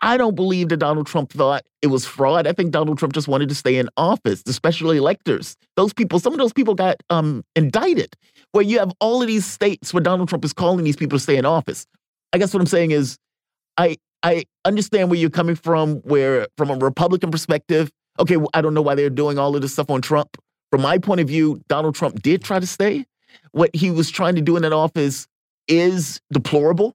[0.00, 2.46] I don't believe that Donald Trump thought it was fraud.
[2.46, 5.56] I think Donald Trump just wanted to stay in office, the special electors.
[5.76, 8.14] Those people, some of those people got um, indicted,
[8.52, 11.22] where you have all of these states where Donald Trump is calling these people to
[11.22, 11.86] stay in office.
[12.32, 13.18] I guess what I'm saying is,
[13.76, 18.74] I I understand where you're coming from, where from a Republican perspective, okay, I don't
[18.74, 20.36] know why they're doing all of this stuff on Trump.
[20.70, 23.06] From my point of view, Donald Trump did try to stay.
[23.52, 25.26] What he was trying to do in that office
[25.68, 26.94] is deplorable.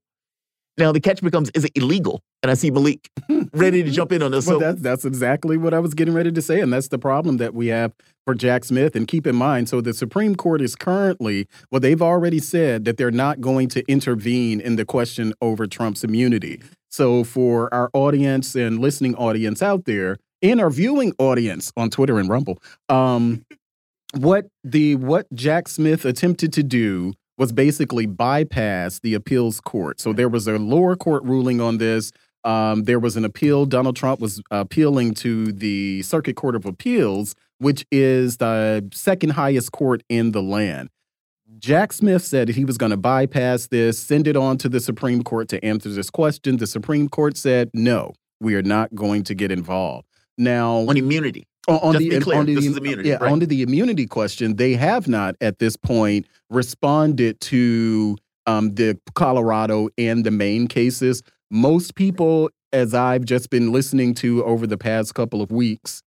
[0.78, 2.22] Now the catch becomes: Is it illegal?
[2.44, 3.10] And I see Malik
[3.54, 4.46] ready to jump in on this.
[4.46, 7.00] Well, so, that's that's exactly what I was getting ready to say, and that's the
[7.00, 7.94] problem that we have
[8.26, 8.96] for Jack Smith.
[8.96, 12.98] And keep in mind, so the Supreme Court is currently well, they've already said that
[12.98, 16.62] they're not going to intervene in the question over Trump's immunity.
[16.92, 22.20] So for our audience and listening audience out there, and our viewing audience on Twitter
[22.20, 23.44] and Rumble, um,
[24.18, 30.00] what the what Jack Smith attempted to do was basically bypass the appeals court.
[30.00, 32.12] So there was a lower court ruling on this.
[32.44, 33.66] Um, there was an appeal.
[33.66, 39.72] Donald Trump was appealing to the Circuit Court of Appeals, which is the second highest
[39.72, 40.90] court in the land.
[41.58, 45.24] Jack Smith said he was going to bypass this, send it on to the Supreme
[45.24, 46.58] Court to answer this question.
[46.58, 50.08] The Supreme Court said, no, we are not going to get involved.
[50.38, 51.48] Now, on immunity.
[51.68, 53.32] On, Just the, on the, immunity, yeah, right?
[53.32, 59.90] on the immunity question, they have not at this point responded to um, the Colorado
[59.98, 61.24] and the Maine cases.
[61.50, 66.04] Most people, as I've just been listening to over the past couple of weeks,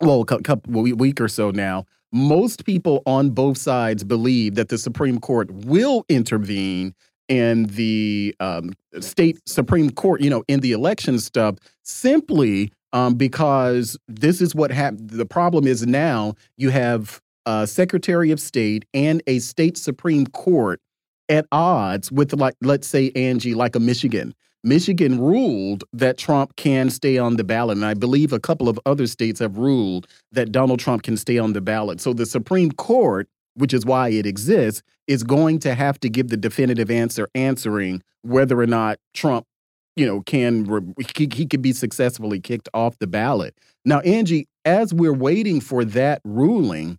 [0.00, 4.78] well, a couple week or so now, most people on both sides believe that the
[4.78, 6.94] Supreme Court will intervene
[7.28, 13.98] in the um, state Supreme Court, you know, in the election stuff, simply um, because
[14.08, 15.10] this is what happened.
[15.10, 20.80] The problem is now you have a Secretary of State and a state Supreme Court
[21.28, 24.34] at odds with, like, let's say, Angie, like a Michigan.
[24.64, 27.76] Michigan ruled that Trump can stay on the ballot.
[27.76, 31.36] And I believe a couple of other states have ruled that Donald Trump can stay
[31.36, 32.00] on the ballot.
[32.00, 36.28] So the Supreme Court, which is why it exists, is going to have to give
[36.28, 39.46] the definitive answer answering whether or not Trump,
[39.96, 40.64] you know, can
[41.16, 43.58] he, he could be successfully kicked off the ballot.
[43.84, 46.98] Now, Angie, as we're waiting for that ruling,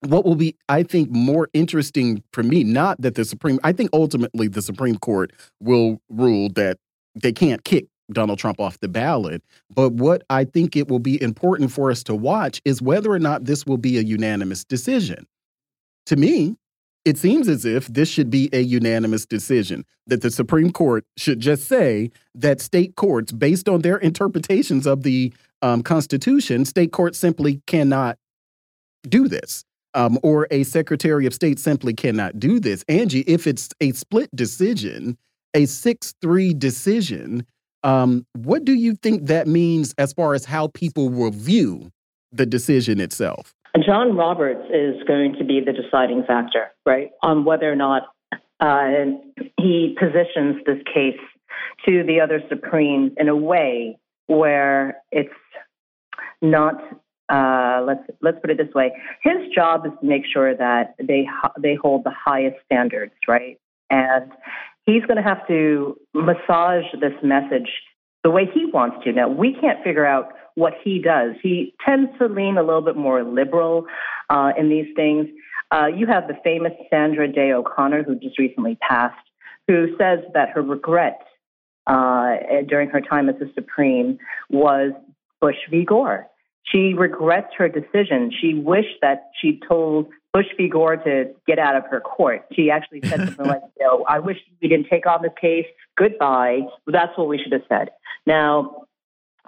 [0.00, 3.90] what will be, I think, more interesting for me, not that the Supreme, I think
[3.92, 6.78] ultimately the Supreme Court will rule that
[7.14, 9.42] they can't kick Donald Trump off the ballot.
[9.74, 13.18] But what I think it will be important for us to watch is whether or
[13.18, 15.26] not this will be a unanimous decision.
[16.06, 16.56] To me,
[17.04, 21.40] it seems as if this should be a unanimous decision, that the Supreme Court should
[21.40, 27.18] just say that state courts, based on their interpretations of the um, Constitution, state courts
[27.18, 28.18] simply cannot
[29.08, 29.64] do this.
[29.94, 32.82] Um, or a Secretary of State simply cannot do this.
[32.88, 35.18] Angie, if it's a split decision,
[35.52, 37.44] a 6 3 decision,
[37.84, 41.90] um, what do you think that means as far as how people will view
[42.30, 43.54] the decision itself?
[43.80, 48.02] John Roberts is going to be the deciding factor, right, on whether or not
[48.60, 48.90] uh,
[49.58, 51.18] he positions this case
[51.86, 55.30] to the other Supremes in a way where it's
[56.40, 56.74] not.
[57.28, 58.92] Uh, let's let's put it this way:
[59.22, 61.26] his job is to make sure that they
[61.58, 63.58] they hold the highest standards, right?
[63.88, 64.30] And
[64.84, 67.70] he's going to have to massage this message
[68.24, 69.12] the way he wants to.
[69.12, 71.34] Now, we can't figure out what he does.
[71.42, 73.86] He tends to lean a little bit more liberal
[74.30, 75.26] uh, in these things.
[75.70, 79.16] Uh, you have the famous Sandra Day O'Connor, who just recently passed,
[79.66, 81.20] who says that her regret
[81.86, 82.36] uh,
[82.68, 84.18] during her time as the Supreme
[84.50, 84.92] was
[85.40, 85.84] Bush v.
[85.84, 86.26] Gore.
[86.64, 88.30] She regrets her decision.
[88.40, 90.68] She wished that she told Bush v.
[90.68, 92.46] Gore to get out of her court.
[92.52, 95.66] She actually said something like, you know, I wish we didn't take on this case.
[95.96, 96.60] Goodbye.
[96.86, 97.90] That's what we should have said.
[98.26, 98.86] Now,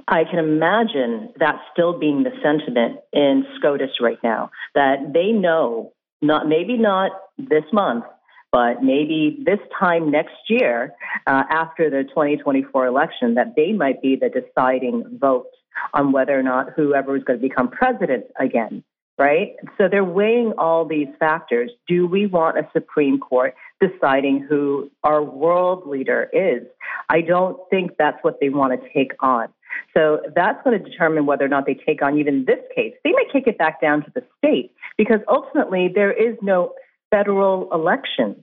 [0.09, 5.93] I can imagine that still being the sentiment in SCOTUS right now, that they know,
[6.21, 8.05] not maybe not this month,
[8.53, 10.93] but maybe this time next year,
[11.27, 15.47] uh, after the 2024 election, that they might be the deciding vote
[15.93, 18.85] on whether or not whoever is going to become president again
[19.19, 19.55] right?
[19.79, 21.71] So they're weighing all these factors.
[21.87, 26.67] Do we want a Supreme Court deciding who our world leader is?
[27.09, 29.49] I don't think that's what they want to take on.
[29.97, 32.95] So that's going to determine whether or not they take on even this case.
[33.05, 36.75] They may kick it back down to the state because ultimately there is no
[37.11, 38.43] federal elections,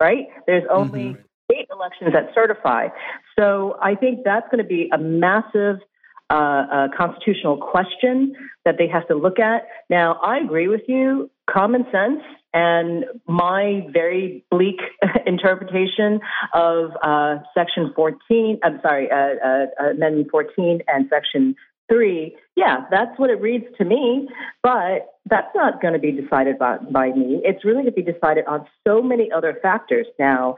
[0.00, 0.28] right?
[0.46, 1.22] There's only mm-hmm.
[1.50, 2.88] state elections that certify.
[3.38, 5.78] So I think that's going to be a massive
[6.34, 8.34] uh, a constitutional question
[8.64, 9.68] that they have to look at.
[9.88, 11.30] Now, I agree with you.
[11.48, 12.22] Common sense
[12.54, 14.78] and my very bleak
[15.26, 16.20] interpretation
[16.54, 19.16] of uh, Section 14, I'm sorry, uh,
[19.84, 21.56] uh, Amendment 14 and Section
[21.92, 24.28] 3, yeah, that's what it reads to me,
[24.62, 27.40] but that's not going to be decided by, by me.
[27.44, 30.06] It's really going to be decided on so many other factors.
[30.18, 30.54] Now,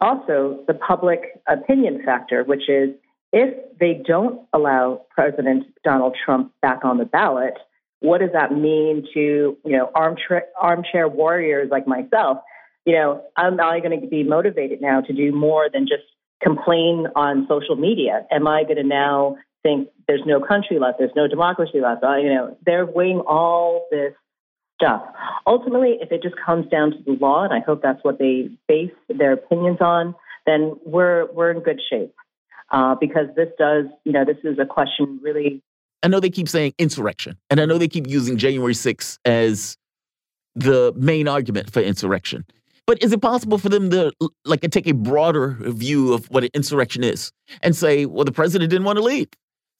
[0.00, 2.90] also the public opinion factor, which is
[3.32, 7.54] if they don't allow President Donald Trump back on the ballot,
[8.00, 12.38] what does that mean to you know armchair armchair warriors like myself?
[12.84, 16.02] You know, am I going to be motivated now to do more than just
[16.42, 18.26] complain on social media?
[18.30, 22.02] Am I going to now think there's no country left, there's no democracy left?
[22.02, 24.14] You know, they're weighing all this
[24.80, 25.02] stuff.
[25.46, 28.50] Ultimately, if it just comes down to the law, and I hope that's what they
[28.66, 32.12] base their opinions on, then we're we're in good shape
[32.72, 35.62] uh, because this does, you know, this is a question really.
[36.02, 39.76] I know they keep saying insurrection, and I know they keep using January 6th as
[40.56, 42.44] the main argument for insurrection.
[42.86, 44.12] But is it possible for them to
[44.44, 47.30] like take a broader view of what an insurrection is
[47.62, 49.28] and say, well, the president didn't want to leave?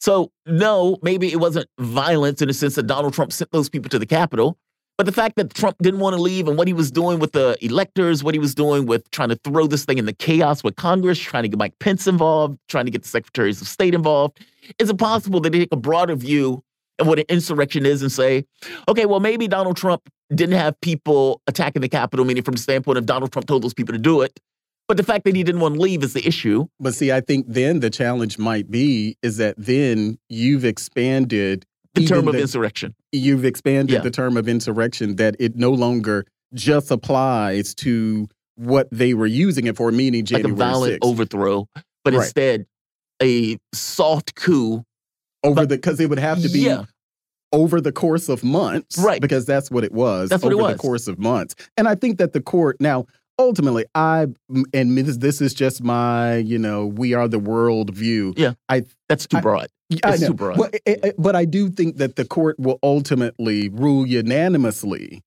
[0.01, 3.89] So no, maybe it wasn't violence in the sense that Donald Trump sent those people
[3.91, 4.57] to the Capitol,
[4.99, 7.33] but the fact that Trump didn't want to leave and what he was doing with
[7.33, 10.63] the electors, what he was doing with trying to throw this thing in the chaos
[10.63, 13.95] with Congress, trying to get Mike Pence involved, trying to get the secretaries of state
[13.95, 14.39] involved,
[14.79, 16.63] is it possible that they take a broader view
[16.99, 18.45] of what an insurrection is and say,
[18.89, 22.99] okay, well, maybe Donald Trump didn't have people attacking the Capitol, meaning from the standpoint
[22.99, 24.39] of Donald Trump told those people to do it.
[24.89, 26.67] But the fact that he didn't want to leave is the issue.
[26.79, 31.65] But see, I think then the challenge might be is that then you've expanded
[31.95, 32.95] the term of the, insurrection.
[33.13, 34.01] You've expanded yeah.
[34.01, 39.67] the term of insurrection that it no longer just applies to what they were using
[39.67, 41.09] it for, meaning January like a violent 6th.
[41.09, 41.69] overthrow,
[42.05, 42.23] but right.
[42.23, 42.67] instead
[43.23, 44.85] a soft coup
[45.45, 46.85] over but, the because it would have to be yeah.
[47.53, 49.21] over the course of months, right?
[49.21, 50.29] Because that's what it was.
[50.29, 50.73] That's what over it was.
[50.73, 53.07] the course of months, and I think that the court now
[53.39, 54.27] ultimately i
[54.75, 58.35] and this, this is just my you know we are the world view.
[58.37, 58.55] Yeah.
[58.69, 59.69] I that's too broad.
[60.05, 60.57] I, it's too broad.
[60.57, 65.23] But, eh, eh, but i do think that the court will ultimately rule unanimously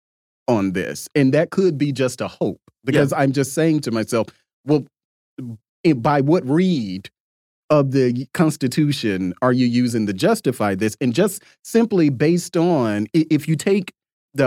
[0.47, 3.19] on this and that could be just a hope because yeah.
[3.19, 4.27] i'm just saying to myself
[4.65, 4.85] well
[5.83, 7.09] eh, by what read
[7.69, 10.95] of the constitution are you using to justify this?
[11.01, 13.93] And just simply based on if you take
[14.35, 14.45] the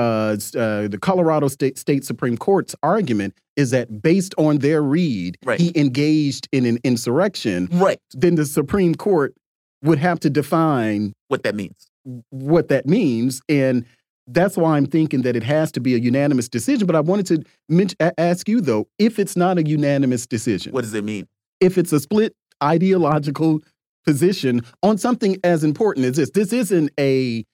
[0.56, 5.59] uh, the Colorado State State Supreme Court's argument is that based on their read, Right.
[5.60, 7.69] he engaged in an insurrection.
[7.73, 7.98] Right.
[8.12, 9.35] Then the Supreme Court
[9.82, 11.89] would have to define What that means.
[12.31, 13.85] what that means, and
[14.27, 16.86] that's why I'm thinking that it has to be a unanimous decision.
[16.86, 20.82] But I wanted to mention, ask you though, if it's not a unanimous decision, What
[20.85, 21.27] does it mean?
[21.60, 23.60] if it's a split ideological
[24.06, 26.31] position on something as important as this.
[26.31, 27.44] This isn't a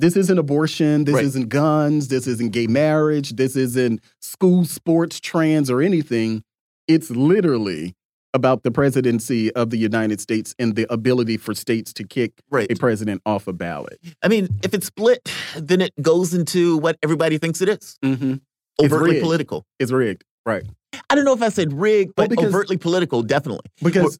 [0.00, 1.24] this isn't abortion, this Right.
[1.24, 6.42] isn't guns, this isn't gay marriage, this isn't school sports, trans, or anything.
[6.88, 7.94] It's literally
[8.32, 12.70] about the presidency of the United States and the ability for states to kick Right.
[12.70, 13.98] a president off a ballot.
[14.22, 17.98] I mean, if it's split, then it goes into what everybody thinks it is.
[18.04, 18.34] Mm-hmm.
[18.80, 19.22] Overtly rigged.
[19.22, 19.66] political.
[19.80, 20.62] It's rigged, right?
[21.10, 23.68] I don't know if I said rigged, Well, but because- overtly political, definitely.
[23.82, 24.18] Because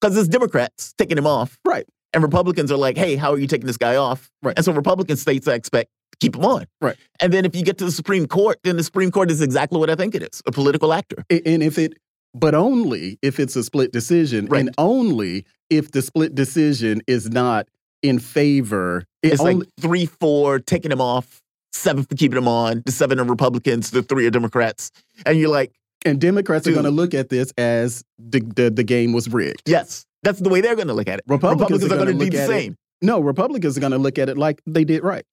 [0.00, 1.58] Because it's Democrats taking him off.
[1.66, 4.30] right, And Republicans are like, hey, how are you taking this guy off?
[4.42, 4.54] Right.
[4.56, 6.66] And so Republican states I expect keep him on.
[6.80, 6.96] Right.
[7.20, 9.78] And then if you get to the Supreme Court, then the Supreme Court is exactly
[9.78, 11.24] what I think it is a political actor.
[11.30, 11.94] And if it,
[12.34, 14.60] but only if it's a split decision, Right.
[14.60, 17.68] and only if the split decision is not
[18.02, 19.04] in favor.
[19.22, 21.40] It It's only, like three, four, taking him off,
[21.72, 24.90] seven for keeping him on, the seven are Republicans, the three are Democrats.
[25.24, 25.72] And you're like,
[26.04, 29.62] and Democrats are going to look at this as the, the the game was rigged.
[29.66, 31.24] yes, that's the way they're going to look at it.
[31.26, 32.72] Republicans, are are going to do the same.
[32.72, 32.78] it.
[33.02, 35.24] No, Republicans are going to look at it like they did right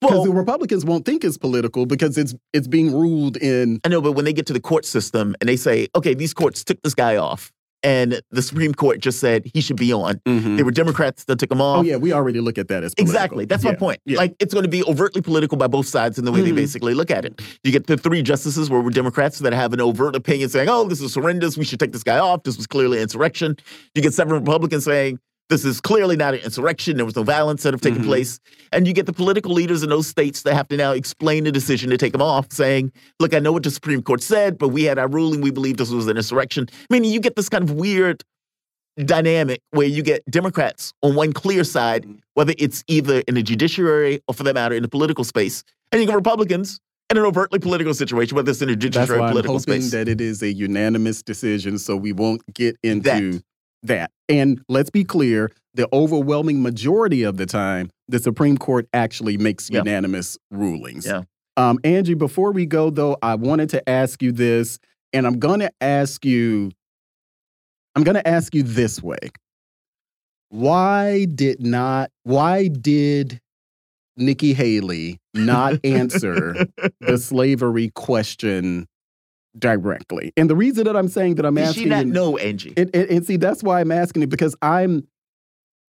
[0.00, 3.80] because Well, the Republicans won't think it's political because it's it's being ruled in.
[3.84, 6.34] I know, but when they get to the court system and they say, okay, these
[6.34, 7.52] courts took this guy off,
[7.84, 10.20] and the Supreme Court just said he should be on.
[10.24, 11.80] They were Democrats that took him off.
[11.80, 13.14] Oh yeah, we already look at that as political.
[13.14, 13.44] Exactly.
[13.44, 14.00] That's my point.
[14.06, 14.16] yeah.
[14.18, 16.56] Like it's going to be overtly political by both sides in the way they Mhm.
[16.56, 17.40] basically look at it.
[17.62, 20.88] You get the three justices where we're Democrats that have an overt opinion saying, "Oh,
[20.88, 21.56] this is horrendous.
[21.58, 22.42] We should take this guy off.
[22.42, 23.56] This was clearly insurrection."
[23.94, 25.18] You get seven Republicans saying,
[25.50, 26.96] "This is clearly not an insurrection.
[26.96, 28.06] There was no violence that have taken Mhm.
[28.06, 28.40] place."
[28.72, 31.52] And you get the political leaders in those states that have to now explain the
[31.52, 34.68] decision to take them off, saying, "Look, I know what the Supreme Court said, but
[34.68, 35.40] we had our ruling.
[35.40, 38.22] We believe this was an insurrection." Meaning, you get this kind of weird
[39.04, 44.20] dynamic where you get Democrats on one clear side, whether it's either in the judiciary
[44.28, 46.78] or for that matter in the political space, and you get Republicans
[47.10, 49.82] in an overtly political situation, whether it's in the That's why or I'm political hoping
[49.82, 49.90] space.
[49.90, 53.42] that it is a unanimous decision, so we won't get into That.
[53.84, 54.10] That.
[54.28, 59.70] And let's be clear: the overwhelming majority of the time, the Supreme Court actually makes
[59.70, 59.78] Yeah.
[59.78, 61.06] unanimous rulings.
[61.06, 61.22] Yeah.
[61.56, 64.78] Um, Angie, before we go though, I wanted to ask you this,
[65.12, 66.70] and I'm going to ask you.
[67.96, 69.18] I'm going to ask you this way.
[70.48, 72.10] Why did not?
[72.24, 73.40] Why did
[74.16, 76.66] Nikki Haley not answer
[77.00, 78.86] the slavery question
[79.58, 80.32] directly.
[80.36, 82.74] And the reason that I'm saying that I'm Did asking she not know, Angie?
[82.76, 85.06] and, and, and see, that's why I'm asking it because I'm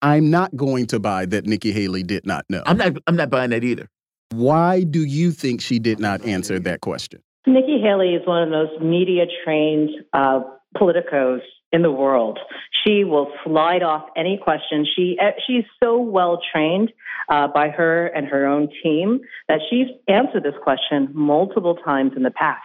[0.01, 2.62] I'm not going to buy that Nikki Haley did not know.
[2.66, 2.97] I'm not.
[3.06, 3.89] I'm not buying that either.
[4.30, 7.20] Why do you think she did not answer that question?
[7.47, 10.40] Nikki Haley is one of those media trained uh,
[10.76, 11.40] politicos
[11.72, 12.39] in the world.
[12.86, 14.86] She will slide off any question.
[14.94, 16.93] She eh, she's so well trained
[17.28, 22.22] uh, by her and her own team that she's answered this question multiple times in
[22.22, 22.62] the past.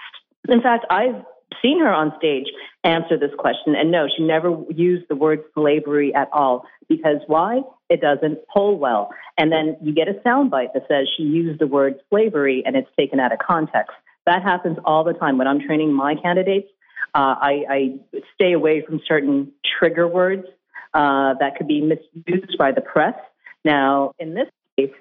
[0.49, 1.24] In fact, I've
[1.61, 2.48] seen her on stage
[2.84, 6.65] answer this question, and no, she never used the word slavery at all.
[6.90, 7.61] Because why?
[7.90, 9.10] It doesn't poll well.
[9.38, 12.90] And then you get a soundbite that says she used the word slavery, and it's
[12.99, 13.94] taken out of context.
[14.26, 16.68] That happens all the time when I'm training my candidates.
[17.15, 17.99] Uh, I, I
[18.36, 20.45] stay away from certain trigger words
[20.94, 23.15] uh, that could be misused by the press.
[23.64, 24.48] Now, in this
[24.78, 24.91] case,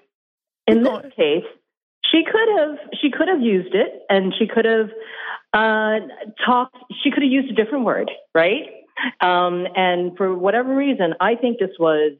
[0.66, 1.44] in this case,
[2.12, 4.90] she could have she could have used it, and she could have
[5.52, 6.06] uh,
[6.44, 6.76] talked.
[7.02, 8.68] She could have used a different word, right?
[9.20, 12.12] Um, and for whatever reason, I think this was.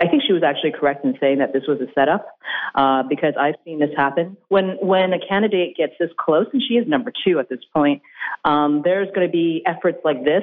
[0.00, 2.26] I think she was actually correct in saying that this was a setup
[2.74, 4.38] uh, because I've seen this happen.
[4.48, 8.00] When when a candidate gets this close, and she is number two at this point,
[8.46, 10.42] um, there's going to be efforts like this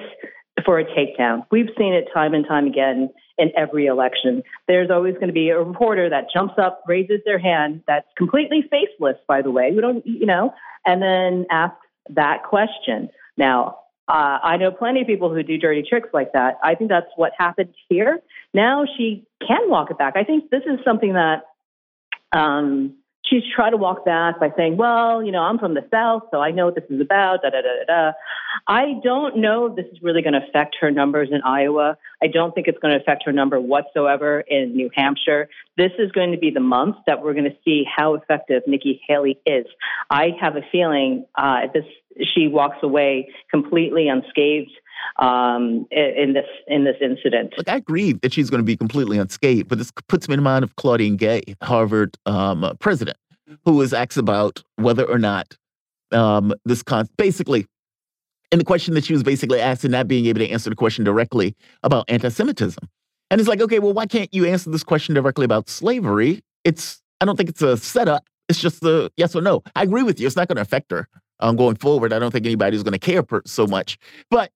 [0.66, 1.46] for a takedown.
[1.52, 4.44] We've seen it time and time again in every election.
[4.68, 8.64] There's always going to be a reporter that jumps up, raises their hand, that's completely
[8.70, 9.72] faceless, by the way.
[9.74, 10.54] We don't, you know,
[10.86, 11.78] and then asks
[12.12, 13.10] that question.
[13.38, 16.60] Now, uh, I know plenty of people who do dirty tricks like that.
[16.64, 18.20] I think that's what happened here.
[18.54, 20.14] Now she can walk it back.
[20.18, 21.44] I think this is something that
[22.34, 26.24] um, she's tried to walk back by saying, well, you know, I'm from the South,
[26.32, 28.12] so I know what this is about, da da da da da.
[28.68, 31.98] I don't know if this is really going to affect her numbers in Iowa.
[32.22, 35.50] I don't think it's going to affect her number whatsoever in New Hampshire.
[35.82, 39.02] This is going to be the month that we're going to see how effective Nikki
[39.08, 39.66] Haley is.
[40.12, 41.86] I have a feeling uh, this
[42.36, 44.70] she walks away completely unscathed
[45.18, 47.56] um, in, this in this incident.
[47.58, 50.44] Look, I agree that she's going to be completely unscathed, but this puts me in
[50.44, 53.18] mind of Claudine Gay, Harvard um, president,
[53.66, 55.58] who was asked about whether or not
[56.12, 57.66] um, this con basically,
[58.52, 60.76] and the question that she was basically asked and not being able to answer the
[60.76, 62.88] question directly about anti-Semitism.
[63.32, 66.44] And it's like, okay, well, why can't you answer this question directly about slavery?
[66.66, 68.26] It's I don't think it's a setup.
[68.50, 69.64] It's just the yes or no.
[69.76, 70.28] I agree with you.
[70.28, 71.08] It's not going to affect her
[71.40, 72.12] um, going forward.
[72.12, 73.98] I don't think anybody's going to care per, so much.
[74.30, 74.52] But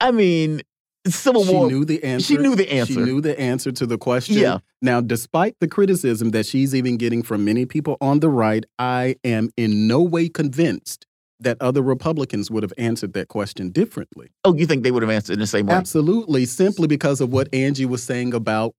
[0.00, 0.62] I mean,
[1.06, 1.68] Civil she War.
[1.68, 2.26] knew the answer.
[2.26, 2.94] She knew the answer.
[2.94, 4.36] She knew the answer to the question.
[4.36, 4.58] Yeah.
[4.80, 9.16] Now, despite the criticism that she's even getting from many people on the right, I
[9.22, 11.06] am in no way convinced
[11.40, 14.28] that other Republicans would have answered that question differently.
[14.44, 15.74] Oh, you think they would have answered in the same way?
[15.74, 18.74] Absolutely, simply because of what Angie was saying about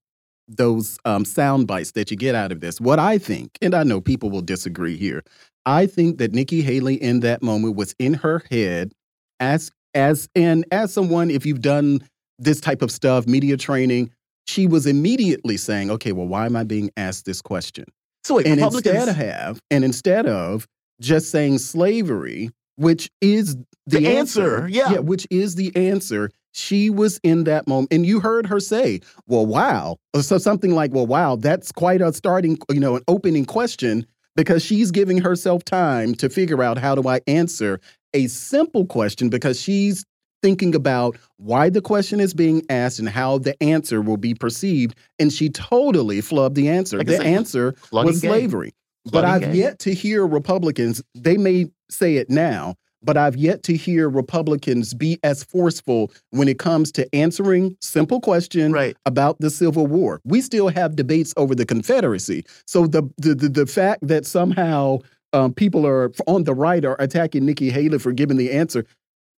[0.48, 2.82] those um, sound bites that you get out of this.
[2.82, 5.24] What I think, and I know people will disagree here,
[5.66, 8.92] I think that Nikki Haley in that moment was in her head
[9.40, 12.02] as as and as someone, if you've done
[12.38, 14.12] this type of stuff, media training,
[14.48, 17.86] she was immediately saying, "Okay, well, why am I being asked this question?"
[18.24, 18.96] So wait, and Republicans.
[18.96, 20.68] instead of have, and instead of
[21.00, 23.56] just saying slavery, which is
[23.86, 24.92] the, The answer, yeah.
[24.92, 26.30] yeah, which is the answer.
[26.52, 30.94] She was in that moment, and you heard her say, "Well, wow." So something like,
[30.94, 34.06] "Well, wow." That's quite a starting, you know, an opening question
[34.36, 37.80] because she's giving herself time to figure out how do I answer
[38.14, 40.04] a simple question because she's
[40.42, 44.96] thinking about why the question is being asked and how the answer will be perceived,
[45.20, 46.98] and she totally flubbed the answer.
[46.98, 48.74] Like the answer was slavery.
[49.06, 49.56] But I've game.
[49.56, 54.94] yet to hear Republicans, they may say it now, but I've yet to hear Republicans
[54.94, 58.96] be as forceful when it comes to answering simple questions Right.
[59.06, 60.20] about the Civil War.
[60.26, 62.46] We still have debates over the Confederacy.
[62.66, 65.00] So the the the, the fact that somehow
[65.32, 68.86] um, people are on the right are attacking Nikki Haley for giving the answer.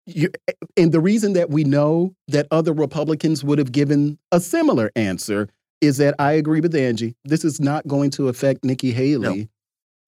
[0.07, 0.31] You,
[0.77, 5.49] and the reason that we know that other Republicans would have given a similar answer
[5.81, 7.17] is that I agree with Angie.
[7.25, 9.49] This is not going to affect Nikki Haley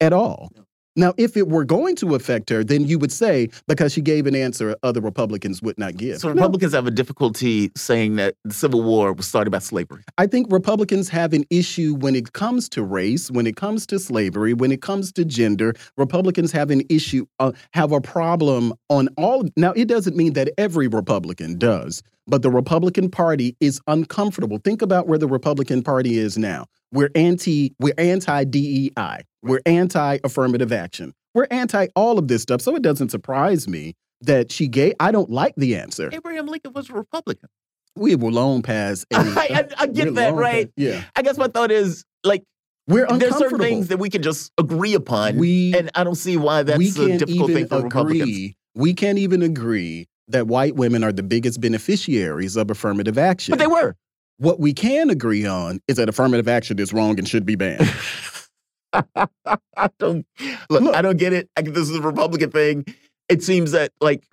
[0.01, 0.51] at all.
[0.95, 4.27] Now, if it were going to affect her, then you would say because she gave
[4.27, 6.19] an answer other Republicans would not give.
[6.19, 6.35] So No.
[6.35, 10.03] Republicans have a difficulty saying that the Civil War was started by slavery.
[10.19, 13.99] I think Republicans have an issue when it comes to race, when it comes to
[13.99, 15.75] slavery, when it comes to gender.
[15.97, 19.49] Republicans have an issue, uh, have a problem on all.
[19.57, 24.59] Now, it doesn't mean that every Republican does, but the Republican Party is uncomfortable.
[24.59, 26.67] Think about where the Republican Party is now.
[26.93, 32.61] We're anti, we're anti DEI, we're anti affirmative action, we're anti all of this stuff.
[32.61, 34.95] So it doesn't surprise me that she gave.
[35.01, 36.11] I don't like the answer.
[36.13, 37.49] Abraham Lincoln was a Republican.
[37.97, 39.07] We were long past.
[39.11, 40.67] any- I, I, I get that, right?
[40.67, 42.45] past- Yeah, I guess my thought is like
[42.89, 46.37] we're there's certain things that we can just agree upon, we and I don't see
[46.37, 48.23] why that's a difficult even thing for Republicans.
[48.23, 48.57] agree.
[48.75, 53.53] We can't even agree that white women are the biggest beneficiaries of affirmative action.
[53.53, 53.97] But they were.
[54.39, 57.91] What we can agree on is that affirmative action is wrong and should be banned.
[58.93, 60.27] I don't
[60.69, 60.95] look, Look.
[60.95, 61.49] I don't get it.
[61.57, 62.85] I, this is a Republican thing.
[63.29, 64.25] It seems that like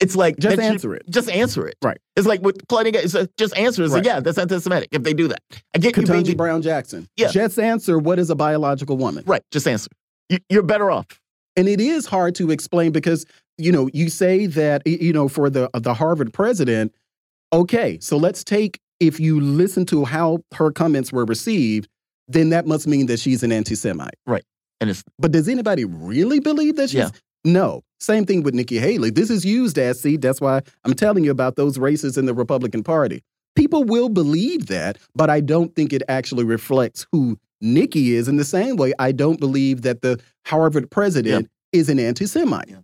[0.00, 1.02] it's like Just answer it.
[1.10, 1.76] Just answer it.
[1.82, 1.98] Right.
[2.16, 2.94] It's like with flooding.
[2.94, 3.84] It's a, just answer.
[3.84, 5.42] It's like yeah, that's anti-Semitic if they do that.
[5.74, 7.06] I get you being Brown Jackson.
[7.16, 7.28] Yeah.
[7.28, 9.24] Just answer what is a biological woman.
[9.26, 9.42] right.
[9.50, 9.90] Just answer.
[10.30, 11.20] You, you're better off.
[11.56, 13.26] And it is hard to explain because,
[13.58, 16.94] you know, you say that, you know, for the the Harvard president,
[17.52, 21.88] okay, so let's take if you listen to how her comments were received,
[22.28, 24.14] then that must mean that she's an anti-Semite.
[24.26, 24.44] Right.
[24.80, 27.10] And it's But does anybody really believe that she's Yeah.
[27.44, 27.82] no?
[27.98, 29.10] Same thing with Nikki Haley.
[29.10, 32.34] This is used as see, that's why I'm telling you about those races in the
[32.34, 33.22] Republican Party.
[33.56, 38.36] People will believe that, but I don't think it actually reflects who Nikki is in
[38.36, 42.68] the same way I don't believe that the Harvard president is an anti-Semite.
[42.70, 42.78] Yeah.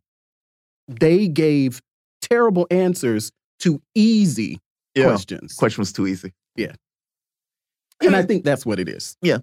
[0.89, 1.81] They gave
[2.21, 3.31] terrible answers
[3.61, 4.59] to easy
[5.05, 5.55] questions.
[5.55, 6.33] question was too easy.
[6.57, 6.73] Yeah.
[8.03, 9.17] And I think that's what it is.
[9.23, 9.39] Yeah.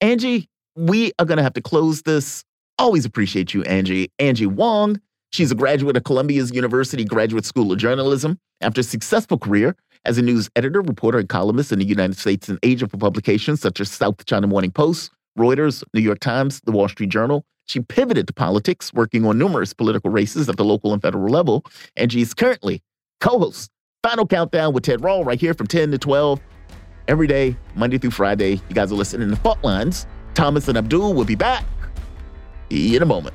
[0.00, 2.44] Angie, we are going to have to close this.
[2.78, 4.10] Always appreciate you, Angie.
[4.18, 5.00] Angie Wong.
[5.32, 8.38] She's a graduate of Columbia's University Graduate School of Journalism.
[8.60, 9.74] After a successful career
[10.04, 13.60] as a news editor, reporter, and columnist in the United States and Asia for publications
[13.60, 17.80] such as South China Morning Post, Reuters, New York Times, The Wall Street Journal, she
[17.80, 21.64] pivoted to politics, working on numerous political races at the local and federal level.
[21.96, 22.82] And she's currently
[23.20, 23.70] co host
[24.04, 26.38] Final Countdown with Ted Rall right here from 10 to 12
[27.08, 28.60] every day, Monday through Friday.
[28.68, 30.06] You guys are listening to Fault Lines.
[30.34, 31.64] Thomas and Abdul will be back
[32.68, 33.34] in a moment.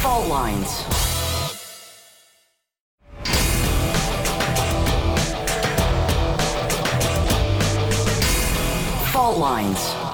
[0.00, 0.80] Fault lines.
[9.12, 10.05] Fault lines.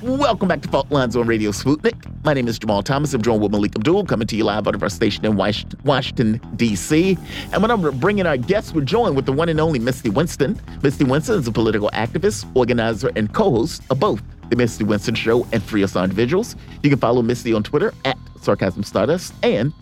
[0.00, 1.96] Welcome back to Fault Lines on Radio Sputnik.
[2.24, 3.12] My name is Jamal Thomas.
[3.14, 6.40] I'm joined with Malik Abdul, coming to you live out of our station in Washington,
[6.54, 7.18] D.C.
[7.52, 10.56] And when I'm bringing our guests, we're joined with the one and only Misty Winston.
[10.84, 15.44] Misty Winston is a political activist, organizer, and co-host of both The Misty Winston Show
[15.50, 16.54] and Free Assigned Individuals.
[16.84, 19.72] You can follow Misty on Twitter at Sarcasm Stardust and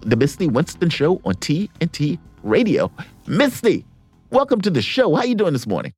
[0.00, 2.90] The Misty Winston Show on TNT Radio.
[3.26, 3.84] Misty,
[4.30, 5.14] welcome to the show.
[5.14, 5.92] How are you doing this morning?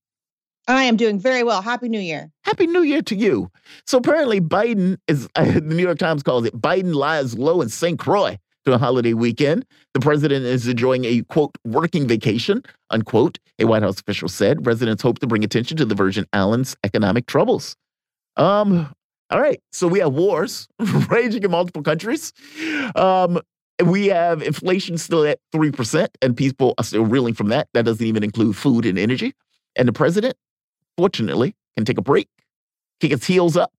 [0.68, 1.62] I am doing very well.
[1.62, 2.30] Happy New Year.
[2.44, 3.50] Happy New Year to you.
[3.86, 7.68] So apparently, Biden is, uh, the New York Times calls it Biden lies low in
[7.68, 7.98] St.
[7.98, 9.64] Croix during holiday weekend.
[9.94, 13.38] The president is enjoying a quote, working vacation, unquote.
[13.58, 17.26] A White House official said residents hope to bring attention to the Virgin Islands' economic
[17.26, 17.76] troubles.
[18.36, 18.92] Um,
[19.30, 19.60] all right.
[19.72, 20.66] So we have wars
[21.10, 22.32] raging in multiple countries.
[22.94, 23.40] Um,
[23.84, 27.68] we have inflation still at 3%, and people are still reeling from that.
[27.72, 29.32] That doesn't even include food and energy.
[29.76, 30.34] And the president
[30.96, 32.28] fortunately, can take a break,
[33.00, 33.72] kick its heels up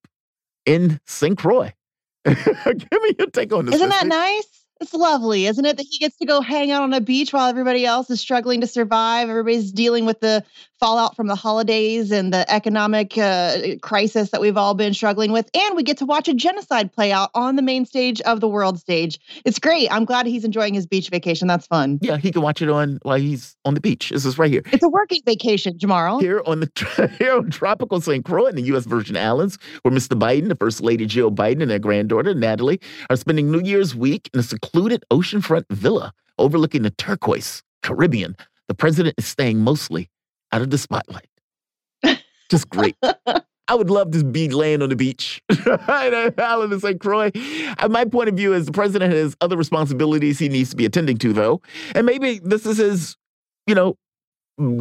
[0.66, 1.38] in St.
[1.38, 1.74] Croix.
[2.26, 3.76] Give me your take on this.
[3.76, 4.48] Isn't that nice?
[4.80, 5.78] It's lovely, isn't it?
[5.78, 8.62] That he gets to go hang out on a beach while everybody else is struggling
[8.62, 9.30] to survive.
[9.30, 10.44] Everybody's dealing with the
[10.82, 15.48] fallout from the holidays and the economic uh, crisis that we've all been struggling with.
[15.54, 18.48] And we get to watch a genocide play out on the main stage of the
[18.48, 19.20] world stage.
[19.46, 19.92] It's great.
[19.92, 21.48] I'm glad he's enjoying his beach vacation.
[21.48, 22.00] That's fun.
[22.02, 24.10] Yeah, he can watch it on while he's on the beach.
[24.10, 24.64] This is right here.
[24.74, 26.20] It's a working vacation, Jamal.
[26.20, 28.26] Here on the here on tropical St.
[28.26, 28.86] Croix in the U.S.
[28.86, 30.20] Virgin Islands, where Mr.
[30.20, 32.82] Biden, the First Lady Jill Biden, and their granddaughter Natalie
[33.12, 38.36] are spending New Year's week in a secluded oceanfront villa overlooking the turquoise Caribbean.
[38.68, 40.10] The president is staying mostly
[40.52, 41.28] out of the spotlight.
[42.50, 42.96] Just great.
[43.68, 47.00] I would love to be laying on the beach of St.
[47.00, 47.32] Croix.
[47.78, 50.86] Uh, my point of view is the president has other responsibilities he needs to be
[50.86, 51.62] attending to, though.
[51.96, 53.16] And maybe this is his,
[53.68, 53.96] you know,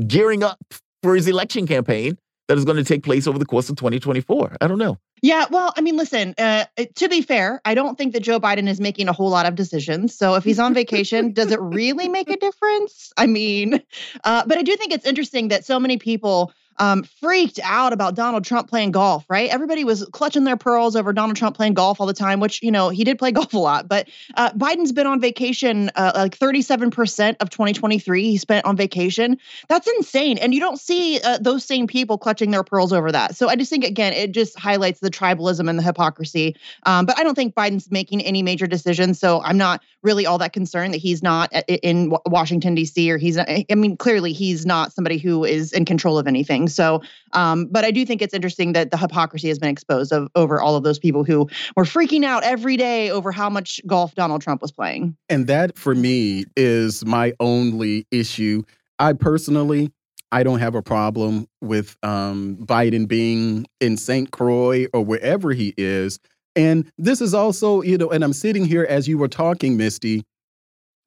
[0.08, 0.58] gearing up
[1.04, 2.18] for his election campaign
[2.50, 4.56] that is going to take place over the course of 2024.
[4.60, 4.98] I don't know.
[5.22, 6.64] Yeah, well, I mean, listen, uh,
[6.96, 9.54] to be fair, I don't think that Joe Biden is making a whole lot of
[9.54, 10.18] decisions.
[10.18, 13.12] So if he's on vacation, does it really make a difference?
[13.16, 13.80] I mean,
[14.24, 18.14] uh, but I do think it's interesting that so many people um, freaked out about
[18.14, 19.50] Donald Trump playing golf, right?
[19.50, 22.70] Everybody was clutching their pearls over Donald Trump playing golf all the time, which, you
[22.72, 23.86] know, he did play golf a lot.
[23.86, 28.30] But uh, Biden's been on vacation uh, like 37% of 2023.
[28.30, 29.38] He spent on vacation.
[29.68, 30.38] That's insane.
[30.38, 33.36] And you don't see uh, those same people clutching their pearls over that.
[33.36, 36.56] So I just think, again, it just highlights the tribalism and the hypocrisy.
[36.84, 39.20] Um, but I don't think Biden's making any major decisions.
[39.20, 43.18] So I'm not really all that concerned that he's not uh, in Washington, D.C., or
[43.18, 46.69] he's, not, I mean, clearly he's not somebody who is in control of anything.
[46.70, 47.02] So,
[47.32, 50.60] um, but I do think it's interesting that the hypocrisy has been exposed of, over
[50.60, 54.42] all of those people who were freaking out every day over how much golf Donald
[54.42, 55.16] Trump was playing.
[55.28, 58.62] And that, for me, is my only issue.
[58.98, 59.90] I personally,
[60.32, 64.30] I don't have a problem with um, Biden being in St.
[64.30, 66.18] Croix or wherever he is.
[66.56, 70.24] And this is also, you know, and I'm sitting here as you were talking, Misty,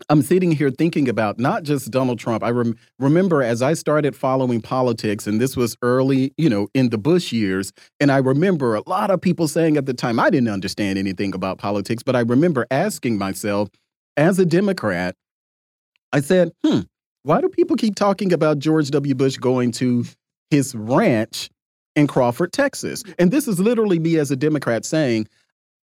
[0.10, 2.44] I'm sitting here thinking about not just Donald Trump.
[2.44, 6.90] I rem remember as I started following politics, and this was early, you know, in
[6.90, 7.72] the Bush years.
[8.00, 11.34] And I remember a lot of people saying at the time, I didn't understand anything
[11.34, 13.70] about politics, but I remember asking myself,
[14.18, 15.16] as a Democrat,
[16.12, 16.82] I said, hmm,
[17.24, 19.16] why do people keep talking about George W.
[19.16, 20.06] Bush going to
[20.52, 21.50] his ranch
[21.96, 23.04] in Crawford, Texas?
[23.18, 25.28] And this is literally me as a Democrat saying,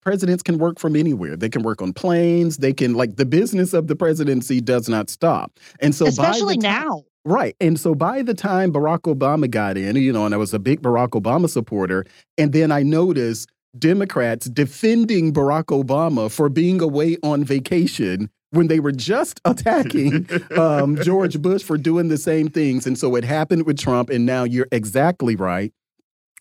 [0.01, 1.35] presidents can work from anywhere.
[1.35, 2.57] They can work on planes.
[2.57, 5.59] They can like the business of the presidency does not stop.
[5.79, 7.03] And so especially now.
[7.25, 7.57] Right.
[7.59, 10.59] And so by the time Barack Obama got in, you know, and I was a
[10.59, 12.05] big Barack Obama supporter,
[12.37, 18.79] and then I noticed Democrats defending Barack Obama for being away on vacation when they
[18.79, 22.87] were just attacking um, George Bush for doing the same things.
[22.87, 24.09] And so it happened with Trump.
[24.09, 25.73] And now you're exactly right.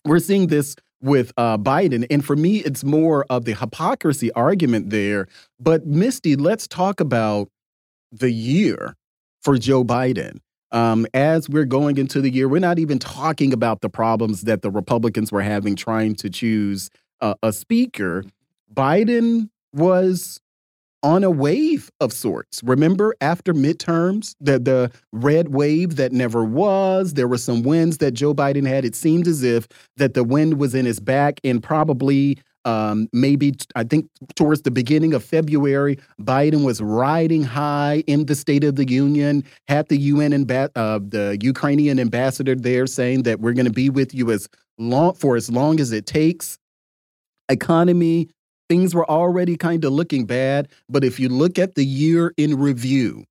[0.05, 2.05] We're seeing this with uh, Biden.
[2.09, 5.27] And for me, it's more of the hypocrisy argument there.
[5.59, 7.49] But Misty, let's talk about
[8.11, 8.95] the year
[9.41, 10.39] for Joe Biden.
[10.71, 14.61] Um, as we're going into the year, we're not even talking about the problems that
[14.61, 16.89] the Republicans were having trying to choose
[17.21, 18.25] uh, a speaker.
[18.73, 20.41] Biden was
[21.03, 22.61] on a wave of sorts.
[22.63, 28.11] Remember after midterms, the the red wave that never was, there were some wins that
[28.11, 28.85] Joe Biden had.
[28.85, 29.67] It seemed as if
[29.97, 34.71] that the wind was in his back and probably um, maybe I think towards the
[34.71, 39.45] beginning of February, Biden was riding high in the State of the Union.
[39.69, 40.67] Had the UN and uh,
[41.01, 45.37] the Ukrainian ambassador there saying that we're going to be with you as long for
[45.37, 46.57] as long as it takes.
[47.47, 48.29] Economy
[48.69, 50.69] things were already kind of looking bad.
[50.89, 53.25] But if you look at the year in review,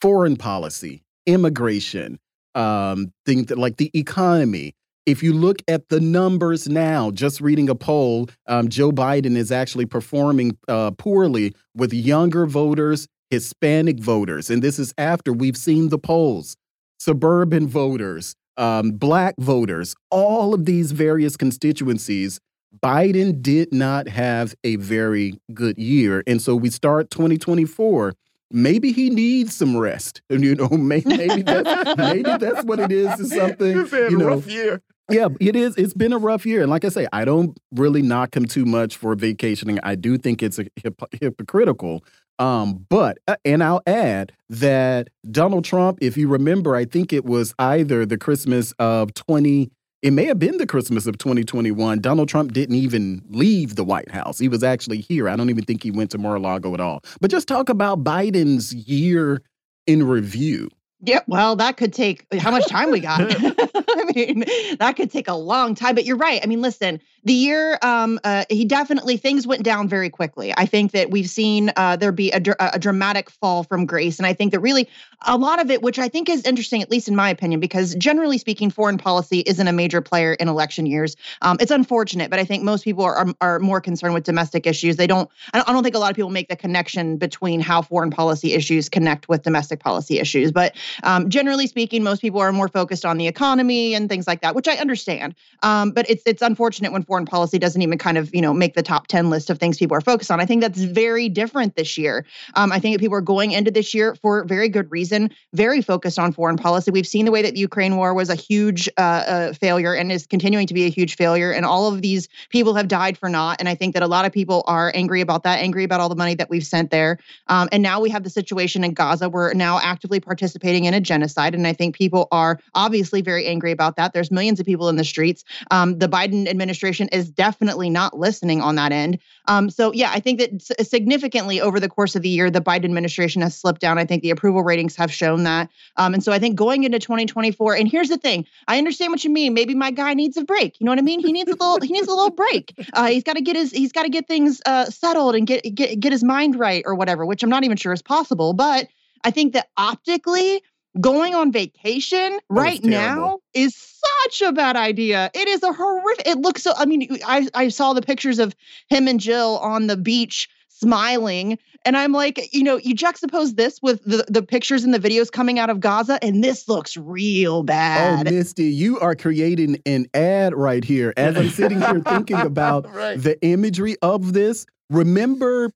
[0.00, 2.18] foreign policy, immigration,
[2.54, 4.74] um, things that, like the economy,
[5.06, 9.50] if you look at the numbers now, just reading a poll, um, Joe Biden is
[9.50, 14.50] actually performing uh, poorly with younger voters, Hispanic voters.
[14.50, 16.56] And this is after we've seen the polls.
[17.00, 22.38] Suburban voters, um, black voters, all of these various constituencies,
[22.80, 26.22] Biden did not have a very good year.
[26.26, 28.14] And so we start 2024
[28.52, 30.22] maybe he needs some rest.
[30.30, 33.18] And you know, maybe, maybe that's maybe that's what it is.
[33.18, 34.28] Is something you know.
[34.28, 34.82] rough year.
[35.10, 35.76] Yeah, it is.
[35.76, 38.64] It's been a rough year, and like I say, I don't really knock him too
[38.64, 39.78] much for vacationing.
[39.82, 42.04] I do think it's a hip hypocritical.
[42.38, 47.24] Um, but uh, and I'll add that Donald Trump, if you remember, I think it
[47.24, 49.70] was either the Christmas of twenty.
[50.02, 52.00] It may have been the Christmas of 2021.
[52.00, 54.36] Donald Trump didn't even leave the White House.
[54.36, 55.28] He was actually here.
[55.28, 57.04] I don't even think he went to Mar-a-Lago at all.
[57.20, 59.42] But just talk about Biden's year
[59.86, 60.70] in review.
[61.04, 63.20] Yeah, Well, that could take how much time we got.
[63.30, 64.44] I mean,
[64.80, 65.94] that could take a long time.
[65.94, 66.40] But you're right.
[66.42, 70.52] I mean, listen, the year um, uh, he definitely things went down very quickly.
[70.56, 74.26] I think that we've seen uh, there be a, a, dramatic fall from grace, and
[74.26, 74.88] I think that really
[75.22, 77.94] a lot of it, which I think is interesting, at least in my opinion, because
[77.94, 81.16] generally speaking, foreign policy isn't a major player in election years.
[81.42, 84.66] Um, it's unfortunate, but I think most people are, are, are more concerned with domestic
[84.66, 84.96] issues.
[84.96, 85.30] They don't.
[85.52, 88.10] I don't, I don't think a lot of people make the connection between how foreign
[88.10, 90.50] policy issues connect with domestic policy issues.
[90.50, 90.74] But
[91.04, 94.54] um, generally speaking, most people are more focused on the economy and things like that,
[94.54, 95.34] which I understand.
[95.62, 98.72] Um, but it's it's unfortunate when foreign policy doesn't even kind of, you know, make
[98.74, 100.40] the top 10 list of things people are focused on.
[100.40, 102.24] I think that's very different this year.
[102.54, 106.18] Um, I think people are going into this year for very good reason, very focused
[106.18, 106.90] on foreign policy.
[106.90, 110.10] We've seen the way that the Ukraine war was a huge uh, uh, failure and
[110.10, 111.52] is continuing to be a huge failure.
[111.52, 113.56] And all of these people have died for naught.
[113.60, 116.08] And I think that a lot of people are angry about that, angry about all
[116.08, 117.18] the money that we've sent there.
[117.48, 119.28] Um, and now we have the situation in Gaza.
[119.28, 121.54] We're now actively participating in a genocide.
[121.54, 124.14] And I think people are obviously very angry about that.
[124.14, 125.44] There's millions of people in the streets.
[125.70, 129.18] Um, the Biden administration administration is definitely not listening on that end.
[129.48, 132.84] Um, so, yeah, I think that significantly over the course of the year, the Biden
[132.84, 133.98] administration has slipped down.
[133.98, 135.70] I think the approval ratings have shown that.
[135.96, 139.24] Um, and so I think going into 2024, and here's the thing I understand what
[139.24, 139.54] you mean.
[139.54, 140.80] Maybe my guy needs a break.
[140.80, 141.20] You know what I mean?
[141.20, 142.74] He needs a little, he needs a little break.
[142.92, 145.62] Uh, he's got to get his, he's got to get things uh, settled and get,
[145.74, 148.52] get, get his mind right or whatever, which I'm not even sure is possible.
[148.52, 148.88] But
[149.24, 150.62] I think that optically,
[151.00, 153.74] going on vacation right now is
[154.22, 155.30] such a bad idea.
[155.34, 156.26] It is a horrific.
[156.26, 156.72] It looks so.
[156.76, 158.54] I mean, I I saw the pictures of
[158.88, 163.80] him and Jill on the beach smiling, and I'm like, you know, you juxtapose this
[163.82, 167.62] with the the pictures and the videos coming out of Gaza, and this looks real
[167.62, 168.20] bad.
[168.20, 168.32] Oh, bad.
[168.32, 171.12] Misty, you are creating an ad right here.
[171.16, 173.20] As I'm sitting here thinking about Right.
[173.22, 175.70] the imagery of this, remember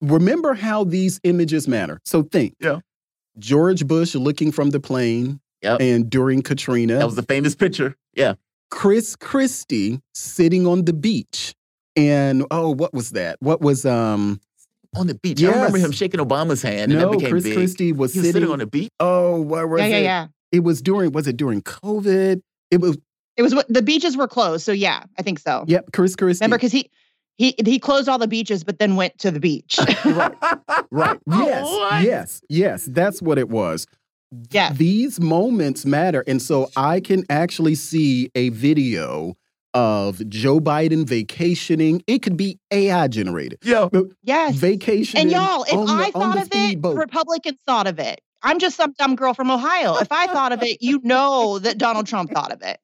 [0.00, 2.00] remember how these images matter.
[2.04, 2.54] So think.
[2.60, 2.78] Yeah.
[3.38, 5.80] George Bush looking from the plane Yep.
[5.80, 6.98] and during Katrina.
[6.98, 7.96] That was the famous picture.
[8.14, 8.34] Yeah.
[8.70, 11.54] Chris Christie sitting on the beach.
[11.96, 13.36] And oh, what was that?
[13.40, 14.40] What was um
[14.96, 15.42] On the beach.
[15.42, 17.54] I remember him shaking Obama's hand and no, that became Chris big.
[17.54, 18.90] Christie was he was sitting, sitting on the beach.
[19.00, 19.90] Oh, what was yeah, it?
[19.90, 20.26] yeah, yeah.
[20.52, 22.40] It was during was it during COVID?
[22.70, 22.96] It was
[23.36, 25.64] It was what the beaches were closed, so yeah, I think so.
[25.66, 26.42] yep, Chris Christie.
[26.44, 26.90] Remember, because he
[27.38, 29.78] he he closed all the beaches, but then went to the beach.
[30.04, 30.34] right.
[30.90, 31.18] Right.
[31.26, 31.64] Yes.
[31.64, 32.02] What?
[32.02, 32.42] Yes.
[32.48, 32.84] Yes.
[32.84, 33.86] That's what it was.
[34.50, 34.72] Yeah.
[34.72, 36.24] These moments matter.
[36.26, 39.34] And so I can actually see a video
[39.74, 42.02] of Joe Biden vacationing.
[42.06, 43.58] It could be AI generated.
[43.62, 43.88] Yeah.
[44.22, 44.54] yes.
[44.56, 45.22] Vacationing.
[45.22, 46.96] And y'all, if on the, I thought of it, speedboat.
[46.96, 48.20] Republicans thought of it.
[48.42, 49.96] I'm just some dumb girl from Ohio.
[49.96, 52.78] If I thought of it, you know that Donald Trump thought of it.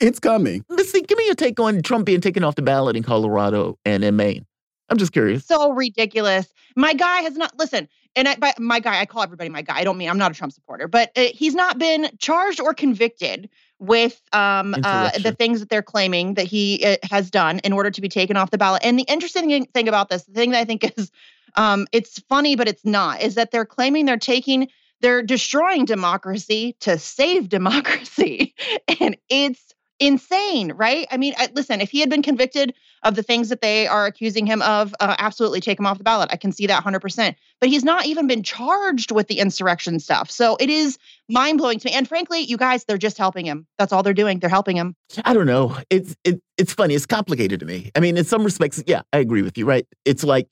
[0.00, 0.64] it's coming.
[0.68, 4.04] Listen, give me your take on Trump being taken off the ballot in Colorado and
[4.04, 4.46] in Maine.
[4.88, 5.44] I'm just curious.
[5.44, 6.52] So ridiculous.
[6.76, 7.88] My guy has not listen.
[8.14, 9.78] And I, by my guy, I call everybody my guy.
[9.78, 12.74] I don't mean I'm not a Trump supporter, but uh, he's not been charged or
[12.74, 13.48] convicted
[13.78, 17.90] with um, uh, the things that they're claiming that he uh, has done in order
[17.90, 18.82] to be taken off the ballot.
[18.84, 21.10] And the interesting thing- about this, the thing that I think is,
[21.56, 24.68] um, it's funny, but it's not, is that they're claiming they're taking,
[25.00, 28.54] they're destroying democracy to save democracy,
[29.00, 31.08] and it's insane, right?
[31.10, 34.06] I mean, I, listen, if he had been convicted of the things that they are
[34.06, 36.28] accusing him of, uh, absolutely take him off the ballot.
[36.32, 37.34] I can see that 100%.
[37.60, 40.30] But he's not even been charged with the insurrection stuff.
[40.30, 40.98] So it is
[41.28, 41.92] mind blowing to me.
[41.92, 43.66] And frankly, you guys, they're just helping him.
[43.78, 44.38] That's all they're doing.
[44.38, 44.94] They're helping him.
[45.24, 45.76] I don't know.
[45.90, 46.94] It's it, it's funny.
[46.94, 47.90] It's complicated to me.
[47.94, 49.66] I mean, in some respects, yeah, I agree with you.
[49.66, 49.86] Right?
[50.04, 50.48] It's like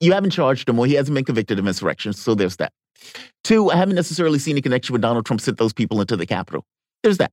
[0.00, 2.12] you haven't charged him, or he hasn't been convicted of insurrection.
[2.12, 2.72] So there's that.
[3.44, 6.26] Two, I haven't necessarily seen a connection with Donald Trump sent those people into the
[6.26, 6.64] Capitol.
[7.02, 7.32] There's that.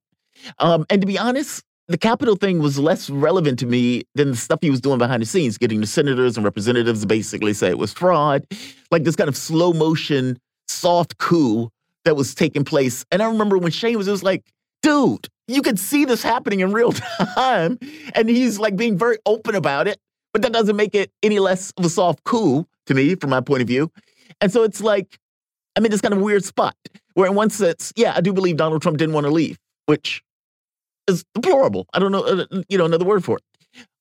[0.59, 4.37] Um, and to be honest, the Capitol thing was less relevant to me than the
[4.37, 7.69] stuff he was doing behind the scenes, getting the senators and representatives to basically say
[7.69, 8.45] it was fraud,
[8.91, 11.69] like this kind of slow motion, soft coup
[12.05, 13.03] that was taking place.
[13.11, 14.45] And I remember when Shane was, was like,
[14.83, 16.91] dude, you could see this happening in real
[17.35, 17.79] time.
[18.13, 19.99] And he's like being very open about it,
[20.31, 23.41] but that doesn't make it any less of a soft coup to me, from my
[23.41, 23.91] point of view.
[24.41, 25.17] And so it's like,
[25.75, 26.75] I'm in this kind of weird spot
[27.15, 29.57] where, in one sense, yeah, I do believe Donald Trump didn't want to leave,
[29.87, 30.21] which
[31.09, 31.87] is deplorable.
[31.93, 33.43] I don't know, uh, you know, another word for it.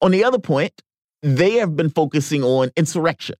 [0.00, 0.72] On the other point,
[1.22, 3.36] they have been focusing on insurrection,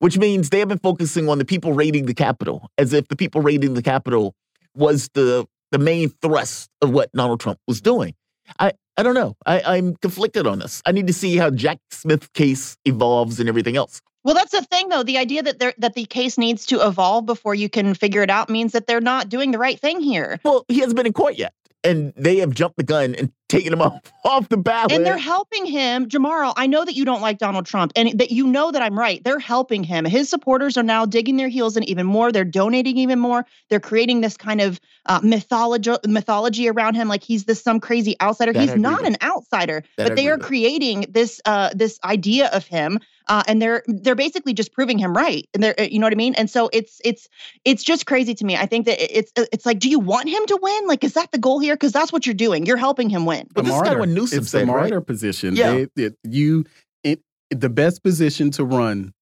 [0.00, 3.16] which means they have been focusing on the people raiding the Capitol, as if the
[3.16, 4.34] people raiding the Capitol
[4.74, 8.14] was the the main thrust of what Donald Trump was doing.
[8.60, 9.34] I, I don't know.
[9.46, 10.80] I, I'm conflicted on this.
[10.86, 14.00] I need to see how Jack Smith case evolves and everything else.
[14.22, 15.02] Well, that's the thing, though.
[15.02, 18.48] The idea that that the case needs to evolve before you can figure it out
[18.48, 20.38] means that they're not doing the right thing here.
[20.44, 21.52] Well, he hasn't been in court yet
[21.86, 24.92] and they have jumped the gun and taken him off off the ballot.
[24.92, 26.52] And they're helping him, Jamaro.
[26.56, 29.22] I know that you don't like Donald Trump, and that you know that I'm right.
[29.24, 30.04] They're helping him.
[30.04, 32.32] His supporters are now digging their heels in even more.
[32.32, 33.46] They're donating even more.
[33.70, 38.16] They're creating this kind of uh, mythology mythology around him, like he's this some crazy
[38.20, 38.52] outsider.
[38.52, 39.08] That he's not with.
[39.10, 40.46] an outsider, That I but they agree are with.
[40.46, 43.00] creating this uh, this idea of him.
[43.28, 46.12] Uh, and they're they're basically just proving him right, and they're uh, you know what
[46.12, 46.34] I mean.
[46.36, 47.28] And so it's it's
[47.64, 48.56] it's just crazy to me.
[48.56, 50.86] I think that it's it's like, do you want him to win?
[50.86, 51.74] Like, is that the goal here?
[51.74, 52.66] Because that's what you're doing.
[52.66, 53.48] You're helping him win.
[53.52, 54.00] But The this is kind of martyr.
[54.00, 55.06] what Newsom it's said, the right?
[55.06, 55.56] position.
[55.56, 55.84] Yeah.
[55.96, 56.64] They, it, you,
[57.02, 57.20] it,
[57.50, 59.12] the best position to run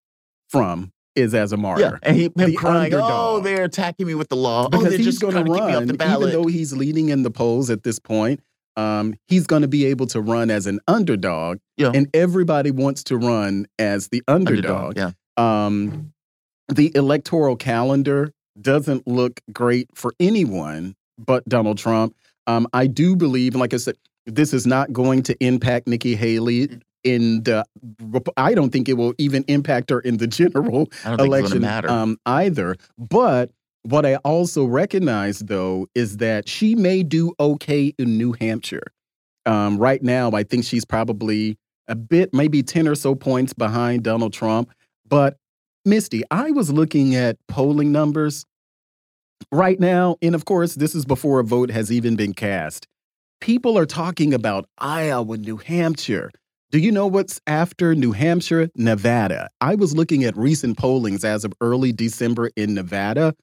[0.51, 1.82] from is as a martyr.
[1.82, 4.68] Yeah, and he him The crying, "Oh, they're attacking me with the law.
[4.72, 6.72] oh, they're he's just going to to keep me off run, the even though he's
[6.72, 8.40] leading in the polls at this point.
[8.76, 11.92] Um, he's going to be able to run as an underdog, Yeah.
[11.94, 14.96] and everybody wants to run as the underdog.
[14.96, 15.12] yeah.
[15.36, 16.12] Um,
[16.68, 22.16] the electoral calendar doesn't look great for anyone but Donald Trump.
[22.46, 23.96] Um, I do believe, and like I said,
[24.26, 26.78] this is not going to impact Nikki Haley.
[27.05, 27.66] In the,
[28.38, 31.28] I don't think it will even impact her in the general I don't think
[31.60, 32.76] election um, either.
[32.96, 33.51] But
[33.85, 38.93] what I also recognize, though, is that she may do okay in New Hampshire.
[39.47, 44.02] Um, right now, I think she's probably a bit, maybe 10 or so points behind
[44.02, 44.70] Donald Trump.
[45.06, 45.36] But
[45.85, 48.47] Misty, I was looking at polling numbers
[49.52, 50.16] right now.
[50.23, 52.86] And of course, this is before a vote has even been cast.
[53.40, 56.31] People are talking about Iowa, New Hampshire.
[56.70, 58.70] Do you know what's after New Hampshire?
[58.74, 59.48] Nevada.
[59.61, 63.35] I was looking at recent pollings as of early December in Nevada.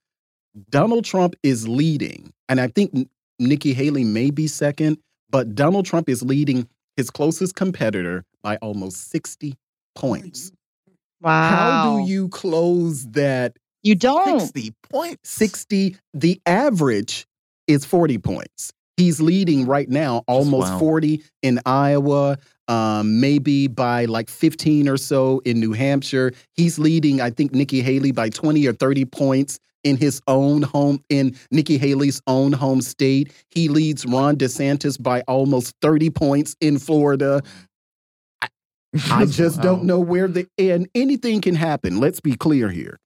[0.69, 3.07] Donald Trump is leading, and I think
[3.39, 4.97] Nikki Haley may be second,
[5.29, 6.67] but Donald Trump is leading
[6.97, 9.55] his closest competitor by almost 60
[9.95, 10.51] points.
[11.21, 11.49] Wow.
[11.49, 14.39] How do you close that You don't.
[14.39, 15.29] 60 points.
[15.29, 15.95] 60?
[16.13, 17.27] The average
[17.67, 18.73] is 40 points.
[18.97, 20.79] He's leading right now, almost wow.
[20.79, 22.37] 40 in Iowa,
[22.67, 26.33] um, maybe by like 15 or so in New Hampshire.
[26.55, 31.03] He's leading, I think, Nikki Haley by 20 or 30 points in his own home,
[31.09, 33.31] in Nikki Haley's own home state.
[33.49, 37.41] He leads Ron DeSantis by almost 30 points in Florida.
[39.09, 41.99] I just don't know where the and anything can happen.
[41.99, 42.99] Let's be clear here.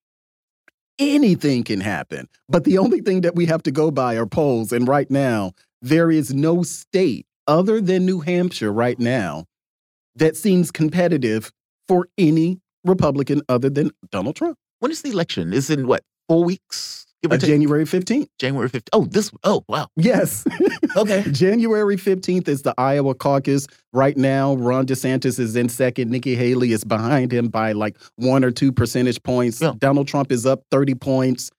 [0.97, 2.27] Anything can happen.
[2.47, 4.72] But the only thing that we have to go by are polls.
[4.72, 9.45] And right now, there is no state other than New Hampshire right now
[10.15, 11.52] that seems competitive
[11.88, 14.57] for any Republican other than Donald Trump.
[14.80, 15.53] When is the election?
[15.53, 17.06] Is in what four weeks?
[17.23, 17.49] Give or Uh, take?
[17.49, 18.27] January 15th.
[18.39, 18.89] January 15th.
[18.93, 19.31] Oh, this.
[19.43, 19.88] Oh, wow.
[19.95, 20.43] Yes.
[20.97, 21.26] Okay.
[21.30, 23.68] January 15th is the Iowa caucus.
[23.91, 26.10] Right now, Ron DeSantis is in second.
[26.10, 29.60] Nikki Haley is behind him by like one or two percentage points.
[29.60, 29.73] Yeah.
[29.77, 31.52] Donald Trump is up 30 points.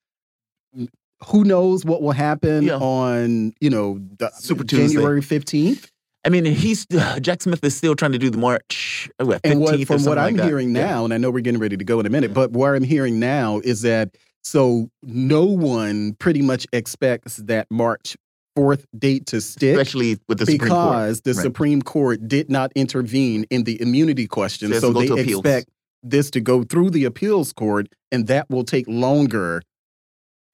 [1.26, 2.76] Who knows what will happen Yeah.
[2.78, 4.94] on, you know, the Super Tuesday.
[4.94, 5.90] January 15th?
[6.24, 6.86] I mean, he's
[7.20, 9.10] Jack Smith is still trying to do the march.
[9.20, 10.47] uh, What, 15th And what, from what I'm that.
[10.47, 10.86] hearing Yeah.
[10.86, 12.84] now, and I know we're getting ready to go in a minute, but what I'm
[12.84, 14.16] hearing now is that
[14.47, 18.16] so no one pretty much expects that March
[18.56, 19.77] 4th date to stick.
[19.77, 20.93] especially with the Supreme Court.
[20.93, 21.43] because the Right.
[21.43, 24.73] Supreme Court did not intervene in the immunity question.
[24.73, 25.68] So So they expect
[26.05, 29.62] this to go through the appeals court, and that will take longer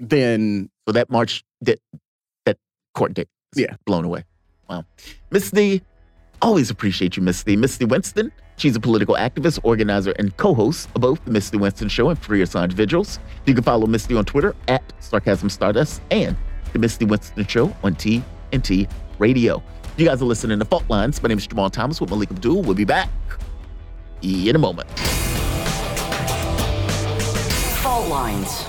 [0.00, 1.78] than So that March that
[2.46, 2.56] that
[2.94, 3.76] court date Yeah.
[3.86, 4.24] blown away.
[4.70, 4.84] Wow.
[5.30, 5.82] Misty,
[6.40, 7.56] always appreciate you, Misty.
[7.56, 8.32] Misty Winston,
[8.62, 12.42] she's a political activist, organizer, and co-host of both the Misty Winston Show and Free
[12.42, 13.18] Assange Vigils.
[13.44, 16.36] You can follow Misty on Twitter at Sarcasm Stardust and
[16.72, 19.60] the Misty Winston Show on TNT Radio.
[19.96, 21.20] You guys are listening to Fault Lines.
[21.20, 22.62] My name is Jamal Thomas with Malik Abdul.
[22.62, 23.10] We'll be back
[24.22, 24.88] in a moment.
[27.80, 28.62] Fault lines.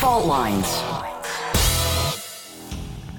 [0.00, 0.89] Fault lines.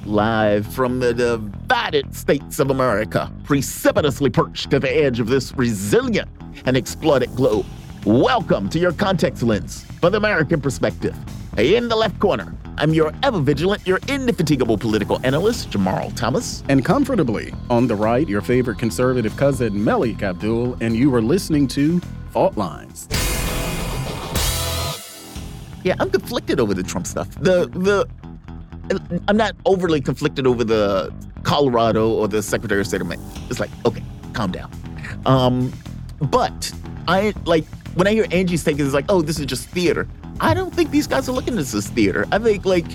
[0.05, 6.27] Live from the divided states of America, precipitously perched at the edge of this resilient
[6.65, 7.67] and exploited globe.
[8.03, 11.15] Welcome to your context lens for the American perspective.
[11.55, 16.63] In the left corner, I'm your ever vigilant, your indefatigable political analyst, Jamal Thomas.
[16.67, 21.67] And comfortably on the right, your favorite conservative cousin, Malik Abdul, and you are listening
[21.67, 21.99] to
[22.31, 23.07] Fault Lines.
[25.83, 27.29] Yeah, I'm conflicted over the Trump stuff.
[27.39, 28.07] The the
[29.27, 31.13] I'm not overly conflicted over the
[31.43, 33.21] Colorado or the Secretary of State of Maine.
[33.49, 34.03] It's like, okay,
[34.33, 34.71] calm down.
[35.25, 35.71] Um,
[36.19, 36.71] but
[37.07, 37.65] I like
[37.95, 40.07] when I hear Angie's take, it's like, oh, this is just theater.
[40.39, 42.25] I don't think these guys are looking at this as theater.
[42.31, 42.85] I think like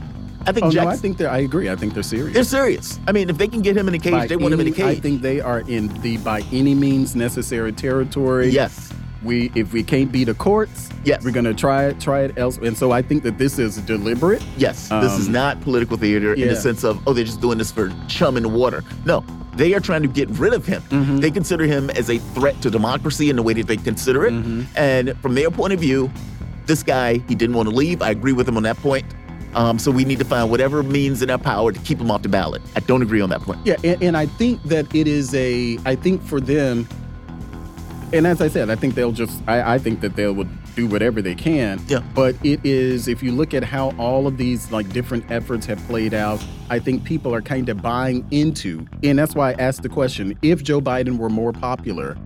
[0.47, 1.31] I think Oh Jackson, no, I think they're.
[1.31, 1.69] I agree.
[1.69, 2.33] I think they're serious.
[2.35, 3.01] they're serious.
[3.09, 4.69] I mean, if they can get him in a cage, By they want him in
[4.69, 4.99] a cage.
[4.99, 8.49] I think they are in the by any means necessary territory.
[8.49, 8.93] yes.
[9.27, 11.25] We if we can't beat the courts, Yes.
[11.25, 12.57] we're gonna try it, try it else.
[12.59, 14.43] And so I think that this is deliberate.
[14.57, 17.59] Yes, this is Um, not political theater in the sense of, oh, they're just doing
[17.59, 18.83] this for chum in the water.
[19.05, 19.25] No,
[19.57, 20.83] they are trying to get rid of him.
[20.91, 21.19] Mm-hmm.
[21.19, 24.33] They consider him as a threat to democracy in the way that they consider it.
[24.33, 24.63] Mm-hmm.
[24.77, 26.11] And from their point of view,
[26.67, 28.03] this guy, he didn't want to leave.
[28.03, 29.05] I agree with him on that point.
[29.55, 32.23] Um, so we need to find whatever means in our power to keep him off
[32.23, 32.61] the ballot.
[32.75, 33.59] I don't agree on that point.
[33.65, 35.79] Yeah, and, and I think that it is a.
[35.87, 36.87] I think for them,
[38.13, 39.43] and as I said, I think they'll just.
[39.47, 41.81] I, I think that they would do whatever they can.
[41.89, 42.01] Yeah.
[42.15, 45.79] But it is if you look at how all of these like different efforts have
[45.87, 49.83] played out, I think people are kind of buying into, and that's why I asked
[49.83, 52.17] the question: If Joe Biden were more popular,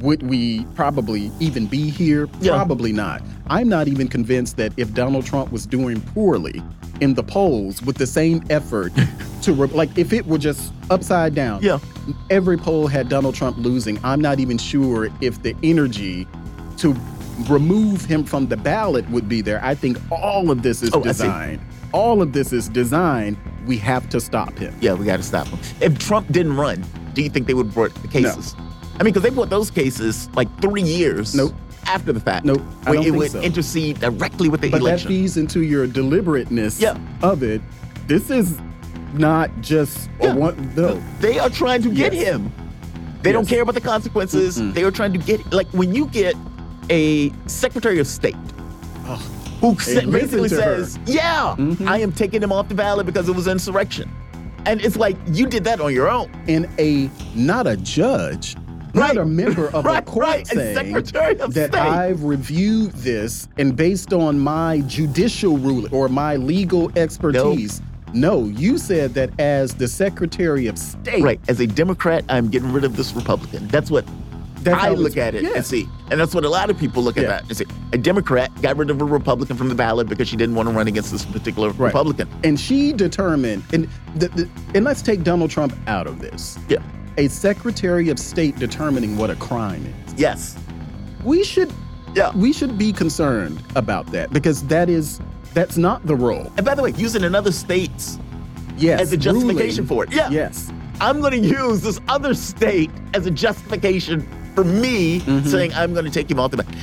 [0.00, 2.28] would we probably even be here?
[2.40, 2.52] Yeah.
[2.52, 3.22] Probably not.
[3.48, 6.62] I'm not even convinced that if Donald Trump was doing poorly
[7.00, 8.92] in the polls with the same effort
[9.42, 11.78] to, re- like, if it were just upside down, Yeah.
[12.28, 13.98] every poll had Donald Trump losing.
[14.04, 16.26] I'm not even sure if the energy
[16.78, 16.94] to
[17.48, 19.60] remove him from the ballot would be there.
[19.64, 21.60] I think all of this is Oh, designed.
[21.92, 23.36] All of this is designed.
[23.66, 24.74] We have to stop him.
[24.80, 25.58] Yeah, we got to stop him.
[25.80, 28.54] If Trump didn't run, do you think they would have brought the cases?
[28.56, 28.64] No.
[28.98, 31.54] I mean, because they brought those cases like three years Nope.
[31.86, 32.44] After the fact.
[32.44, 33.40] Nope, I Where it would so.
[33.40, 35.08] intercede directly with the But election.
[35.08, 36.96] that feeds into your deliberateness Yeah.
[37.22, 37.60] of it.
[38.06, 38.56] This is
[39.14, 40.32] not just Yeah.
[40.32, 40.72] a one.
[40.76, 41.00] No.
[41.20, 42.24] They are trying to get Yes.
[42.26, 42.52] him.
[43.22, 44.58] They don't care about the consequences.
[44.58, 44.72] Mm-mm.
[44.74, 46.34] They are trying to get like when you get
[46.90, 48.36] a Secretary of State
[49.60, 50.84] who sa- basically to her.
[50.84, 51.86] says, "Yeah, Mhm.
[51.86, 54.08] I am taking him off the ballot because it was insurrection,"
[54.64, 56.28] and it's like you did that on your own.
[56.48, 58.56] And a not a judge,
[59.00, 59.16] not Right.
[59.18, 61.80] a member of Right, a court right, saying Secretary of that State.
[61.80, 67.80] I've reviewed this and based on my judicial ruling or my legal expertise.
[68.12, 71.22] No, you said that as the Secretary of State.
[71.22, 73.68] Right, as a Democrat, I'm getting rid of this Republican.
[73.68, 74.04] That's what
[74.62, 75.50] That's I look at it yeah.
[75.54, 77.28] and see, and that's what a lot of people look at Yeah.
[77.28, 77.66] that and see.
[77.92, 80.74] A Democrat got rid of a Republican from the ballot because she didn't want to
[80.74, 81.86] run against this particular Right.
[81.86, 82.28] Republican.
[82.44, 86.58] And she determined, and the, the, and let's take Donald Trump out of this.
[86.68, 86.78] Yeah.
[87.18, 90.14] A Secretary of State determining what a crime is.
[90.16, 90.56] Yes.
[91.24, 91.72] We should,
[92.14, 92.30] Yeah.
[92.34, 95.20] we should be concerned about that because that is
[95.52, 96.50] that's not the role.
[96.56, 98.18] And by the way, using another state's
[98.78, 99.88] Yes, as a justification ruling.
[99.88, 100.12] for it.
[100.16, 100.30] Yeah.
[100.30, 100.72] Yes.
[101.00, 105.46] I'm going to use this other state as a justification for me Mhm.
[105.46, 106.74] saying I'm going to take him off the ballot.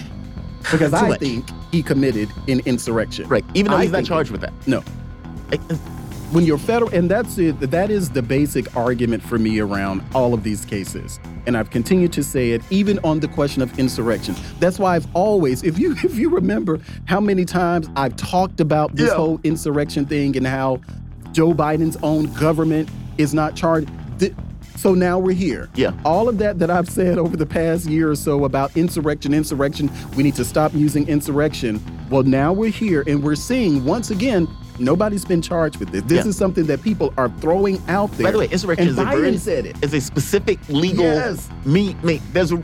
[0.70, 1.20] Because I much.
[1.20, 3.28] think he committed an insurrection.
[3.30, 3.46] Right.
[3.54, 4.54] Even though I he's not charged with that.
[4.68, 4.84] No.
[5.54, 5.60] I-
[6.32, 10.34] When you're federal, and that's it, that is the basic argument for me around all
[10.34, 11.22] of these cases.
[11.46, 14.36] And I've continued to say it even on the question of insurrection.
[14.60, 18.94] That's why I've always, if you if you remember how many times I've talked about
[18.96, 19.16] this Yeah.
[19.16, 20.82] whole insurrection thing and how
[21.32, 23.90] Joe Biden's own government is not charged.
[24.76, 25.70] So now we're here.
[25.74, 25.92] Yeah.
[26.06, 29.90] All of that that I've said over the past year or so about insurrection, insurrection,
[30.16, 31.82] we need to stop using insurrection.
[32.12, 34.48] Well, now we're here and we're seeing once again,
[34.80, 36.04] nobody's been charged with this.
[36.04, 36.30] This Yeah.
[36.30, 38.26] is something that people are throwing out there.
[38.28, 39.76] By the way, insurrection and is a very said it.
[39.82, 41.50] is a specific legal Yes.
[41.66, 42.62] me, me there's a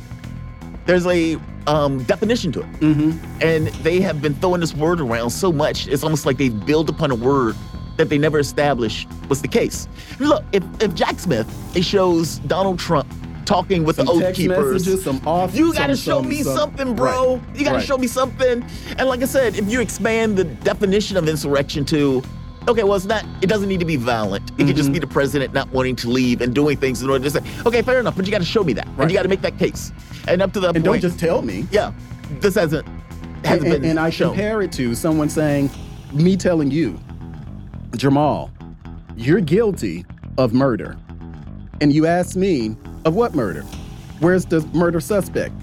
[0.86, 2.72] there's a um, definition to it.
[2.82, 3.42] Mm-hmm.
[3.42, 6.90] And they have been throwing this word around so much, it's almost like they build
[6.90, 7.56] upon a word
[7.96, 9.88] that they never established was the case.
[10.20, 13.08] Look, if, if Jack Smith it shows Donald Trump
[13.46, 15.56] talking with Some the oath keepers, messages, some off.
[15.56, 17.36] you gotta some- show some- me some- something, bro.
[17.36, 17.58] Right.
[17.58, 17.86] You gotta Right.
[17.86, 18.64] show me something.
[18.98, 22.22] And like I said, if you expand the definition of insurrection to,
[22.68, 24.52] okay, well, it's not, it doesn't need to be violent.
[24.58, 24.94] It can just Mhm.
[24.94, 27.82] be the president not wanting to leave and doing things in order to say, okay,
[27.82, 28.88] fair enough, but you gotta show me that.
[28.88, 29.10] And Right.
[29.10, 29.92] you gotta make that case.
[30.28, 31.66] And up to that And point, don't just tell me.
[31.72, 31.92] yeah,
[32.40, 32.86] this hasn't,
[33.44, 34.30] hasn't and, been and I shown.
[34.30, 35.70] compare it to someone saying,
[36.14, 36.98] me telling you,
[37.98, 38.50] Jamal,
[39.16, 40.06] you're guilty
[40.38, 40.96] of murder.
[41.82, 42.76] And you ask me,
[43.06, 43.62] of what murder?
[44.20, 45.54] Where's the murder suspect?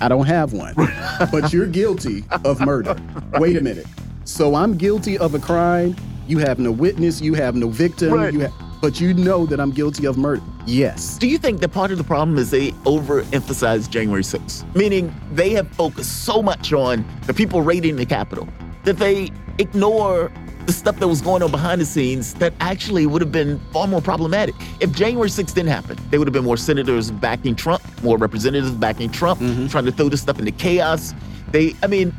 [0.00, 0.74] I don't have one.
[1.32, 2.96] but you're guilty of murder.
[3.34, 3.86] Wait a minute.
[4.24, 5.96] So I'm guilty of a crime.
[6.28, 7.20] You have no witness.
[7.20, 8.12] You have no victim.
[8.12, 8.32] Right.
[8.32, 10.42] You ha- but you know that I'm guilty of murder.
[10.66, 11.18] Yes.
[11.18, 14.72] Do you think that part of the problem is they overemphasize January 6th?
[14.76, 18.48] Meaning they have focused so much on the people raiding the Capitol
[18.84, 20.30] that they ignore
[20.68, 23.86] the stuff that was going on behind the scenes that actually would have been far
[23.86, 24.54] more problematic.
[24.80, 28.72] If January 6th didn't happen, there would have been more senators backing Trump, more representatives
[28.72, 29.70] backing Trump, Mhm.
[29.70, 31.14] trying to throw this stuff into chaos.
[31.52, 32.12] They, I mean,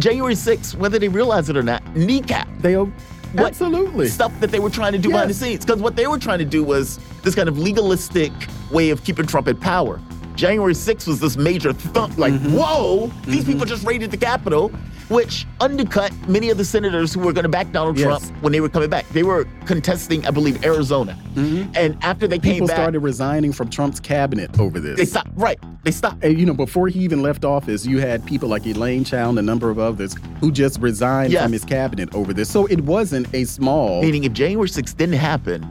[0.00, 2.90] January 6th, whether they realize it or not, kneecap They what
[3.36, 4.08] absolutely.
[4.08, 5.64] stuff that they were trying to do behind the scenes.
[5.64, 8.32] Because what they were trying to do was this kind of legalistic
[8.72, 10.00] way of keeping Trump in power.
[10.34, 12.56] January 6th was this major thump, like, Mm-hmm.
[12.56, 14.68] whoa, these people just raided the Capitol,
[15.08, 18.06] which undercut many of the senators who were going to back Donald Yes.
[18.06, 19.06] Trump when they were coming back.
[19.10, 21.16] They were contesting, I believe, Arizona.
[21.36, 22.64] And after they came Mm-hmm.
[22.64, 24.96] People started resigning from Trump's cabinet over this.
[24.96, 25.30] they stopped.
[25.34, 25.58] Right.
[25.84, 26.24] They stopped.
[26.24, 29.38] And, you know, before he even left office, you had people like Elaine Chao and
[29.38, 31.42] a number of others who just resigned Yes.
[31.42, 32.48] from his cabinet over this.
[32.50, 34.00] So it wasn't a small.
[34.02, 35.62] Meaning, if January 6th didn't happen,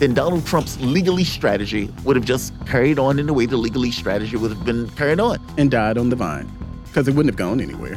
[0.00, 3.92] then Donald Trump's legalese strategy would have just carried on in the way the legalese
[3.92, 5.38] strategy would have been carried on.
[5.58, 6.50] and died on the vine
[6.84, 7.96] because it wouldn't have gone anywhere.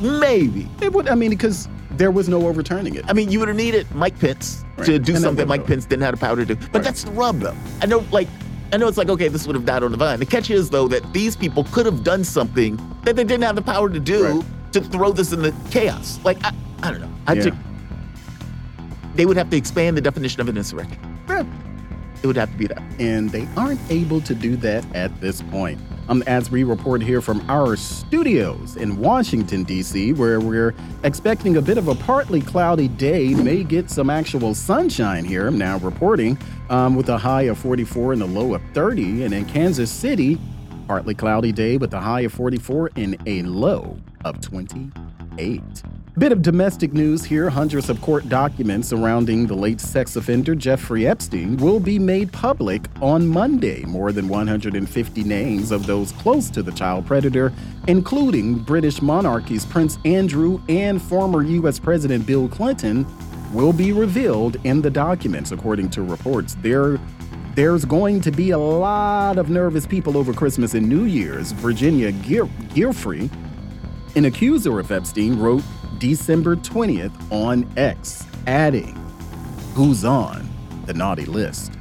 [0.00, 0.68] Maybe.
[0.82, 1.08] It would.
[1.08, 3.04] I mean, because there was no overturning it.
[3.08, 4.86] I mean, you would have needed Mike Pence Right.
[4.86, 5.66] to do And something Mike.
[5.66, 6.54] Pence didn't have the power to do.
[6.56, 6.82] But Right.
[6.84, 7.54] that's the rub, though.
[7.82, 8.28] I know, like,
[8.72, 10.18] I know it's like, okay, this would have died on the vine.
[10.18, 13.56] The catch is, though, that these people could have done something that they didn't have
[13.56, 14.44] the power to do Right.
[14.72, 16.18] to throw this in the chaos.
[16.24, 16.52] Like, I,
[16.82, 17.10] I don't know.
[17.26, 17.42] I Yeah.
[17.42, 17.54] think
[19.16, 20.98] they would have to expand the definition of an insurrection.
[22.22, 22.82] It would have to be that.
[22.98, 25.80] and they aren't able to do that at this point.
[26.08, 30.74] Um, as we report here from our studios in Washington, D.C., where we're
[31.04, 35.46] expecting a bit of a partly cloudy day, may get some actual sunshine here.
[35.46, 36.36] I'm now reporting
[36.68, 39.22] um, with a high of 44 and a low of 30.
[39.22, 40.38] And in Kansas City,
[40.88, 45.62] partly cloudy day with a high of 44 and a low of 28.
[46.18, 47.48] Bit of domestic news here.
[47.48, 52.86] Hundreds of court documents surrounding the late sex offender Jeffrey Epstein will be made public
[53.00, 53.84] on Monday.
[53.84, 57.52] More than 150 names of those close to the child predator,
[57.86, 61.78] including British monarchy's Prince Andrew and former U.S.
[61.78, 63.06] President Bill Clinton,
[63.52, 66.56] will be revealed in the documents, according to reports.
[66.60, 66.98] There
[67.54, 71.52] there's going to be a lot of nervous people over Christmas and New Year's.
[71.52, 73.30] Virginia Gear- Giuffre,
[74.16, 75.62] an accuser of Epstein, wrote
[76.00, 78.96] December 20th on X, adding,
[79.74, 80.48] Who's on
[80.86, 81.74] the naughty list?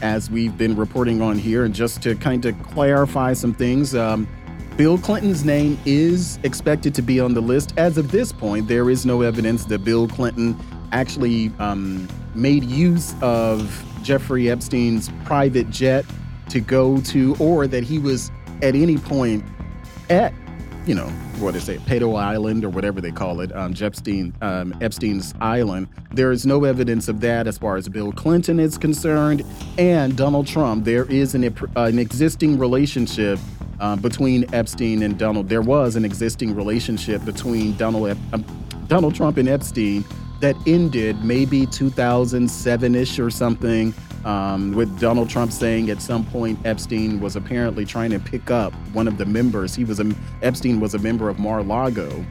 [0.00, 4.26] As we've been reporting on here, and just to kind of clarify some things, um,
[4.78, 7.74] Bill Clinton's name is expected to be on the list.
[7.76, 10.58] As of this point, there is no evidence that Bill Clinton
[10.92, 16.06] actually um, made use of Jeffrey Epstein's private jet
[16.48, 18.30] to go to, or that he was
[18.62, 19.44] at any point
[20.08, 20.32] at,
[20.86, 21.08] you know,
[21.40, 25.88] what is it, Pato Island or whatever they call it, um, Epstein, um, Epstein's Island.
[26.12, 29.42] There is no evidence of that as far as Bill Clinton is concerned,
[29.78, 30.84] and Donald Trump.
[30.84, 31.44] There is an
[31.74, 33.40] an existing relationship
[33.80, 35.48] uh, between Epstein and Donald.
[35.48, 38.44] There was an existing relationship between Donald Ep- um,
[38.86, 40.04] Donald Trump and Epstein
[40.40, 43.92] that ended maybe 2007ish or something.
[44.26, 48.72] Um, with Donald Trump saying at some point Epstein was apparently trying to pick up
[48.92, 49.72] one of the members.
[49.72, 50.12] He was a
[50.42, 52.26] Epstein was a member of Mar-a-Lago,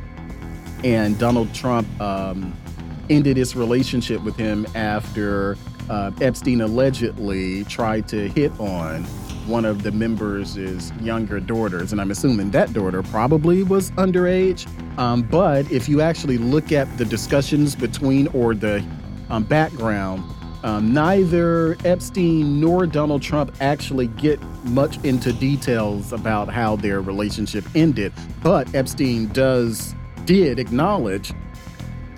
[0.84, 2.54] and Donald Trump um,
[3.10, 5.58] ended his relationship with him after
[5.90, 9.06] uh, Epstein allegedly tried to hit on
[9.48, 14.68] one of the members' younger daughters, and I'm assuming that daughter probably was underage.
[14.98, 18.86] Um, but if you actually look at the discussions between or the
[19.30, 20.24] um, background,
[20.66, 27.64] um, neither Epstein nor Donald Trump actually get much into details about how their relationship
[27.76, 28.12] ended.
[28.42, 29.94] But Epstein does
[30.26, 31.32] did acknowledge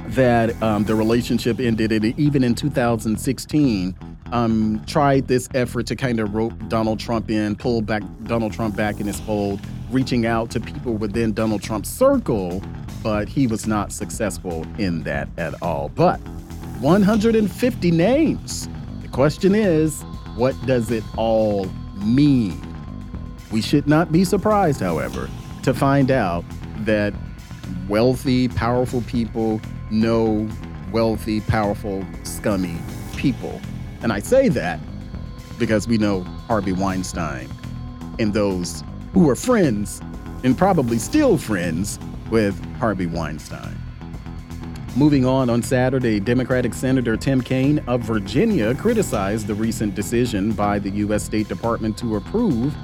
[0.08, 3.94] that um, the relationship ended, even in 2016,
[4.32, 8.78] um, tried this effort to kind of rope Donald Trump in, pull back Donald Trump
[8.78, 9.60] back in his fold,
[9.92, 12.64] reaching out to people within Donald Trump's circle,
[13.04, 15.90] but he was not successful in that at all.
[15.90, 16.22] But
[16.80, 18.70] 150 names.
[19.02, 20.04] The question is,
[20.36, 22.62] what does it all mean?
[23.52, 25.30] We should not be surprised, however,
[25.64, 26.46] to find out
[26.80, 27.14] that
[27.88, 29.60] wealthy, powerful people
[29.90, 30.48] know
[30.92, 32.78] wealthy, powerful, scummy
[33.16, 33.60] people.
[34.02, 34.80] And I say that
[35.58, 37.50] because we know Harvey Weinstein
[38.20, 38.84] and those
[39.14, 40.02] who were friends
[40.44, 42.00] and probably still friends
[42.30, 43.76] with Harvey Weinstein.
[44.98, 50.80] Moving on, on Saturday, Democratic Senator Tim Kaine of Virginia criticized the recent decision by
[50.80, 51.24] the U.S.
[51.24, 52.76] State Department to approve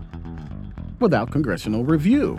[0.99, 2.37] without congressional review.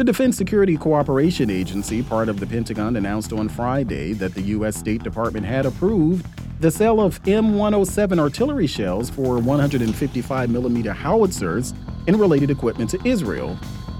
[0.00, 4.74] The Defense Security Cooperation Agency, part of the Pentagon, announced on Friday that the U.S.
[4.74, 6.24] State Department had approved
[6.58, 11.74] the sale of M107 artillery shells for 155 millimeter howitzers
[12.06, 13.58] and related equipment to Israel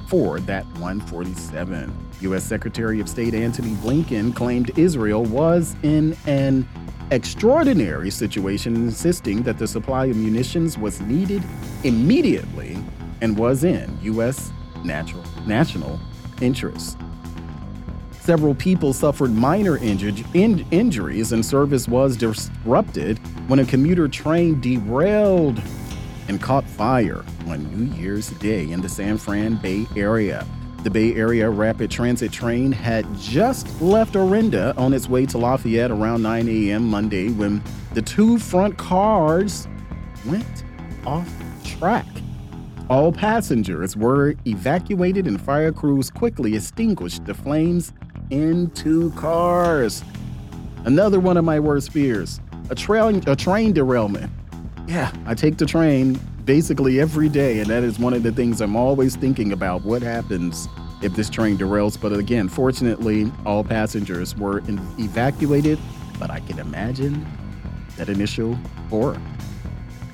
[0.08, 1.94] for that 147.
[2.22, 2.44] U.S.
[2.44, 6.66] Secretary of State Antony Blinken claimed Israel was in an
[7.10, 11.42] extraordinary situation, insisting that the supply of munitions was needed
[11.84, 12.78] immediately
[13.20, 14.50] and was in U.S.
[14.82, 15.98] natural, national
[16.40, 16.98] interest.
[18.20, 23.18] Several people suffered minor inju- in- injuries, and service was disrupted
[23.48, 25.60] when a commuter train derailed
[26.28, 30.46] and caught fire on New Year's Day in the San Fran Bay Area.
[30.84, 35.90] The Bay Area Rapid Transit train had just left Orinda on its way to Lafayette
[35.90, 36.88] around 9 a.m.
[36.88, 37.62] Monday when
[37.94, 39.66] the two front cars
[40.24, 40.64] went
[41.04, 41.28] off
[41.64, 42.06] track.
[42.90, 47.92] All passengers were evacuated and fire crews quickly extinguished the flames
[48.30, 50.02] in two cars.
[50.84, 54.28] Another one of my worst fears a, train, a train derailment.
[54.88, 58.60] Yeah, I take the train basically every day, and that is one of the things
[58.60, 60.66] I'm always thinking about what happens
[61.00, 62.00] if this train derails.
[62.00, 64.64] But again, fortunately, all passengers were
[64.98, 65.78] evacuated,
[66.18, 67.24] but I can imagine
[67.98, 68.58] that initial
[68.88, 69.16] horror.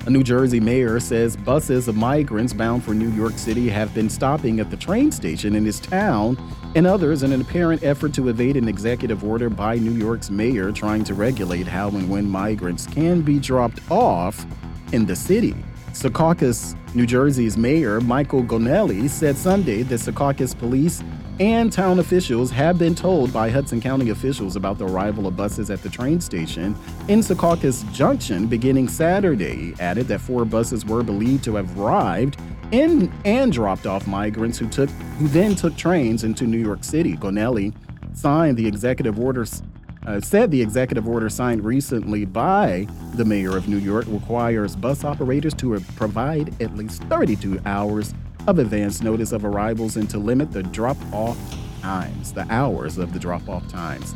[0.07, 4.09] A New Jersey mayor says buses of migrants bound for New York City have been
[4.09, 6.39] stopping at the train station in his town,
[6.77, 10.71] and others in an apparent effort to evade an executive order by New York's mayor
[10.71, 14.47] trying to regulate how and when migrants can be dropped off
[14.93, 15.57] in the city.
[15.93, 21.03] Secaucus, New Jersey's mayor Michael Gonnelli said Sunday that Secaucus police
[21.39, 25.71] and town officials have been told by Hudson County officials about the arrival of buses
[25.71, 26.75] at the train station
[27.09, 29.75] in Secaucus Junction beginning Saturday.
[29.79, 32.41] Added that four buses were believed to have arrived
[32.73, 34.89] in and dropped off migrants who took
[35.19, 37.17] who then took trains into New York City.
[37.17, 37.75] Gonnelli
[38.15, 39.63] signed the executive orders
[40.07, 45.05] uh, said the executive order signed recently by the mayor of New York requires bus
[45.05, 48.15] operators to provide at least 32 hours
[48.47, 51.39] of advance notice of arrivals and to limit the drop off
[51.81, 54.15] times, the hours of the drop off times.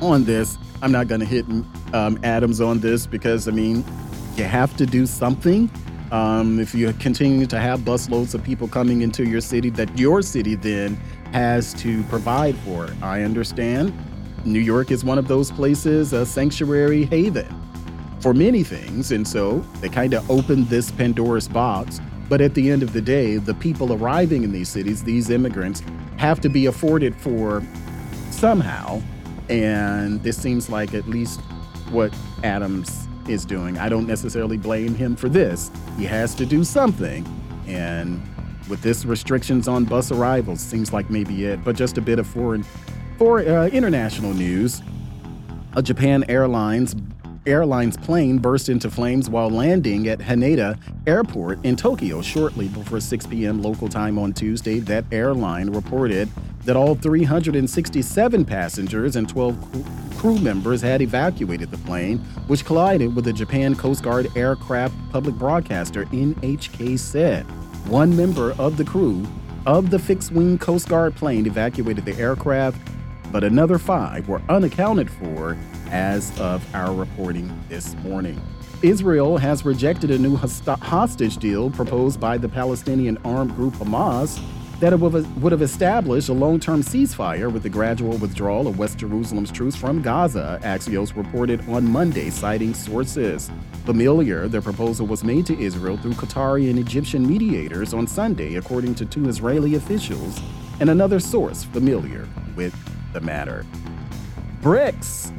[0.00, 1.46] On this, I'm not going to hit
[1.94, 3.84] um, Adams on this because, I mean,
[4.36, 5.70] you have to do something.
[6.10, 10.20] Um, if you continue to have busloads of people coming into your city that your
[10.20, 10.96] city then
[11.32, 13.94] has to provide for, I understand.
[14.44, 17.46] New York is one of those places, a sanctuary haven
[18.20, 19.12] for many things.
[19.12, 22.00] And so they kind of opened this Pandora's box
[22.32, 25.82] but at the end of the day, the people arriving in these cities, these immigrants,
[26.16, 27.62] have to be afforded for
[28.30, 29.02] somehow.
[29.50, 31.40] And this seems like at least
[31.90, 32.10] what
[32.42, 33.76] Adams is doing.
[33.76, 35.70] I don't necessarily blame him for this.
[35.98, 37.26] He has to do something.
[37.66, 38.26] And
[38.66, 41.62] with this restrictions on bus arrivals, seems like maybe it.
[41.62, 42.64] But just a bit of foreign,
[43.18, 44.80] for uh, international news.
[45.74, 46.94] A Japan Airlines
[47.46, 53.26] airline's plane burst into flames while landing at Haneda Airport in Tokyo shortly before 6
[53.26, 53.62] p.m.
[53.62, 54.78] local time on Tuesday.
[54.78, 56.28] That airline reported
[56.64, 63.24] that all 367 passengers and 12 crew members had evacuated the plane, which collided with
[63.24, 67.44] the Japan Coast Guard aircraft public broadcaster NHK said.
[67.88, 69.26] One member of the crew
[69.66, 72.78] of the fixed wing Coast Guard plane evacuated the aircraft,
[73.32, 75.56] but another five were unaccounted for
[75.92, 78.40] as of our reporting this morning.
[78.82, 84.42] Israel has rejected a new hostage deal proposed by the Palestinian armed group Hamas
[84.80, 89.52] that would have established a long term ceasefire with the gradual withdrawal of West Jerusalem's
[89.52, 93.48] troops from Gaza, Axios reported on Monday, citing sources.
[93.84, 98.96] Familiar, the proposal was made to Israel through Qatari and Egyptian mediators on Sunday, according
[98.96, 100.40] to two Israeli officials
[100.80, 102.74] and another source familiar with
[103.12, 103.64] the matter.
[104.62, 105.32] BRICS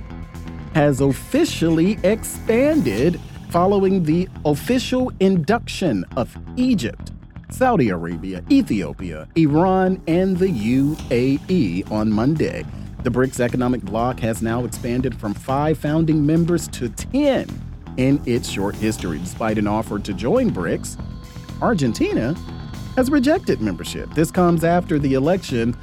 [0.74, 3.20] has officially expanded
[3.50, 7.12] following the official induction of Egypt,
[7.50, 12.66] Saudi Arabia, Ethiopia, Iran, and the UAE on Monday.
[13.04, 17.48] The BRICS economic bloc has now expanded from five founding members to 10
[17.98, 19.20] in its short history.
[19.20, 20.98] Despite an offer to join BRICS,
[21.62, 22.34] Argentina
[22.95, 24.12] has rejected membership.
[24.16, 25.76] This comes after the election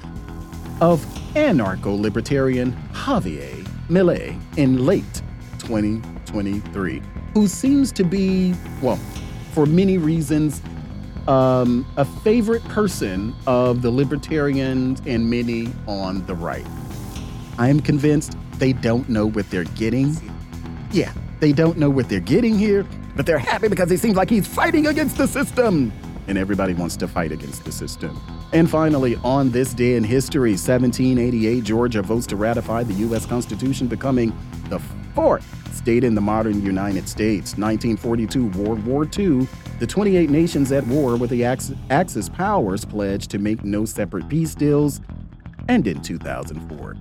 [0.81, 1.05] of
[1.35, 3.60] anarcho libertarian Javier
[3.91, 5.23] Milei in late
[5.59, 7.03] 2023,
[7.35, 8.99] who seems to be, well,
[9.53, 10.63] for many reasons,
[11.27, 16.67] um, a favorite person of the libertarians and many on the right.
[17.59, 20.17] I am convinced they don't know what they're getting
[20.93, 22.85] Yeah, they don't know what they're getting here,
[23.15, 25.93] but they're happy because it seems like he's fighting against the system.
[26.29, 28.21] And everybody wants to fight against the system.
[28.53, 33.27] And finally, on this day in history, 1788, Georgia votes to ratify the U.S.
[33.27, 34.33] Constitution, becoming
[34.69, 34.79] the
[35.15, 37.57] fourth state in the modern United States.
[37.57, 39.49] 1942, World War II,
[39.79, 44.55] the 28 nations at war with the Axis powers pledged to make no separate peace
[44.55, 45.01] deals.
[45.69, 46.97] And in 2004,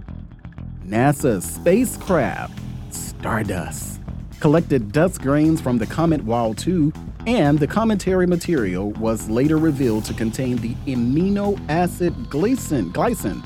[0.86, 2.58] NASA's spacecraft,
[2.90, 4.00] Stardust,
[4.40, 6.94] collected dust grains from the comet Wild 2
[7.26, 13.44] and the cometary material was later revealed to contain the amino acid glycine, glycine,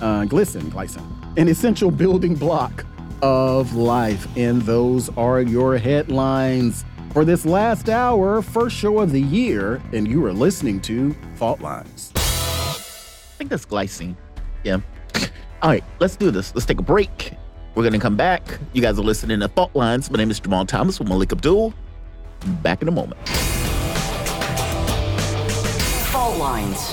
[0.00, 2.84] uh, glycine, glycine, an essential building block
[3.22, 4.26] of life.
[4.36, 10.08] And those are your headlines for this last hour, first show of the year, and
[10.08, 12.12] you are listening to Fault Lines.
[12.16, 14.16] I think that's glycine.
[14.64, 14.78] Yeah.
[15.62, 16.54] All right, let's do this.
[16.54, 17.34] Let's take a break.
[17.74, 18.58] We're going to come back.
[18.72, 20.10] You guys are listening to Fault Lines.
[20.10, 21.72] My name is Jamal Thomas with Malik Abdul.
[22.62, 23.28] Back in a moment.
[26.08, 26.92] Fault lines.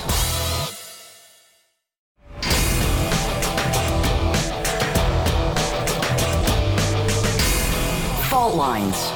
[8.28, 9.12] Fault lines.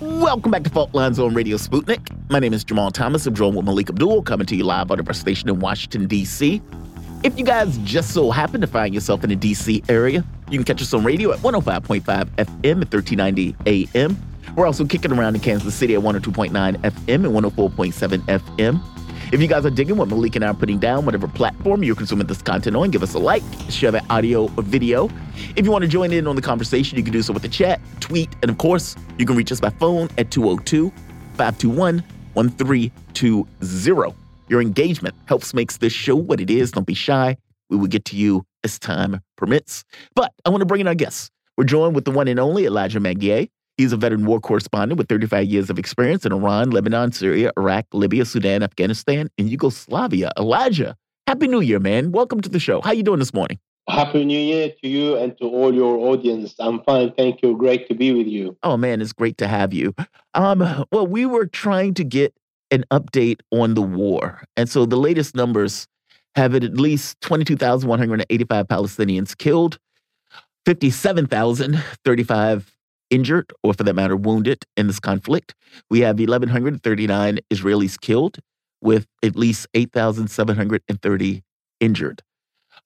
[0.00, 2.10] Welcome back to Fault Lines on Radio Sputnik.
[2.30, 3.26] My name is Jamal Thomas.
[3.26, 6.06] I'm joined with Malik Abdul, coming to you live out of our station in Washington,
[6.06, 6.62] D.C.
[7.24, 10.64] If you guys just so happen to find yourself in the DC area, you can
[10.64, 14.16] catch us on radio at 105.5 FM at 1390 AM.
[14.56, 18.82] We're also kicking around in Kansas City at 102.9 FM and 104.7 FM.
[19.32, 21.94] If you guys are digging what Malik and I are putting down, whatever platform you're
[21.94, 25.08] consuming this content on, give us a like, share that audio or video.
[25.54, 27.48] If you want to join in on the conversation, you can do so with the
[27.48, 30.90] chat, tweet, and of course, you can reach us by phone at 202
[31.36, 32.02] 521
[32.34, 34.21] 1320.
[34.52, 36.72] Your engagement helps makes this show what it is.
[36.72, 37.38] Don't be shy.
[37.70, 39.82] We will get to you as time permits.
[40.14, 41.30] But I want to bring in our guests.
[41.56, 43.46] We're joined with the one and only Elijah Magnier.
[43.78, 47.86] He's a veteran war correspondent with 35 years of experience in Iran, Lebanon, Syria, Iraq,
[47.94, 50.30] Libya, Sudan, Afghanistan, and Yugoslavia.
[50.36, 50.96] Elijah,
[51.26, 52.12] happy New Year, man.
[52.12, 52.82] Welcome to the show.
[52.82, 53.58] How you doing this morning?
[53.88, 56.54] Happy New Year to you and to all your audience.
[56.58, 57.10] I'm fine.
[57.16, 57.56] Thank you.
[57.56, 58.58] Great to be with you.
[58.62, 59.94] Oh man, it's great to have you.
[60.34, 60.58] Um,
[60.92, 62.34] well, we were trying to get
[62.72, 64.42] an update on the war.
[64.56, 65.86] And so the latest numbers
[66.34, 69.78] have at least 22,185 Palestinians killed,
[70.64, 72.74] 57,035
[73.10, 75.54] injured, or for that matter, wounded in this conflict.
[75.90, 78.38] We have 1,139 Israelis killed,
[78.80, 81.42] with at least 8,730
[81.80, 82.22] injured.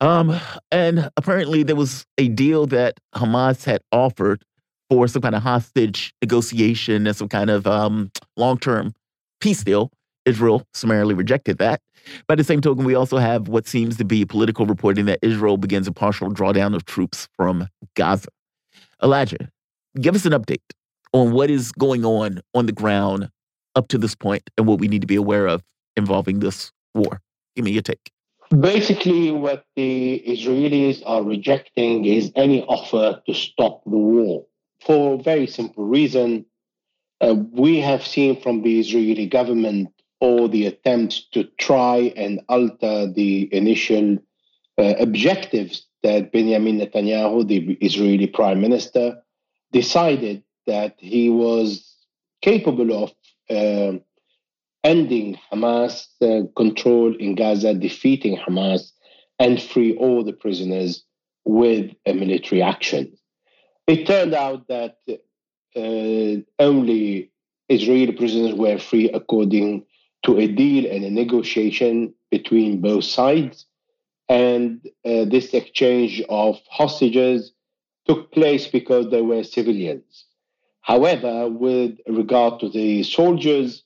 [0.00, 0.38] Um,
[0.70, 4.42] and apparently, there was a deal that Hamas had offered
[4.90, 8.94] for some kind of hostage negotiation and some kind of um, long term
[9.40, 9.90] peace deal.
[10.24, 11.80] Israel summarily rejected that.
[12.26, 15.56] By the same token, we also have what seems to be political reporting that Israel
[15.56, 18.28] begins a partial drawdown of troops from Gaza.
[19.02, 19.48] Elijah,
[20.00, 20.58] give us an update
[21.12, 23.28] on what is going on on the ground
[23.74, 25.62] up to this point and what we need to be aware of
[25.96, 27.20] involving this war.
[27.54, 28.10] Give me your take.
[28.60, 34.46] Basically, what the Israelis are rejecting is any offer to stop the war
[34.80, 36.46] for a very simple reason
[37.20, 39.88] uh, we have seen from the Israeli government
[40.20, 44.18] all the attempts to try and alter the initial
[44.78, 49.22] uh, objectives that Benjamin Netanyahu, the Israeli prime minister,
[49.72, 51.96] decided that he was
[52.42, 53.12] capable of
[53.50, 53.98] uh,
[54.84, 58.92] ending Hamas uh, control in Gaza, defeating Hamas,
[59.38, 61.04] and free all the prisoners
[61.44, 63.16] with a military action.
[63.86, 64.98] It turned out that
[65.76, 67.30] only
[67.68, 69.84] Israeli prisoners were free according
[70.24, 73.66] to a deal and a negotiation between both sides.
[74.28, 77.52] And uh, this exchange of hostages
[78.06, 80.24] took place because they were civilians.
[80.80, 83.82] However, with regard to the soldiers,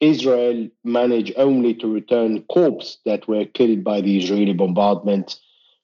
[0.00, 5.38] Israel managed only to return corpses that were killed by the Israeli bombardment,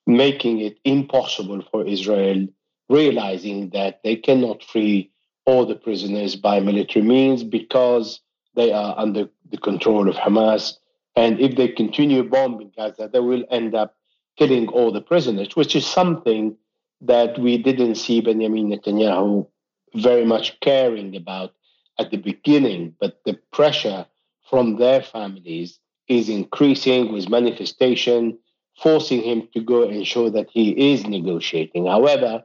[0.07, 2.47] making it impossible for Israel,
[2.89, 5.12] realizing that they cannot free
[5.45, 8.21] all the prisoners by military means because
[8.55, 10.75] they are under the control of Hamas.
[11.17, 13.97] And if they continue bombing Gaza, they will end up
[14.39, 16.57] killing all the prisoners, which is something
[17.01, 19.47] that we didn't see Benjamin Netanyahu
[19.95, 21.53] very much caring about
[21.99, 22.95] at the beginning.
[23.01, 24.07] But the pressure
[24.49, 25.79] from their families
[26.09, 28.39] is increasing with manifestation,
[28.81, 31.87] forcing him to go and show that he is negotiating.
[31.87, 32.45] However,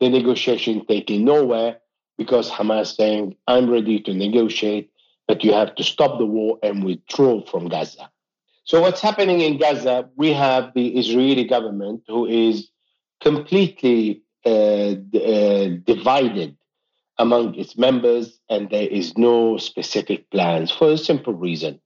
[0.00, 1.78] the negotiation taking nowhere
[2.22, 4.90] because Hamas saying, I'm ready to negotiate,
[5.26, 8.10] but you have to stop the war and withdraw from Gaza.
[8.64, 10.08] So, what's happening in Gaza?
[10.16, 12.68] We have the Israeli government who is
[13.20, 14.94] completely uh,
[15.32, 16.56] uh, divided
[17.18, 21.80] among its members, and there is no specific plans for a simple reason.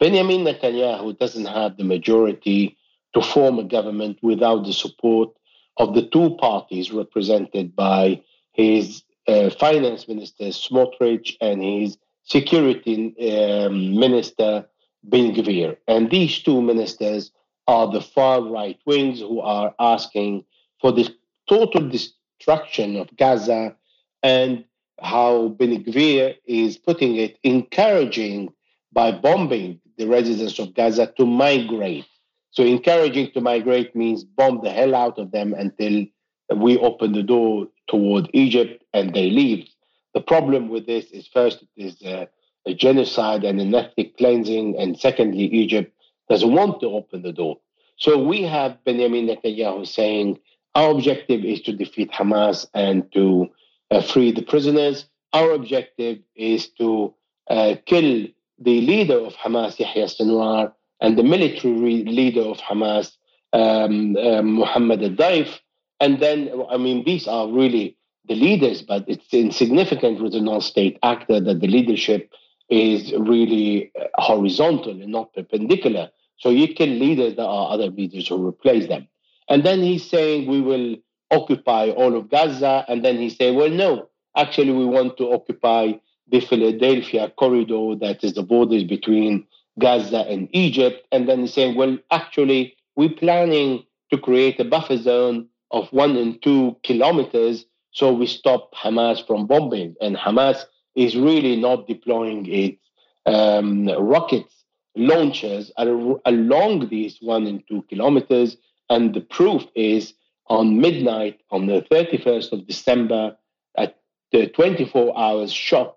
[0.00, 2.76] Benjamin Netanyahu doesn't have the majority
[3.14, 5.30] to form a government without the support
[5.76, 8.20] of the two parties represented by
[8.52, 14.66] his uh, finance minister Smotrich and his security um, minister
[15.04, 15.76] Ben Gvir.
[15.86, 17.30] And these two ministers
[17.68, 20.44] are the far right wings who are asking
[20.80, 21.08] for the
[21.48, 23.76] total destruction of Gaza
[24.22, 24.64] and
[25.00, 28.52] how Ben Gvir is putting it, encouraging
[28.92, 32.06] by bombing the residents of Gaza to migrate.
[32.50, 36.06] So encouraging to migrate means bomb the hell out of them until
[36.54, 39.68] we open the door toward Egypt and they leave.
[40.14, 42.28] The problem with this is first it is a,
[42.66, 45.92] a genocide and an ethnic cleansing, and secondly, Egypt
[46.28, 47.58] doesn't want to open the door.
[47.98, 50.38] So we have Benjamin Netanyahu saying
[50.74, 53.48] our objective is to defeat Hamas and to
[53.90, 55.06] uh, free the prisoners.
[55.32, 57.14] Our objective is to
[57.48, 58.26] uh, kill
[58.58, 63.16] the leader of Hamas, Yahya Sinwar, and the military leader of Hamas,
[63.52, 65.60] um, uh, Muhammad al-Daif.
[66.00, 67.96] And then, I mean, these are really
[68.28, 72.30] the leaders, but it's insignificant with a non-state actor that the leadership
[72.68, 76.10] is really uh, horizontal and not perpendicular.
[76.38, 79.06] So you kill leaders, there are other leaders who replace them.
[79.48, 80.96] And then he's saying we will
[81.30, 82.84] occupy all of Gaza.
[82.88, 85.92] And then he said, well, no, actually, we want to occupy
[86.28, 89.46] the Philadelphia corridor that is the borders between
[89.78, 91.06] Gaza and Egypt.
[91.12, 96.16] And then he's saying, well, actually, we're planning to create a buffer zone of one
[96.16, 97.66] and two kilometers
[97.96, 99.94] so we stop Hamas from bombing.
[100.02, 100.64] And Hamas
[100.94, 102.78] is really not deploying its
[103.24, 104.52] um, rockets
[104.94, 108.58] launchers along these one and two kilometers.
[108.90, 110.12] And the proof is
[110.48, 113.36] on midnight on the 31st of December
[113.78, 113.96] at
[114.30, 115.96] the 24 hours shot,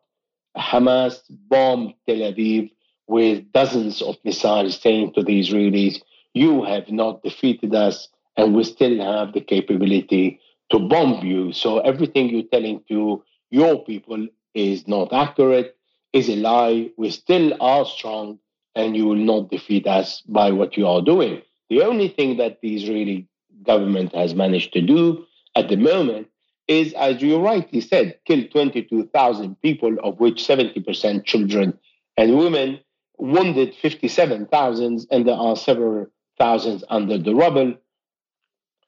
[0.57, 2.71] Hamas bombed Tel Aviv
[3.07, 6.01] with dozens of missiles saying to the Israelis,
[6.33, 8.07] You have not defeated us,
[8.39, 10.39] and we still have the capability
[10.71, 11.51] to bomb you.
[11.51, 15.75] So everything you're telling to your people is not accurate,
[16.13, 16.89] is a lie.
[16.95, 18.39] We still are strong,
[18.75, 21.41] and you will not defeat us by what you are doing.
[21.69, 23.27] The only thing that the Israeli
[23.63, 25.25] government has managed to do
[25.55, 26.29] at the moment
[26.69, 31.77] is, as you rightly said, kill 22,000 people, of which 70% children
[32.15, 32.79] and women,
[33.17, 37.73] wounded 57,000, and there are several thousands under the rubble,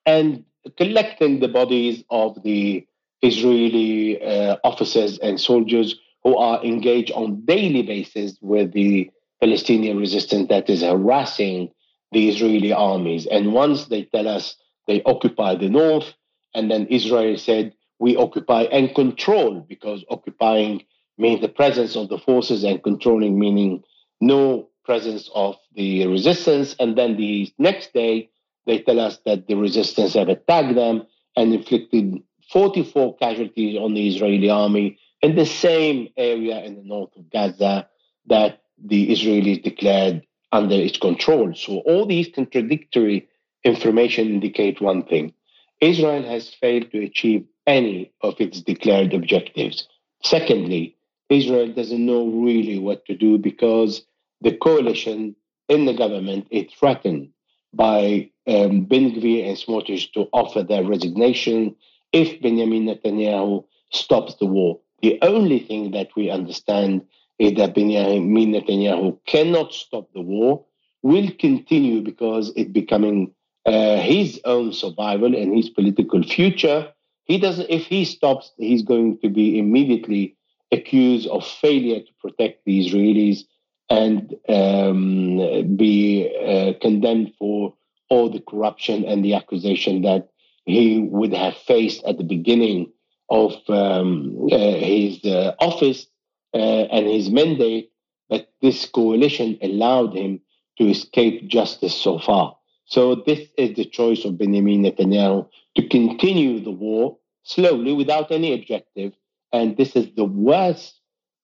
[0.05, 0.43] and
[0.77, 2.85] collecting the bodies of the
[3.21, 10.49] Israeli uh, officers and soldiers who are engaged on daily basis with the Palestinian resistance
[10.49, 11.71] that is harassing
[12.11, 13.25] the Israeli armies.
[13.27, 14.55] And once they tell us
[14.87, 16.13] they occupy the north,
[16.53, 20.83] and then Israel said, we occupy and control, because occupying
[21.17, 23.83] means the presence of the forces and controlling meaning
[24.19, 26.75] no presence of the resistance.
[26.79, 28.30] And then the next day,
[28.65, 31.03] they tell us that the resistance have attacked them
[31.35, 37.15] and inflicted 44 casualties on the Israeli army in the same area in the north
[37.15, 37.87] of Gaza
[38.27, 41.53] that the Israelis declared under its control.
[41.55, 43.27] So all these contradictory
[43.63, 45.33] information indicate one thing.
[45.79, 49.87] Israel has failed to achieve any of its declared objectives.
[50.23, 50.97] Secondly,
[51.29, 54.03] Israel doesn't know really what to do because
[54.41, 55.35] the coalition
[55.69, 57.29] in the government is threatened
[57.73, 61.75] by um, Ben Gvir and Smotrich to offer their resignation
[62.11, 64.79] if Benjamin Netanyahu stops the war.
[65.01, 67.01] The only thing that we understand
[67.39, 70.63] is that Benjamin Netanyahu cannot stop the war,
[71.01, 73.33] will continue because it's becoming
[73.65, 76.91] uh, his own survival and his political future.
[77.25, 77.69] He doesn't.
[77.69, 80.35] If he stops, he's going to be immediately
[80.71, 83.43] accused of failure to protect the Israelis
[83.91, 87.73] and um, be uh, condemned for
[88.09, 90.29] all the corruption and the accusation that
[90.65, 92.89] he would have faced at the beginning
[93.29, 96.07] of um, uh, his uh, office
[96.53, 96.57] uh,
[96.95, 97.91] and his mandate.
[98.29, 100.39] But this coalition allowed him
[100.77, 102.55] to escape justice so far.
[102.85, 108.53] So this is the choice of Benjamin Netanyahu to continue the war slowly without any
[108.53, 109.11] objective.
[109.51, 111.00] And this is the worst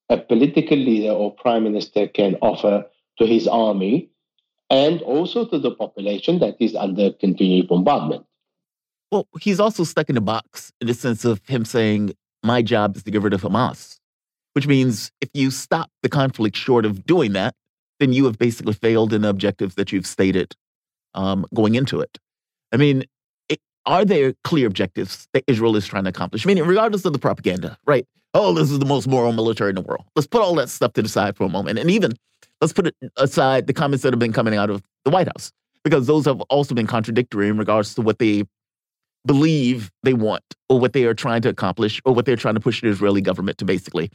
[0.10, 2.86] a political leader or prime minister can offer
[3.20, 4.10] to his army
[4.70, 8.26] and also to the population that is under continued bombardment.
[9.12, 12.14] Well, he's also stuck in a box in the sense of him saying,
[12.44, 13.98] My job is to get rid of Hamas,
[14.54, 17.56] which means if you stop the conflict short of doing that,
[18.00, 20.56] then you have basically failed in the objectives that you've stated
[21.14, 22.18] um, going into it.
[22.72, 23.06] I mean,
[23.88, 26.46] are there clear objectives that Israel is trying to accomplish?
[26.46, 28.06] Meaning, regardless of the propaganda, right?
[28.34, 30.04] Oh, this is the most moral military in the world.
[30.16, 31.80] Let's put all that stuff to the side for a moment.
[31.80, 32.12] And even
[32.62, 35.52] let's put aside the comments that have been coming out of the White House,
[35.84, 38.44] because those have also been contradictory in regards to what they
[39.26, 42.60] believe they want or what they are trying to accomplish or what they're trying to
[42.60, 44.12] push the Israeli government to basically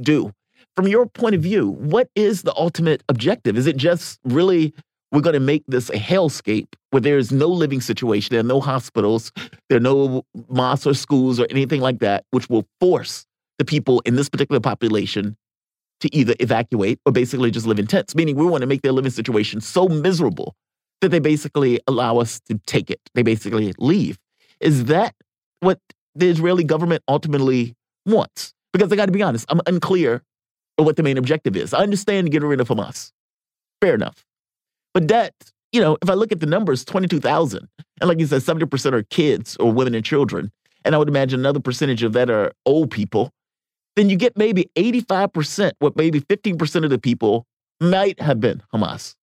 [0.00, 0.32] do.
[0.76, 3.56] From your point of view, what is the ultimate objective?
[3.56, 4.74] Is it just really
[5.12, 8.42] we're going to make this a hellscape where there is no living situation, there are
[8.42, 9.32] no hospitals,
[9.68, 13.24] there are no mosques or schools or anything like that, which will force
[13.58, 15.36] the people in this particular population
[16.00, 18.92] to either evacuate or basically just live in tents, meaning we want to make their
[18.92, 20.54] living situation so miserable
[21.00, 23.00] that they basically allow us to take it.
[23.14, 24.18] They basically leave.
[24.60, 25.14] Is that
[25.60, 25.78] what
[26.14, 28.54] the Israeli government ultimately wants?
[28.72, 30.22] Because I got to be honest, I'm unclear
[30.78, 31.72] of what the main objective is.
[31.72, 33.12] I understand getting rid of Hamas.
[33.80, 34.24] Fair enough.
[34.96, 35.34] But that,
[35.72, 37.68] you know, if I look at the numbers, 22,000,
[38.00, 40.50] and like you said, 70% are kids or women and children,
[40.86, 43.30] and I would imagine another percentage of that are old people,
[43.96, 47.44] then you get maybe 85%, what maybe 15% of the people
[47.78, 49.14] might have been Hamas.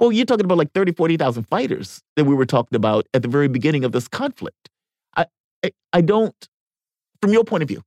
[0.00, 3.28] Well, you're talking about like 30, 40,000 fighters that we were talking about at the
[3.28, 4.70] very beginning of this conflict.
[5.14, 5.26] I,
[5.62, 6.48] I, I don't,
[7.20, 7.82] from your point of view,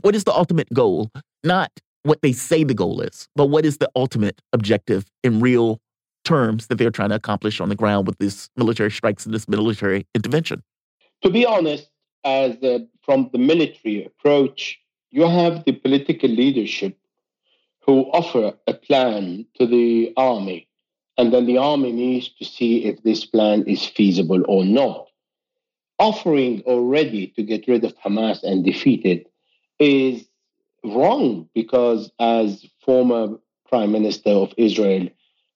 [0.00, 1.10] what is the ultimate goal?
[1.44, 1.70] Not
[2.04, 5.78] what they say the goal is, but what is the ultimate objective in real
[6.24, 9.48] terms that they're trying to accomplish on the ground with these military strikes and this
[9.48, 10.62] military intervention?
[11.22, 11.88] To be honest,
[12.24, 14.78] as the, from the military approach,
[15.10, 16.96] you have the political leadership
[17.84, 20.68] who offer a plan to the army,
[21.18, 25.06] and then the army needs to see if this plan is feasible or not.
[25.98, 29.30] Offering already to get rid of Hamas and defeat it
[29.78, 30.26] is
[30.84, 33.36] wrong because, as former
[33.68, 35.08] Prime Minister of Israel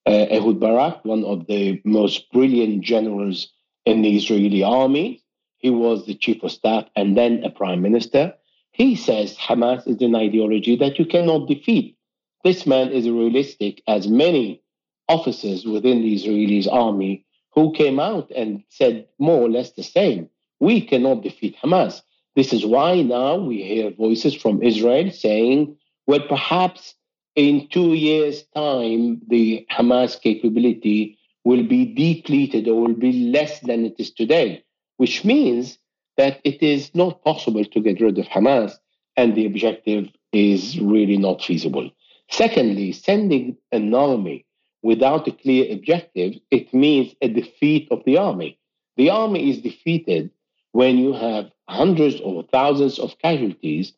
[0.06, 3.48] Uh, Ehud Barak, one of the most brilliant generals
[3.86, 5.22] in the Israeli army.
[5.58, 8.34] He was the chief of staff and then a prime minister.
[8.72, 11.96] He says Hamas is an ideology that you cannot defeat.
[12.42, 14.62] This man is realistic, as many
[15.08, 17.24] officers within the Israeli army
[17.54, 20.28] who came out and said more or less the same.
[20.60, 22.02] We cannot defeat Hamas.
[22.36, 25.76] This is why now we hear voices from Israel saying,
[26.06, 26.94] well, perhaps
[27.36, 33.84] in two years' time, the Hamas capability will be depleted or will be less than
[33.84, 34.64] it is today,
[34.96, 35.78] which means
[36.16, 38.74] that it is not possible to get rid of Hamas,
[39.16, 41.90] and the objective is really not feasible.
[42.30, 44.46] Secondly, sending an army
[44.82, 48.58] without a clear objective, it means a defeat of the army.
[48.96, 50.30] The army is defeated
[50.72, 53.92] when you have hundreds or thousands of casualties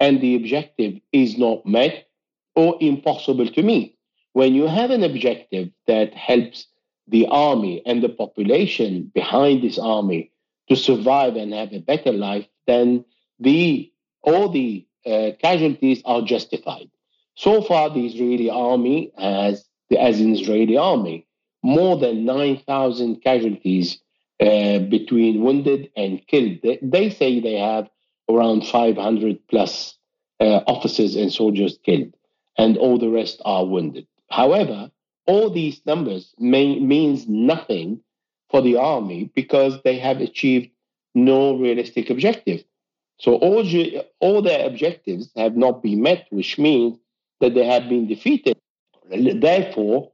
[0.00, 2.07] and the objective is not met
[2.58, 3.96] or impossible to meet.
[4.32, 6.66] When you have an objective that helps
[7.06, 10.32] the army and the population behind this army
[10.68, 13.04] to survive and have a better life, then
[13.38, 16.90] the all the uh, casualties are justified.
[17.36, 19.64] So far, the Israeli army has,
[19.96, 21.28] as an Israeli army,
[21.62, 24.00] more than 9,000 casualties
[24.40, 26.58] uh, between wounded and killed.
[26.64, 27.88] They, they, say they have
[28.28, 29.96] around 500 plus
[30.40, 32.12] uh, officers and soldiers killed
[32.58, 34.06] and all the rest are wounded.
[34.30, 34.90] However,
[35.26, 38.00] all these numbers may, means nothing
[38.50, 40.70] for the army because they have achieved
[41.14, 42.64] no realistic objective.
[43.18, 43.64] So all,
[44.20, 46.98] all their objectives have not been met, which means
[47.40, 48.56] that they have been defeated.
[49.10, 50.12] Therefore,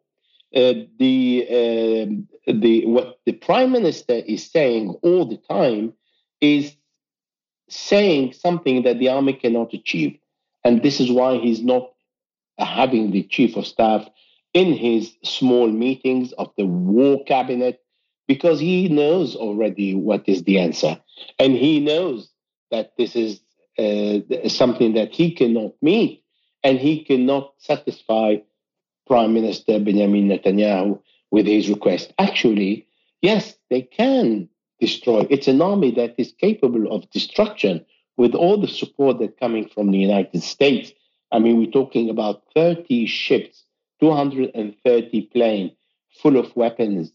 [0.55, 5.93] uh, the uh, the what the prime minister is saying all the time
[6.41, 6.77] is
[7.69, 10.17] saying something that the army cannot achieve,
[10.63, 11.94] and this is why he's not
[12.59, 14.09] having the chief of staff
[14.53, 17.81] in his small meetings of the war cabinet
[18.27, 21.01] because he knows already what is the answer.
[21.39, 22.31] And he knows
[22.71, 23.41] that this is
[23.79, 26.23] uh, something that he cannot meet
[26.63, 28.37] and he cannot satisfy
[29.07, 31.01] Prime Minister Benjamin Netanyahu
[31.31, 32.13] with his request.
[32.19, 32.87] Actually,
[33.21, 34.49] yes, they can
[34.81, 35.27] destroy.
[35.29, 37.85] It's an army that is capable of destruction
[38.17, 40.93] with all the support that's coming from the United States
[41.33, 43.65] I mean, we're talking about 30 ships,
[44.01, 45.73] 230 planes
[46.23, 47.13] full of weapons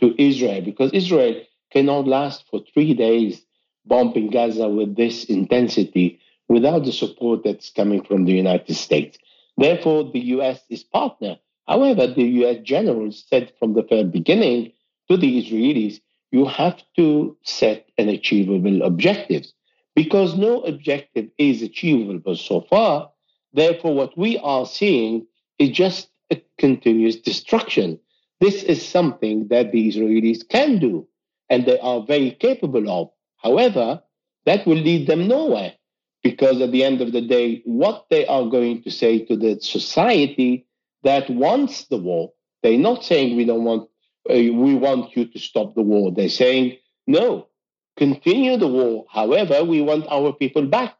[0.00, 3.44] to Israel because Israel cannot last for three days
[3.84, 9.18] bombing Gaza with this intensity without the support that's coming from the United States.
[9.56, 11.36] Therefore, the US is partner.
[11.66, 14.72] However, the US generals said from the very beginning
[15.08, 16.00] to the Israelis,
[16.30, 19.52] you have to set an achievable objectives
[19.94, 23.11] because no objective is achievable so far
[23.54, 25.26] Therefore, what we are seeing
[25.58, 28.00] is just a continuous destruction.
[28.40, 31.06] This is something that the Israelis can do.
[31.50, 33.10] and they are very capable of.
[33.42, 34.02] However,
[34.46, 35.74] that will lead them nowhere
[36.22, 39.60] because at the end of the day, what they are going to say to the
[39.60, 40.66] society
[41.02, 42.32] that wants the war,
[42.62, 43.88] they're not saying we don't want,
[44.30, 46.12] uh, we want you to stop the war.
[46.12, 47.48] They're saying, no,
[47.96, 49.04] continue the war.
[49.10, 50.96] However, we want our people back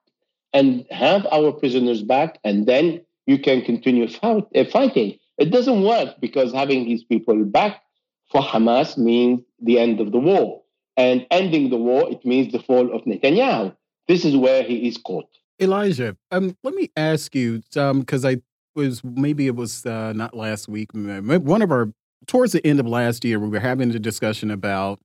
[0.52, 5.18] and have our prisoners back, and then you can continue fight, uh, fighting.
[5.38, 7.82] It doesn't work because having these people back
[8.30, 10.62] for Hamas means the end of the war.
[10.96, 13.74] And ending the war, it means the fall of Netanyahu.
[14.08, 15.28] This is where he is caught.
[15.60, 18.42] Elijah, um, let me ask you, because um, I
[18.74, 21.92] was maybe it was uh, not last week, one of our
[22.26, 25.00] towards the end of last year, we were having a discussion about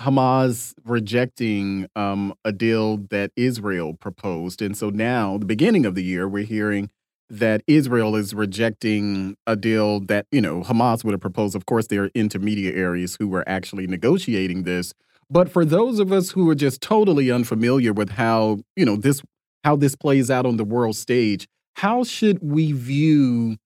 [0.00, 4.60] Hamas rejecting um, a deal that Israel proposed.
[4.60, 6.90] And so now, the beginning of the year, we're hearing
[7.28, 11.56] that Israel is rejecting a deal that, you know, Hamas would have proposed.
[11.56, 14.92] Of course, there are intermediaries who were actually negotiating this.
[15.28, 19.22] But for those of us who are just totally unfamiliar with how, you know, this
[19.64, 23.56] how this plays out on the world stage, how should we view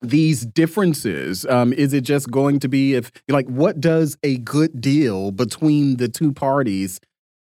[0.00, 1.44] these differences?
[1.46, 5.96] Um, is it just going to be if like what does a good deal between
[5.96, 7.00] the two parties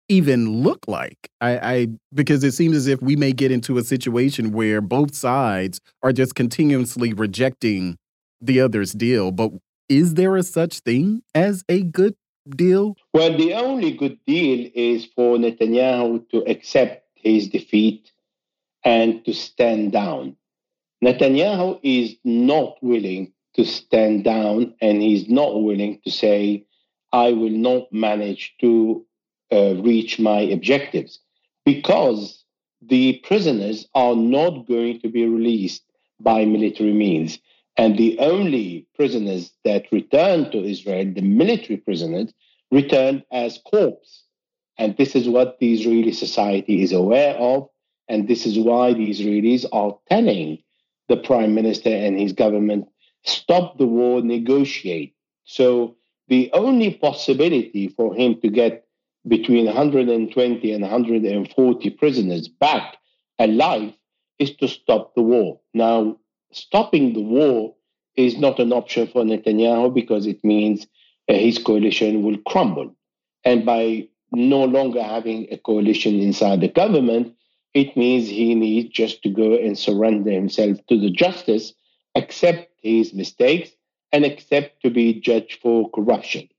[0.08, 1.30] even look like?
[1.42, 5.16] I, I because it seems as if we may get into a situation where both
[5.16, 7.98] sides are just continuously rejecting
[8.42, 9.32] the other's deal.
[9.32, 9.52] But
[9.88, 12.16] is there a such thing as a good
[12.48, 12.96] deal?
[13.14, 18.12] Well, the only good deal is for Netanyahu to accept his defeat
[18.84, 20.36] and to stand down.
[21.04, 26.66] Netanyahu is not willing to stand down and he's not willing to say,
[27.12, 29.06] I will not manage to
[29.52, 31.20] uh, reach my objectives
[31.66, 32.44] because
[32.82, 35.84] the prisoners are not going to be released
[36.20, 37.40] by military means.
[37.78, 42.34] And the only prisoners that returned to Israel, the military prisoners,
[42.72, 44.24] returned as corpses.
[44.78, 47.70] And this is what the Israeli society is aware of.
[48.08, 50.60] And this is why the Israelis are telling
[51.10, 52.88] the prime minister and his government
[53.24, 55.14] stop the war, negotiate.
[55.44, 55.96] So
[56.30, 58.86] the only possibility for him to get
[59.28, 62.98] between 120 and 140 prisoners back
[63.38, 63.94] alive
[64.38, 65.60] is to stop the war.
[65.74, 66.18] Now,
[66.52, 67.76] stopping the war
[68.16, 70.88] is not an option for Netanyahu because it means
[71.28, 72.96] uh, his coalition will crumble.
[73.44, 77.36] And by no longer having a coalition inside the government,
[77.74, 81.74] it means he needs just to go and surrender himself to the justice,
[82.16, 83.70] accept his mistakes,
[84.12, 86.50] and accept to be judged for corruption.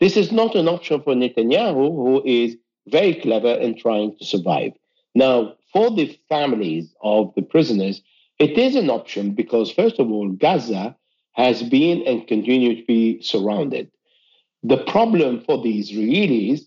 [0.00, 2.56] This is not an option for Netanyahu, who is
[2.88, 4.72] very clever in trying to survive.
[5.14, 8.02] Now, for the families of the prisoners,
[8.38, 10.96] it is an option because, first of all, Gaza
[11.32, 13.90] has been and continues to be surrounded.
[14.62, 16.62] The problem for the Israelis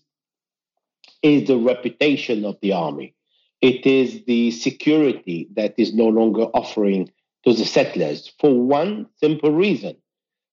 [1.22, 3.14] is the reputation of the army.
[3.60, 7.10] It is the security that is no longer offering
[7.44, 9.96] to the settlers for one simple reason.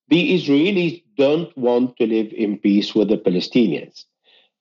[0.09, 4.05] The Israelis don't want to live in peace with the Palestinians.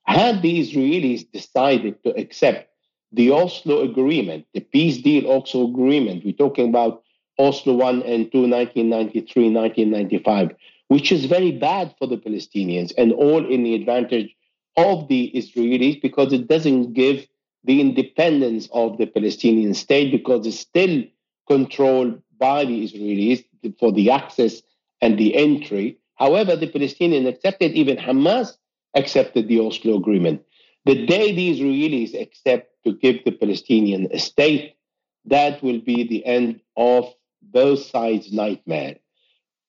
[0.05, 2.71] Had the Israelis decided to accept
[3.13, 7.03] the Oslo Agreement, the peace deal Oslo Agreement, we're talking about
[7.39, 10.55] Oslo 1 and 2, 1993, 1995,
[10.89, 14.35] which is very bad for the Palestinians and all in the advantage
[14.77, 17.27] of the Israelis because it doesn't give
[17.67, 21.03] the independence of the Palestinian state because it's still
[21.49, 23.45] controlled by the Israelis
[23.79, 24.63] for the access
[25.01, 25.99] and the entry.
[26.15, 28.57] However, the Palestinians accepted, even Hamas
[28.95, 30.43] accepted the Oslo Agreement.
[30.85, 34.77] The day the Israelis accept to give the Palestinian a state,
[35.25, 37.13] that will be the end of
[37.43, 38.97] both sides' nightmare.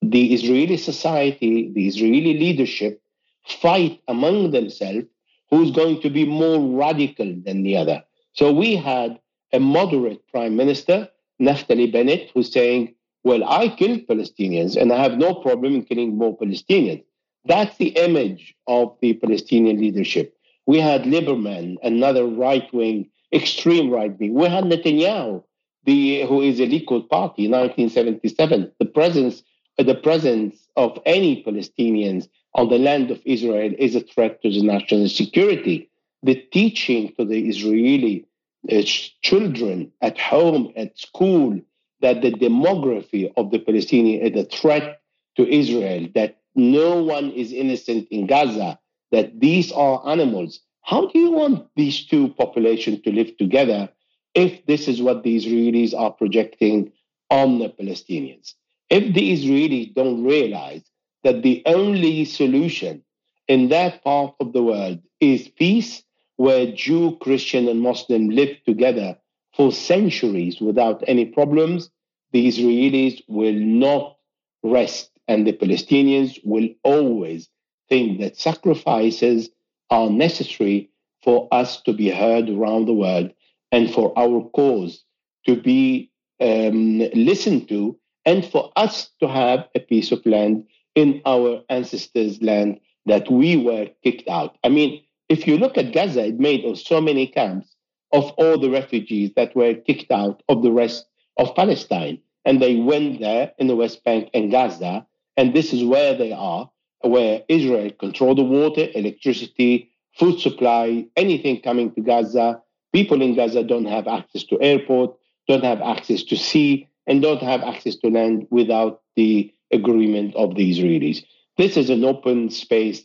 [0.04, 3.02] The Israeli society, the Israeli leadership
[3.48, 5.08] fight among themselves
[5.50, 8.04] who's going to be more radical than the other.
[8.34, 9.20] So we had
[9.54, 11.10] a moderate prime minister,
[11.42, 12.94] Naftali Bennett, who's saying,
[13.24, 17.04] Well, I killed Palestinians and I have no problem in killing more Palestinians.
[17.46, 20.36] That's the image of the Palestinian leadership.
[20.66, 24.34] We had Lieberman, another right wing, extreme right wing.
[24.34, 25.44] We had Netanyahu,
[25.86, 28.72] the, who is a Likud party, 1977.
[28.80, 29.44] The presence,
[29.78, 34.64] the presence of any Palestinians on the land of Israel is a threat to the
[34.64, 35.90] national security.
[36.24, 38.26] The teaching to the Israeli
[38.72, 38.82] uh,
[39.22, 41.60] children at home, at school,
[42.02, 45.02] that the demography of the Palestinian is a threat
[45.36, 48.80] to Israel, that no one is innocent in Gaza,
[49.12, 50.60] that these are animals.
[50.82, 53.90] How do you want these two populations to live together
[54.34, 56.92] if this is what the Israelis are projecting
[57.30, 58.54] on the Palestinians?
[58.90, 60.84] If the Israelis don't realize
[61.28, 63.04] that the only solution
[63.50, 66.02] in that part of the world is peace,
[66.38, 69.18] where Jew, Christian, and Muslim live together
[69.54, 71.90] for centuries without any problems,
[72.32, 74.16] the Israelis will not
[74.64, 77.50] rest, and the Palestinians will always
[77.90, 79.50] think that sacrifices
[79.90, 80.90] are necessary
[81.26, 83.34] for us to be heard around the world
[83.74, 85.04] and for our cause
[85.46, 90.64] to be um, listened to and for us to have a piece of land
[90.98, 94.58] in our ancestors' land that we were kicked out.
[94.64, 97.76] I mean, if you look at Gaza, it made of so many camps
[98.12, 101.06] of all the refugees that were kicked out of the rest
[101.38, 102.18] of Palestine.
[102.46, 105.06] And they went there in the West Bank and Gaza.
[105.38, 106.68] And this is where they are,
[107.02, 112.60] where Israel control the water, electricity, food supply, anything coming to Gaza.
[112.92, 115.16] People in Gaza don't have access to airport,
[115.48, 120.56] don't have access to sea, and don't have access to land without the agreement of
[120.56, 121.24] the Israelis.
[121.58, 123.04] This is an open space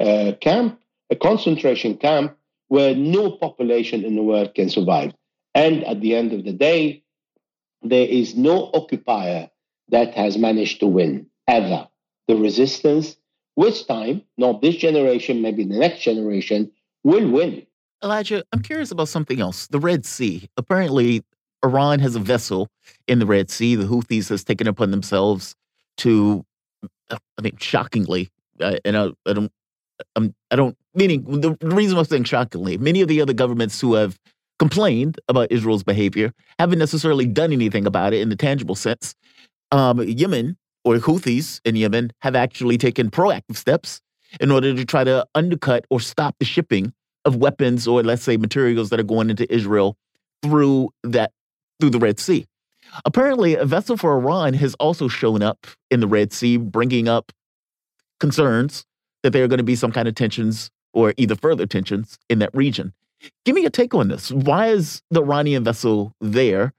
[0.00, 0.78] uh, camp,
[1.10, 2.36] a concentration camp
[2.68, 5.12] where no population in the world can survive.
[5.54, 7.02] And at the end of the day,
[7.82, 9.48] there is no occupier
[9.88, 11.88] that has managed to win ever.
[12.28, 13.16] The resistance,
[13.54, 16.72] with time, not this generation, maybe the next generation,
[17.04, 17.66] will win.
[18.02, 19.68] Elijah, I'm curious about something else.
[19.68, 20.48] The Red Sea.
[20.56, 21.24] Apparently,
[21.64, 22.68] Iran has a vessel
[23.06, 23.76] in the Red Sea.
[23.76, 25.54] The Houthis has taken upon themselves
[25.98, 26.44] to,
[27.10, 29.52] I mean, shockingly, uh, and I, I don't,
[30.14, 33.94] I'm, I don't, meaning the reason I'm saying shockingly, many of the other governments who
[33.94, 34.18] have
[34.58, 39.14] complained about Israel's behavior haven't necessarily done anything about it in the tangible sense.
[39.72, 44.00] Um, Yemen or Houthis in Yemen have actually taken proactive steps
[44.40, 46.92] in order to try to undercut or stop the shipping
[47.24, 49.96] of weapons or let's say materials that are going into Israel
[50.42, 51.32] through that
[51.80, 52.46] through the Red Sea.
[53.04, 57.32] Apparently, a vessel for Iran has also shown up in the Red Sea, bringing up
[58.20, 58.84] concerns
[59.22, 62.38] that there are going to be some kind of tensions or either further tensions in
[62.38, 62.92] that region.
[63.44, 64.30] Give me a take on this.
[64.30, 66.72] Why is the Iranian vessel there?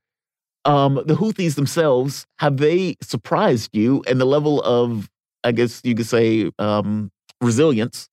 [0.66, 5.10] Um, the Houthis themselves, have they surprised you and the level of,
[5.44, 7.12] I guess you could say, um,
[7.42, 8.10] resilience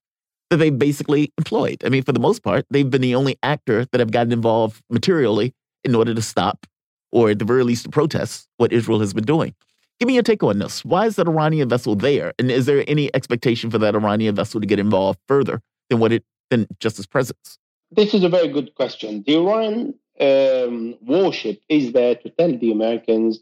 [0.50, 1.82] that they basically employed?
[1.84, 4.80] I mean, for the most part, they've been the only actor that have gotten involved
[4.90, 5.52] materially
[5.84, 6.66] in order to stop
[7.14, 9.54] or at the very least to protest what Israel has been doing.
[10.00, 10.84] Give me your take on this.
[10.84, 12.34] Why is that Iranian vessel there?
[12.38, 16.12] And is there any expectation for that Iranian vessel to get involved further than what
[16.12, 17.58] it than just its presence?
[17.92, 19.22] This is a very good question.
[19.24, 23.38] The Iran um, warship is there to tell the Americans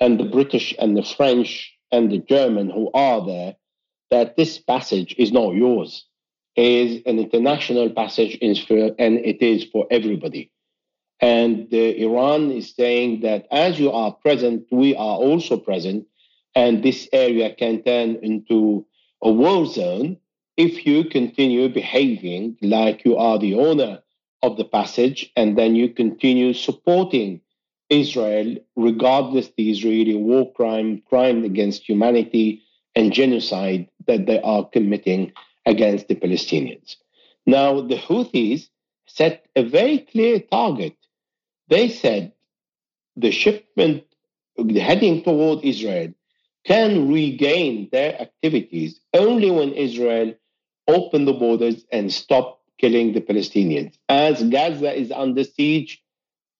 [0.00, 3.56] and the British and the French and the German who are there
[4.10, 6.06] that this passage is not yours.
[6.54, 10.52] It is an international passage and it is for everybody.
[11.20, 16.06] And Iran is saying that as you are present, we are also present.
[16.54, 18.86] And this area can turn into
[19.22, 20.18] a war zone
[20.56, 24.00] if you continue behaving like you are the owner
[24.42, 27.40] of the passage and then you continue supporting
[27.90, 32.62] Israel, regardless the Israeli war crime, crime against humanity,
[32.94, 35.32] and genocide that they are committing
[35.66, 36.96] against the Palestinians.
[37.46, 38.68] Now, the Houthis
[39.06, 40.94] set a very clear target
[41.68, 42.32] they said
[43.16, 44.04] the shipment
[44.80, 46.12] heading toward Israel
[46.64, 50.34] can regain their activities only when Israel
[50.86, 53.96] open the borders and stop killing the Palestinians.
[54.08, 56.02] As Gaza is under siege,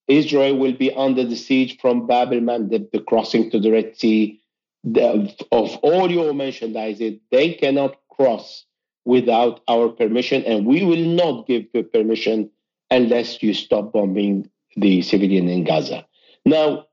[0.07, 3.97] Israel will be under the siege from Bab el Mandeb, the crossing to the Red
[3.97, 4.41] Sea.
[4.83, 8.65] The, of all your merchandise, they cannot cross
[9.05, 12.49] without our permission, and we will not give the permission
[12.89, 14.49] unless you stop bombing
[14.79, 16.05] the civilian in Gaza.
[16.45, 16.85] Now,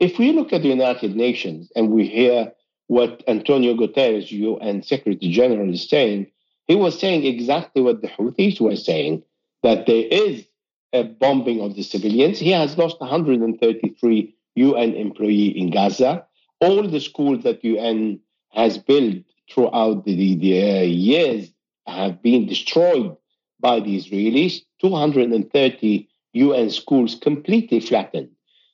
[0.00, 2.52] if we look at the United Nations and we hear
[2.86, 6.26] what Antonio Guterres, UN Secretary General, is saying,
[6.66, 9.22] he was saying exactly what the Houthis were saying
[9.62, 10.46] that there is
[10.92, 12.38] a bombing of the civilians.
[12.38, 16.26] He has lost 133 UN employees in Gaza.
[16.60, 19.16] All the schools that UN has built
[19.50, 21.50] throughout the, the uh, years
[21.86, 23.16] have been destroyed
[23.60, 24.60] by the Israelis.
[24.80, 28.30] 230 UN schools completely flattened.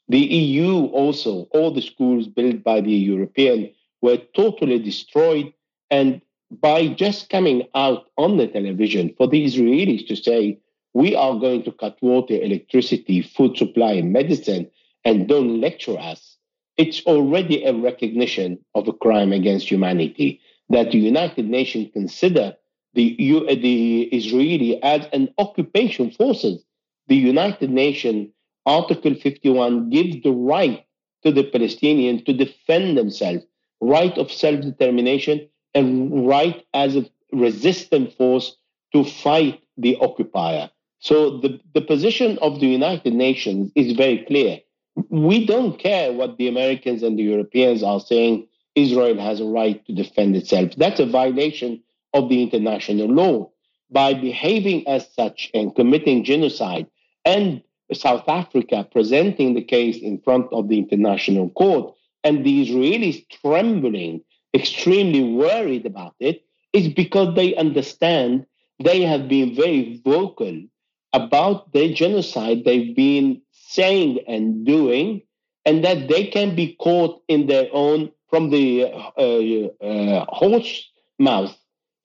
[0.09, 3.73] The EU also, all the schools built by the European
[4.03, 5.53] were totally destroyed.
[5.91, 10.59] And by just coming out on the television for the Israelis to say,
[10.95, 14.69] we are going to cut water, electricity, food supply, and medicine,
[15.05, 16.37] and don't lecture us,
[16.77, 20.41] it's already a recognition of a crime against humanity
[20.71, 22.57] that the United Nations consider
[22.95, 23.15] the,
[23.61, 26.65] the Israeli as an occupation forces
[27.11, 28.29] the United Nations,
[28.67, 30.87] Article 51, gives the right
[31.25, 33.45] to the Palestinians to defend themselves,
[33.81, 38.57] right of self determination, and right as a, resistant force
[38.93, 40.71] to fight the occupier.
[41.01, 44.61] So the, the position of the United Nations is very clear.
[45.09, 48.47] We don't care what the Americans and the Europeans are saying.
[48.77, 50.71] Israel has a right to defend itself.
[50.77, 51.83] That's a violation
[52.15, 53.51] of the international law.
[53.91, 56.87] By behaving as such and committing genocide,
[57.25, 63.25] and South Africa presenting the case in front of the international court, and the Israelis
[63.31, 64.23] trembling,
[64.55, 68.47] extremely worried about it, is because they understand
[68.83, 70.63] they have been very vocal
[71.13, 75.23] about the genocide they've been saying and doing,
[75.65, 81.57] and that they can be caught in their own from the uh, uh, horse mouth,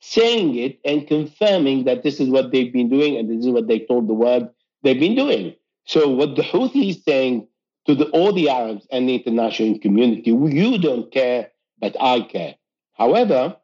[0.02, 3.68] saying it and confirming that this is what they've been doing and this is what
[3.68, 4.50] they told the world
[4.86, 5.56] they've been doing.
[5.86, 7.48] So what the Houthi is saying
[7.88, 11.50] to the, all the Arabs and the international community, you don't care,
[11.80, 12.56] but I care.
[12.94, 13.58] However,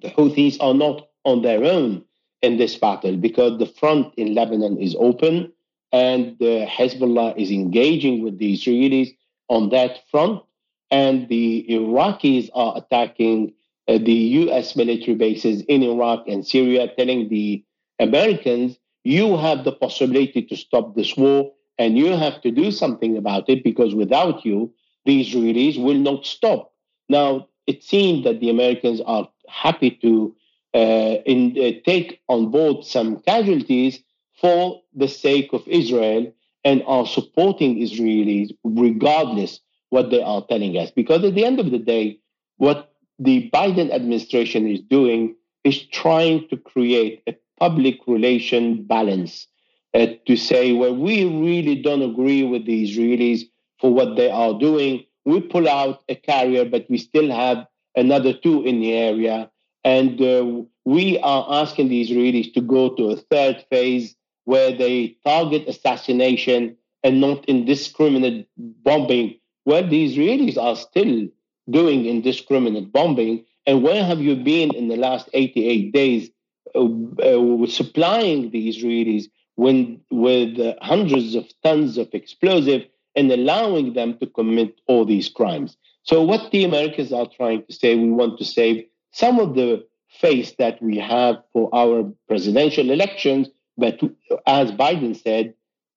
[0.00, 2.04] the Houthis are not on their own
[2.42, 5.52] in this battle because the front in Lebanon is open
[5.92, 9.10] and the Hezbollah is engaging with the Israelis
[9.48, 10.42] on that front,
[10.90, 13.54] and the Iraqis are attacking
[13.88, 14.74] uh, the U.S.
[14.76, 17.64] military bases in Iraq and Syria, telling the
[18.00, 18.76] Americans,
[19.06, 23.48] you have the possibility to stop this war and you have to do something about
[23.48, 24.72] it because without you,
[25.04, 26.72] the Israelis will not stop.
[27.08, 30.34] Now, it seems that the Americans are happy to
[30.74, 34.02] uh, in, uh, take on board some casualties
[34.40, 36.32] for the sake of Israel
[36.64, 39.60] and are supporting Israelis regardless
[39.90, 40.90] what they are telling us.
[40.90, 42.18] Because at the end of the day,
[42.56, 49.46] what the Biden administration is doing is trying to create a public relation balance
[49.94, 53.42] uh, to say, well, we really don't agree with the Israelis
[53.80, 55.04] for what they are doing.
[55.24, 59.50] We pull out a carrier, but we still have another two in the area.
[59.84, 65.16] And uh, we are asking the Israelis to go to a third phase where they
[65.24, 69.38] target assassination and not indiscriminate bombing.
[69.64, 71.28] Well, the Israelis are still
[71.70, 73.44] doing indiscriminate bombing.
[73.66, 76.30] And where have you been in the last 88 days
[76.76, 79.24] uh, uh, supplying the Israelis
[79.54, 82.82] when, with hundreds of tons of explosive
[83.14, 85.76] and allowing them to commit all these crimes?
[86.02, 89.84] So, what the Americans are trying to say, we want to save some of the
[90.20, 94.00] face that we have for our presidential elections, but
[94.46, 95.54] as Biden said,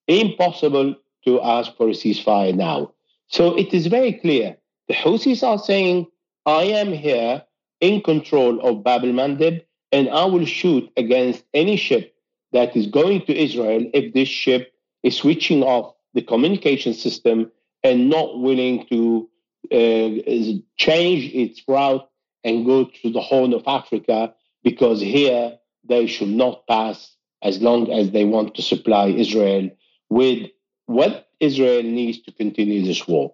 [0.08, 2.91] impossible to ask for a ceasefire now.
[3.27, 4.58] So it is very clear.
[4.88, 6.08] The Houthis are saying,
[6.45, 7.43] I am here
[7.80, 12.15] in control of Bab el Mandeb, and I will shoot against any ship
[12.51, 17.51] that is going to Israel if this ship is switching off the communication system
[17.83, 19.29] and not willing to
[19.71, 22.07] uh, change its route
[22.43, 27.91] and go to the Horn of Africa because here they should not pass as long
[27.91, 29.69] as they want to supply Israel
[30.09, 30.49] with
[30.87, 33.33] what Israel needs to continue this war.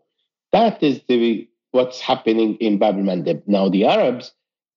[0.52, 3.44] That is the what's happening in Bab el-Mandeb.
[3.48, 4.32] Now the Arabs,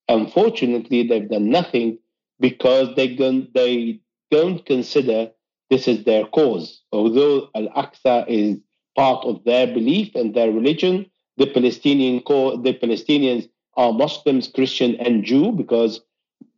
[0.08, 1.98] unfortunately, they've done nothing
[2.40, 5.30] because they don't they don't consider
[5.70, 6.82] this is their cause.
[6.92, 8.58] Although Al-Aqsa is
[8.96, 15.24] part of their belief and their religion, the Palestinian the Palestinians are Muslims, Christian, and
[15.24, 16.00] Jew because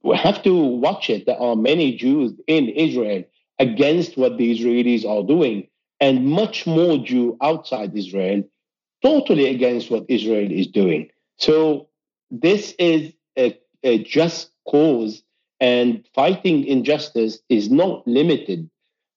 [0.02, 1.26] we have to watch it.
[1.26, 3.24] There are many Jews in Israel
[3.58, 5.68] against what the Israelis are doing,
[6.00, 8.42] and much more Jew outside Israel,
[9.02, 11.10] totally against what Israel is doing.
[11.36, 11.88] So
[12.30, 13.12] this is
[13.82, 15.22] a, just cause,
[15.60, 18.70] and fighting injustice is not limited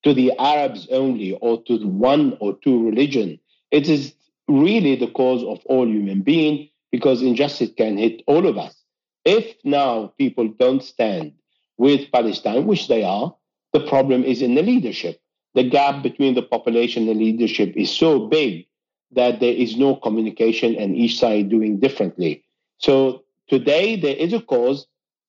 [0.03, 3.39] to the Arabs only or to one or two religion.
[3.71, 4.13] It is
[4.47, 8.75] really the cause of all human being because injustice can hit all of us.
[9.25, 11.33] If now people don't stand
[11.77, 13.33] with Palestine, which they are,
[13.71, 15.19] the problem is in the leadership.
[15.55, 18.67] The gap between the population and leadership is so big
[19.11, 22.43] that there is no communication and each side doing differently.
[22.79, 24.87] So today there is a cause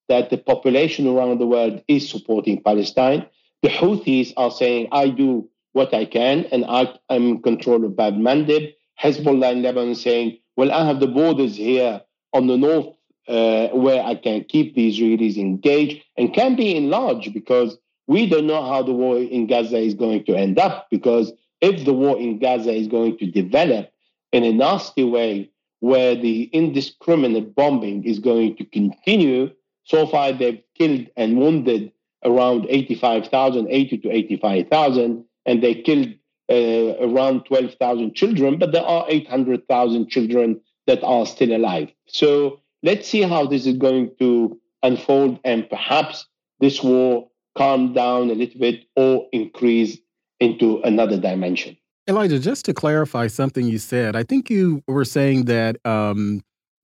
[0.08, 3.26] that the population around the world is supporting Palestine.
[3.62, 7.96] The Houthis are saying, I do what I can and I, am in control of
[7.96, 8.74] Bab Mandeb.
[9.02, 12.00] Hezbollah in Lebanon saying, well, I have the borders here
[12.32, 12.94] on the north
[13.26, 17.76] uh, where I can keep the Israelis engaged and can be enlarged because
[18.06, 20.88] we don't know how the war in Gaza is going to end up.
[20.90, 23.90] Because if the war in Gaza is going to develop
[24.32, 25.50] in a nasty way,
[25.84, 29.50] where the indiscriminate bombing is going to continue,
[29.82, 31.92] so far they've killed and wounded
[32.24, 36.08] around 85,000, 80 to 85,000, and they killed
[36.50, 41.90] uh, around 12,000 children, but there are 800,000 children that are still alive.
[42.06, 46.26] So let's see how this is going to unfold and perhaps
[46.60, 49.98] this war calm down a little bit or increase
[50.40, 51.76] into another dimension.
[52.06, 56.42] Elijah, just to clarify something you said, I think you were saying that um,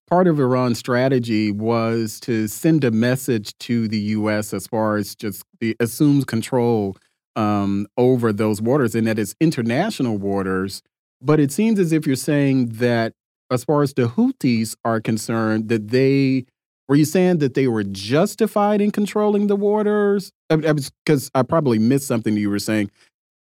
[0.08, 4.54] part of Iran's strategy was to send a message to the U.S.
[4.54, 6.96] as far as just the assumes control
[7.36, 10.82] um, over those waters and that it's international waters.
[11.20, 13.12] But it seems as if you're saying that,
[13.50, 16.46] as far as the Houthis are concerned, that they
[16.88, 20.32] were you saying that they were justified in controlling the waters?
[20.48, 22.90] Because I, I, I probably missed something you were saying.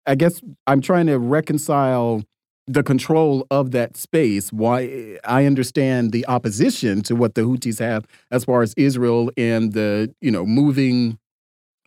[0.10, 2.24] I guess I'm trying to reconcile
[2.66, 4.52] the control of that space.
[4.52, 9.74] Why I understand the opposition to what the Houthis have as far as Israel and
[9.74, 11.20] the you know moving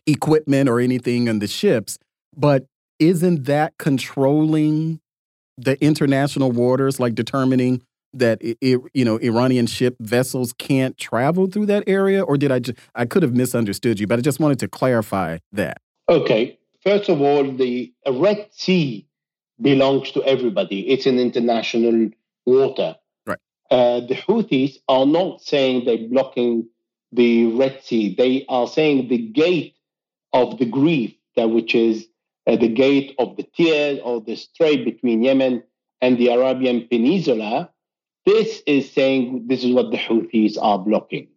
[0.07, 1.99] equipment or anything on the ships,
[2.35, 2.65] but
[2.97, 5.01] isn't that controlling
[5.57, 7.81] the international waters, like determining
[8.13, 12.53] that it, it, you know Iranian ship vessels can't travel through that area, or did
[12.53, 15.81] I just I could have misunderstood you, but I just wanted to clarify that.
[16.07, 19.07] Okay, first of all, the Red Sea
[19.61, 20.89] belongs to everybody.
[20.89, 22.09] It's an international
[22.45, 22.95] water.
[23.25, 23.39] Right.
[23.71, 26.67] Uh, the Houthis are not saying they're blocking
[27.11, 28.15] the Red Sea.
[28.15, 29.75] They are saying the gate
[30.33, 32.07] of the grief, that which is
[32.47, 35.63] uh, the gate of the Tier or the strait between Yemen
[36.01, 37.69] and the Arabian Peninsula
[38.25, 41.27] this is saying this is what the Houthis are blocking.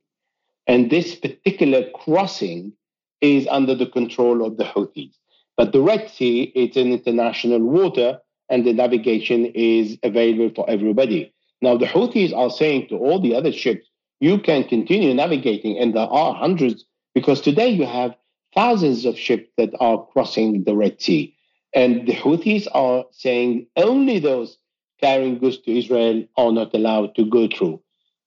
[0.66, 2.72] And this particular crossing
[3.20, 5.14] is under the control of the Houthis.
[5.56, 8.18] But the Red Sea, it's an international water
[8.48, 11.32] and the navigation is available for everybody.
[11.62, 13.88] Now, the Houthis are saying to all the other ships,
[14.20, 18.14] you can continue navigating, and there are hundreds, because today you have
[18.54, 21.34] thousands of ships that are crossing the Red Sea.
[21.74, 24.58] And the Houthis are saying only those
[25.00, 27.82] carrying goods to Israel are not allowed to go through.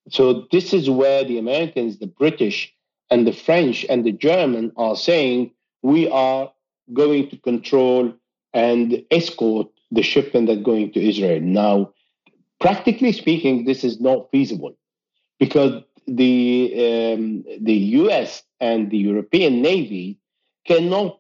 [0.10, 2.74] So this is where the Americans, the British,
[3.10, 5.52] and the French and the German are saying
[5.82, 6.52] we are
[6.94, 8.14] going to control
[8.54, 11.40] and escort the shipment that going to Israel.
[11.42, 11.94] Now,
[12.60, 14.76] practically speaking, this is not feasible
[15.40, 18.44] because the um, the U.S.
[18.60, 20.18] and the European Navy
[20.66, 21.20] cannot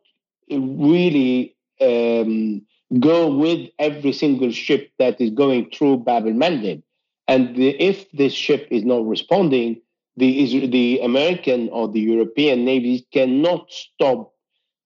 [0.49, 2.61] really um,
[2.99, 6.81] go with every single ship that is going through Bab el Mandeb.
[7.27, 9.81] And the, if this ship is not responding,
[10.17, 14.33] the, the American or the European navies cannot stop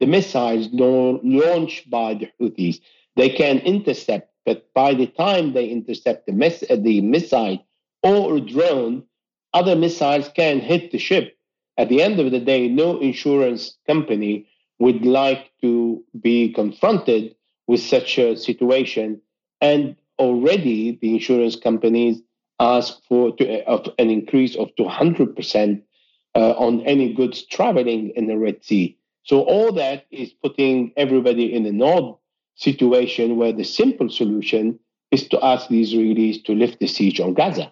[0.04, 2.82] the missiles launched by the Houthis.
[3.16, 7.66] They can intercept, but by the time they intercept the, miss, the missile
[8.02, 9.04] or drone,
[9.54, 11.38] other missiles can hit the ship.
[11.78, 14.46] At the end of the day, no insurance company
[14.78, 17.36] would like to be confronted
[17.68, 19.22] with such a situation.
[19.62, 22.22] And already the insurance companies
[22.60, 25.82] ask for to, uh, an increase of 200%
[26.36, 28.98] uh, on any goods traveling in the Red Sea.
[29.24, 32.16] So all that is putting everybody in an odd
[32.56, 34.80] situation where the simple solution
[35.12, 37.72] is to ask the Israelis to lift the siege on Gaza.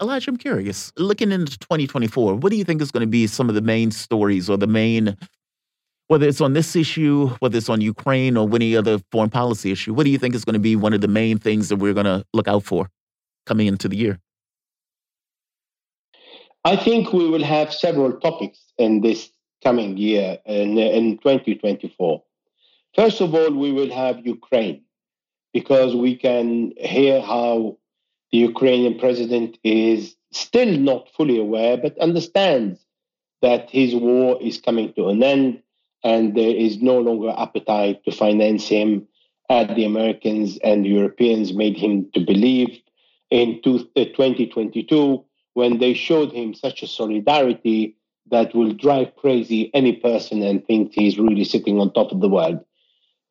[0.00, 0.92] Elijah, I'm curious.
[0.96, 3.90] Looking into 2024, what do you think is going to be some of the main
[3.90, 5.16] stories or the main
[6.10, 9.94] whether it's on this issue, whether it's on Ukraine or any other foreign policy issue,
[9.94, 11.94] what do you think is going to be one of the main things that we're
[11.94, 12.90] going to look out for
[13.46, 14.18] coming into the year?
[16.64, 19.30] I think we will have several topics in this
[19.62, 22.22] coming year, in, in 2024.
[22.94, 24.82] First of all, we will have Ukraine,
[25.52, 27.78] because we can hear how
[28.32, 32.80] the Ukrainian president is still not fully aware, but understands
[33.42, 35.62] that his war is coming to an end
[36.02, 39.06] and there is no longer appetite to finance him
[39.48, 42.78] as the Americans and Europeans made him to believe
[43.30, 45.16] in 2022 uh,
[45.54, 47.96] when they showed him such a solidarity
[48.30, 52.28] that will drive crazy any person and think he's really sitting on top of the
[52.28, 52.60] world.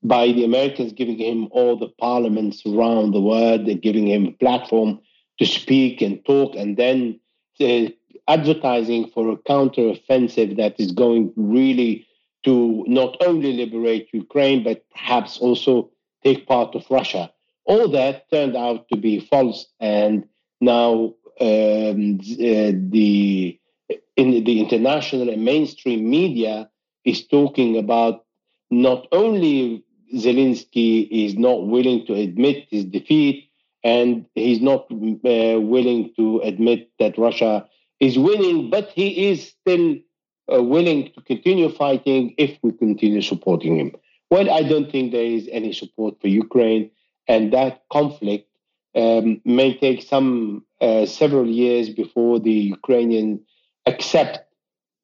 [0.03, 4.31] By the Americans giving him all the parliaments around the world, and giving him a
[4.31, 4.99] platform
[5.39, 7.19] to speak and talk, and then
[7.59, 7.89] uh,
[8.27, 12.05] advertising for a counter-offensive that is going really
[12.43, 15.91] to not only liberate Ukraine, but perhaps also
[16.23, 17.31] take part of Russia.
[17.65, 20.25] All that turned out to be false, and
[20.61, 23.59] now um, uh, the
[24.19, 26.69] in the international and mainstream media
[27.06, 28.25] is talking about
[28.69, 33.49] not only Zelensky is not willing to admit his defeat,
[33.81, 37.65] and he's not uh, willing to admit that Russia
[38.01, 39.95] is winning, but he is still
[40.53, 43.91] uh, willing to continue fighting if we continue supporting him.
[44.30, 46.91] Well, I don't think there is any support for Ukraine,
[47.30, 48.49] and that conflict
[48.95, 53.39] um, may take some uh, several years before the Ukrainians
[53.90, 54.40] accept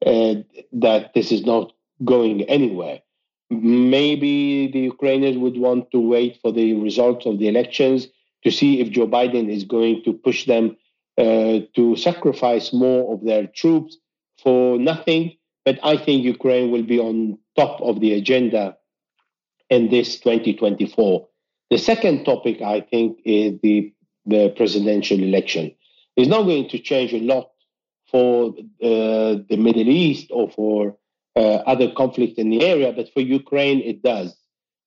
[0.06, 0.36] uh,
[0.72, 1.74] that this is not
[2.04, 3.00] going anywhere.
[3.50, 8.08] Maybe the Ukrainians would want to wait for the results of the elections
[8.44, 10.78] to see if Joe Biden is going to push them
[11.18, 13.98] uh, to sacrifice more of their troops
[14.44, 15.38] for nothing.
[15.64, 18.78] But I think Ukraine will be on top of the agenda
[19.70, 21.28] in this 2024.
[21.72, 23.94] The second topic, I think, is the,
[24.26, 25.74] the presidential election.
[26.16, 27.50] It's not going to change a lot
[28.11, 28.50] for
[28.82, 30.98] uh, the Middle East or for
[31.35, 34.35] uh, other conflict in the area, but for Ukraine, it does,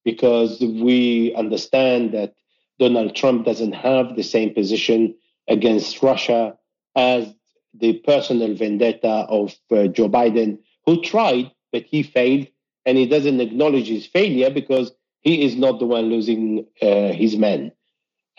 [0.04, 2.34] because we understand that
[2.78, 5.14] Donald Trump doesn't have the same position
[5.48, 6.56] against Russia
[6.96, 7.34] as
[7.74, 12.46] the personal vendetta of uh, Joe Biden, who tried, but he failed,
[12.86, 17.36] and he doesn't acknowledge his failure because he is not the one losing uh, his
[17.36, 17.72] men.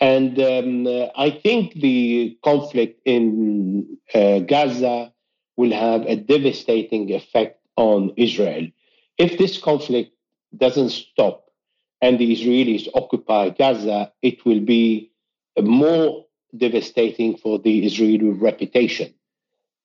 [0.00, 5.12] And um, uh, I think the conflict in uh, Gaza
[5.56, 8.66] will have a devastating effect on Israel.
[9.18, 10.12] If this conflict
[10.56, 11.50] doesn't stop
[12.00, 15.12] and the Israelis occupy Gaza, it will be
[15.60, 16.24] more
[16.56, 19.12] devastating for the Israeli reputation.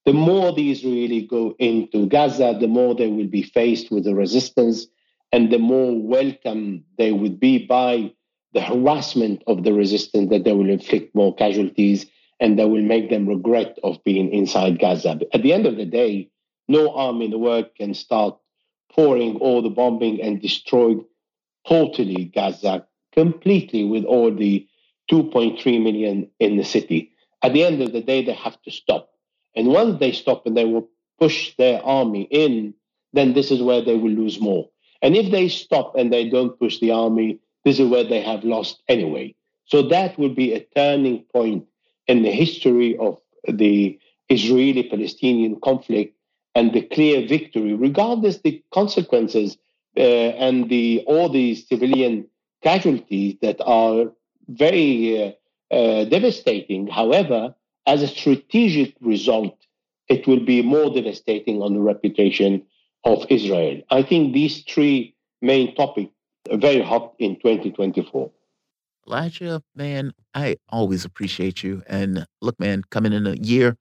[0.06, 4.16] The more the Israelis go into Gaza, the more they will be faced with the
[4.16, 4.88] resistance
[5.34, 8.14] and the more welcome they would be by
[8.56, 12.06] the harassment of the resistance that they will inflict more casualties
[12.40, 15.20] and that will make them regret of being inside Gaza.
[15.34, 16.30] At the end of the day,
[16.70, 18.38] no army in the world can start
[18.94, 20.96] pouring all the bombing and destroy
[21.68, 24.66] totally Gaza completely with all the
[25.12, 27.12] 2.3 million in the city.
[27.44, 29.10] At the end of the day, they have to stop.
[29.54, 30.88] And once they stop and they will
[31.20, 32.74] push their army in,
[33.12, 34.70] then this is where they will lose more.
[35.02, 38.44] And if they stop and they don't push the army, this is where they have
[38.44, 39.36] lost anyway.
[39.66, 41.66] So that will be a turning point
[42.08, 46.16] in the history of the Israeli Palestinian conflict
[46.54, 49.58] and the clear victory, regardless the consequences
[49.98, 50.02] uh,
[50.46, 52.28] and the all the civilian
[52.64, 54.06] casualties that are
[54.48, 55.34] very
[55.72, 56.88] uh, uh, devastating.
[56.88, 57.56] However,
[57.88, 59.58] as a strategic result,
[60.08, 62.64] it will be more devastating on the reputation
[63.04, 63.82] of Israel.
[63.90, 66.15] I think these three main topics
[66.52, 68.32] very hot in 2024.
[69.08, 71.84] Elijah, man, I always appreciate you.
[71.88, 73.78] And look, man, coming in a year,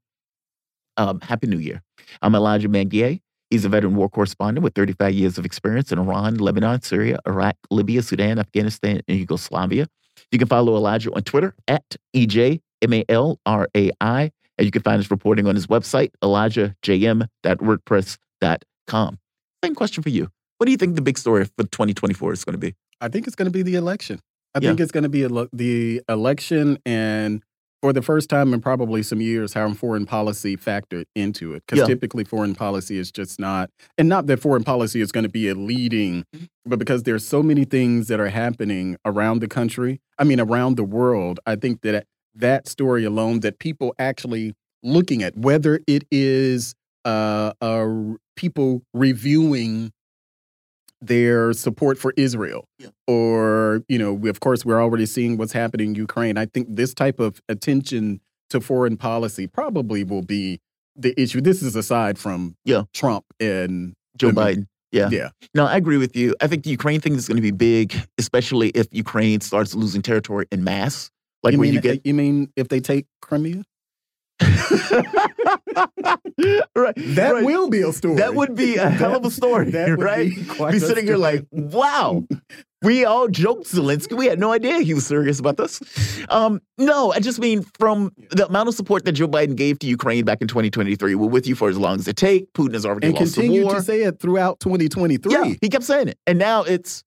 [0.97, 1.83] um, Happy New Year.
[2.23, 3.19] I'm Elijah Magnier.
[3.51, 7.57] He's a veteran war correspondent with 35 years of experience in Iran, Lebanon, Syria, Iraq,
[7.71, 9.87] Libya, Sudan, Afghanistan, and Yugoslavia.
[10.31, 14.31] You can follow Elijah on Twitter at EJMALRAI.
[14.57, 19.19] And you can find his reporting on his website, elijahjm.wordpress.com.
[19.65, 20.29] Same question for you.
[20.59, 22.75] What do you think the big story for 2024 is going to be?
[23.01, 24.21] I think it's going to be the election.
[24.55, 24.69] I Yeah.
[24.71, 27.43] think it's going to be ele- the election, and
[27.83, 31.65] for the first time in probably some years, how foreign policy factored into it.
[31.67, 31.87] Because Yeah.
[31.87, 33.69] typically, foreign policy is just not,
[33.99, 36.25] and not that foreign policy is going to be a leading,
[36.65, 40.01] but because there's so many things that are happening around the country.
[40.19, 41.41] I mean, around the world.
[41.47, 46.75] I think that that story alone, that people actually looking at whether it is
[47.05, 49.91] uh, uh, people reviewing
[51.07, 52.67] their support for Israel.
[52.79, 52.89] Yeah.
[53.07, 56.37] Or, you know, we, of course, we're already seeing what's happening in Ukraine.
[56.39, 60.61] I think this type of attention to foreign policy probably will be
[60.97, 61.41] the issue.
[61.41, 62.85] This is aside from Yeah.
[62.93, 64.67] Trump and Joe Biden.
[64.93, 65.09] Yeah.
[65.11, 65.31] Yeah.
[65.55, 66.37] No, I agree with you.
[66.41, 70.03] I think the Ukraine thing is going to be big, especially if Ukraine starts losing
[70.03, 71.11] territory in mass.
[71.43, 73.65] Like you when mean, you get you mean if they take Crimea?
[74.41, 74.51] right.
[76.97, 77.45] That right.
[77.45, 78.17] will be a story.
[78.17, 80.31] That would be a hell of a story, that right?
[80.31, 82.25] Be, Be sitting here like, wow,
[82.83, 84.17] we all joked Zelensky.
[84.17, 85.81] We had no idea he was serious about this.
[86.29, 89.87] Um, no, I just mean from the amount of support that Joe Biden gave to
[89.87, 92.53] Ukraine back in 2023, we're with you for as long as it take.
[92.55, 93.77] Putin has already and lost the continue war.
[93.77, 95.33] to say it throughout 2023.
[95.33, 97.05] Yeah, he kept saying it, and now it's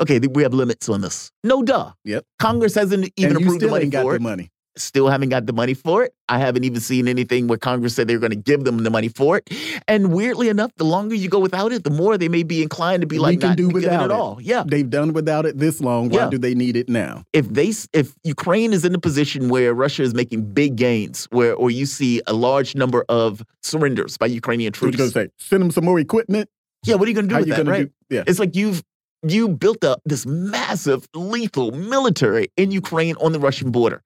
[0.00, 0.18] okay.
[0.18, 1.32] We have limits on this.
[1.42, 1.92] No, duh.
[2.04, 2.24] Yep.
[2.38, 4.22] Congress hasn't even and approved the money for the it.
[4.22, 4.50] money.
[4.78, 6.14] Still haven't got the money for it.
[6.28, 9.08] I haven't even seen anything where Congress said they're going to give them the money
[9.08, 9.50] for it.
[9.88, 13.00] And weirdly enough, the longer you go without it, the more they may be inclined
[13.00, 14.10] to be like We like, can do without it it.
[14.12, 14.38] all.
[14.40, 14.64] Yeah.
[14.66, 16.10] They've done without it this long.
[16.10, 16.30] Why Yeah.
[16.30, 17.24] do they need it now?
[17.32, 21.54] If they, if Ukraine is in a position where Russia is making big gains, where
[21.54, 25.70] or you see a large number of surrenders by Ukrainian troops, gonna say, send them
[25.70, 26.48] some more equipment.
[26.86, 27.90] yeah, what are you going to do How with you that, right?
[28.10, 28.16] do?
[28.16, 28.24] Yeah.
[28.26, 28.82] It's like you've
[29.26, 34.00] you built up this massive, lethal military in Ukraine on the Russian border.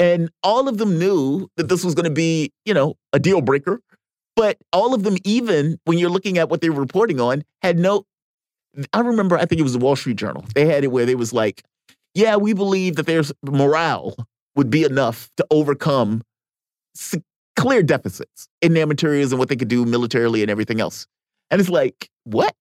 [0.00, 3.40] And all of them knew that this was going to be, you know, a deal
[3.42, 3.80] breaker.
[4.34, 7.78] But all of them, even when you're looking at what they were reporting on, had
[7.78, 8.06] no.
[8.94, 10.44] I remember, I think it was the Wall Street Journal.
[10.54, 11.62] They had it where they was like,
[12.14, 14.16] yeah, we believe that there's morale
[14.56, 16.22] would be enough to overcome
[17.56, 21.06] clear deficits in their materials and what they could do militarily and everything else.
[21.50, 22.54] And it's like, what?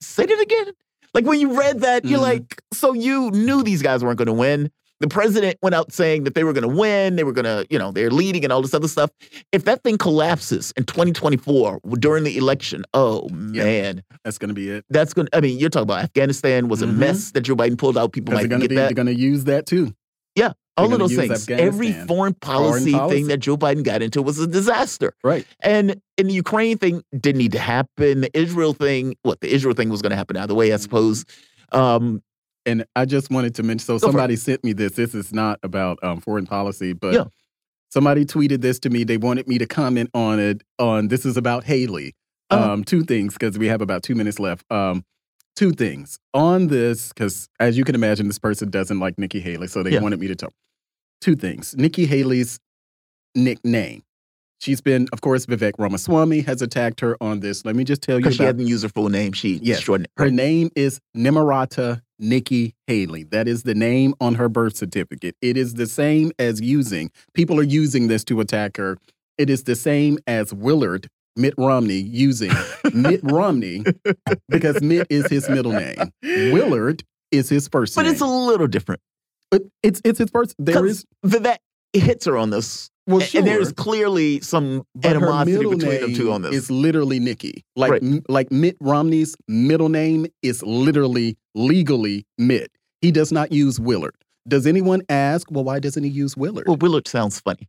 [0.00, 0.72] Say it again.
[1.12, 2.22] Like when you read that, you're Mhm.
[2.22, 4.70] like, so you knew these guys weren't going to win.
[5.00, 7.16] The president went out saying that they were going to win.
[7.16, 9.10] They were going to, you know, they're leading and all this other stuff.
[9.52, 13.64] If that thing collapses in 2024 during the election, oh Yeah.
[13.64, 14.84] man, That's going to be it.
[14.88, 15.26] that's going.
[15.28, 16.96] to I mean, you're talking about Afghanistan was a Mhm.
[16.96, 18.12] mess that Joe Biden pulled out.
[18.12, 18.86] People might to forget be, that.
[18.86, 19.92] they're going to use that too.
[20.34, 21.48] Yeah, all of those things.
[21.50, 23.16] Every foreign policy, policy.
[23.16, 25.12] thing that Joe Biden got into was a disaster.
[25.24, 25.46] Right.
[25.60, 28.20] And in the Ukraine thing didn't need to happen.
[28.22, 31.24] The Israel thing, what the Israel thing was going to happen either way, I suppose.
[31.72, 32.22] Um,
[32.66, 34.92] And I just wanted to mention so Go somebody sent me this.
[34.92, 37.24] This is not about um, foreign policy, but Yeah.
[37.90, 39.04] somebody tweeted this to me.
[39.04, 40.62] They wanted me to comment on it.
[40.78, 42.14] On this is about Haley.
[42.50, 42.72] Uh-huh.
[42.72, 44.64] Um, two things because we have about two minutes left.
[44.70, 45.04] Um,
[45.56, 49.68] two things on this because as you can imagine, this person doesn't like Nikki Haley,
[49.68, 50.00] so they Yeah.
[50.00, 50.52] wanted me to talk.
[51.20, 51.74] Two things.
[51.76, 52.58] Nikki Haley's
[53.34, 54.02] nickname.
[54.58, 57.64] She's been, of course, Vivek Ramaswamy has attacked her on this.
[57.64, 59.32] Let me just tell you because she hasn't used her full name.
[59.32, 59.86] She Yes.
[60.16, 63.24] her name is Nimarata Nikki Haley.
[63.24, 65.36] That is the name on her birth certificate.
[65.42, 68.96] It is the same as using, people are using this to attack her.
[69.38, 72.50] It is the same as Willard Mitt Romney using
[72.94, 73.84] Mitt Romney
[74.48, 75.96] because Mitt is his middle name.
[76.22, 78.12] Willard is his first But name.
[78.12, 79.00] it's a little different.
[79.50, 80.54] But it's it's his first.
[80.58, 81.58] There is Vivek
[81.98, 82.90] hits her on this.
[83.06, 83.38] well, sure.
[83.40, 86.54] And there's clearly some But animosity between them two on this.
[86.54, 87.64] Is literally Nikki.
[87.76, 88.02] Like Right.
[88.02, 92.70] m- like Mitt Romney's middle name is literally legally Mitt.
[93.00, 94.14] He does not use Willard.
[94.48, 96.66] Does anyone ask, well, why doesn't he use Willard?
[96.68, 97.68] well, Willard sounds funny.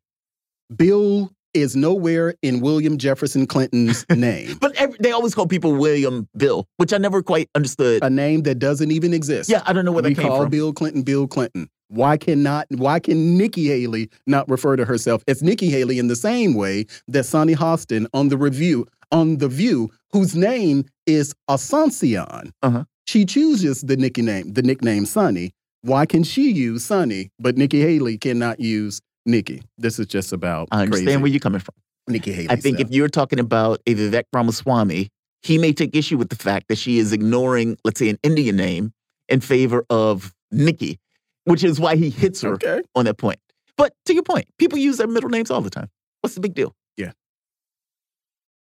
[0.75, 1.31] Bill
[1.61, 4.58] is nowhere in William Jefferson Clinton's name.
[4.60, 8.03] But every, they always call people William Bill, which I never quite understood.
[8.03, 9.50] A name that doesn't even exist.
[9.50, 10.50] yeah, I don't know where we that came call from.
[10.50, 11.69] Bill Clinton Bill Clinton.
[11.90, 16.18] Why cannot why can Nikki Haley not refer to herself as Nikki Haley in the
[16.18, 22.52] same way that Sunny Hostin on the review on the View, whose name is Asuncion,
[22.61, 22.84] Uh-huh.
[23.06, 25.52] she chooses the nickname the nickname Sunny.
[25.82, 29.61] Why can she use Sunny, but Nikki Haley cannot use Nikki?
[29.77, 31.17] This is just about I understand crazy.
[31.17, 31.75] where you're coming from.
[32.07, 32.49] Nikki Haley.
[32.49, 32.88] I think stuff.
[32.88, 35.09] if you're talking about a Vivek Ramaswamy,
[35.41, 38.56] he may take issue with the fact that she is ignoring, let's say, an Indian
[38.56, 38.93] name
[39.27, 40.99] in favor of Nikki,
[41.43, 42.81] which is why he hits her okay.
[42.95, 43.39] on that point.
[43.75, 45.89] But to your point, people use their middle names all the time.
[46.22, 46.73] What's the big deal?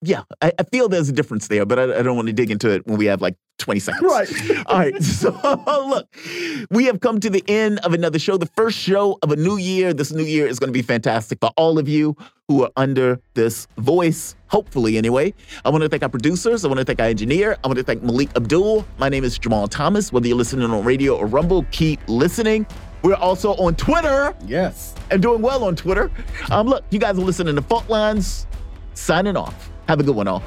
[0.06, 0.24] Yeah.
[0.42, 2.70] I, I feel there's a difference there, but I, I don't want to dig into
[2.70, 4.04] it when we have like 20 seconds.
[4.04, 4.30] Right.
[4.68, 5.02] All right.
[5.02, 5.30] So,
[5.88, 6.08] look,
[6.70, 9.56] we have come to the end of another show, the first show of a new
[9.58, 9.94] year.
[9.94, 12.18] This new year is going to be fantastic for all of you
[12.50, 15.34] who are under this voice, hopefully, anyway.
[15.64, 16.66] I want to thank our producers.
[16.66, 17.58] I want to thank our engineer.
[17.64, 18.86] I want to thank Malik Abdul.
[18.98, 20.12] My name is Jamal Thomas.
[20.12, 22.66] Whether you're listening on radio or Rumble, keep listening.
[23.04, 24.96] We're also on Twitter Yes.
[25.12, 26.12] and doing well on Twitter.
[26.52, 28.48] Um, look, you guys are listening to Fault Lines.
[28.96, 29.70] Signing off.
[29.88, 30.40] Have a good one, all.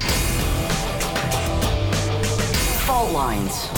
[2.85, 3.76] Fault lines.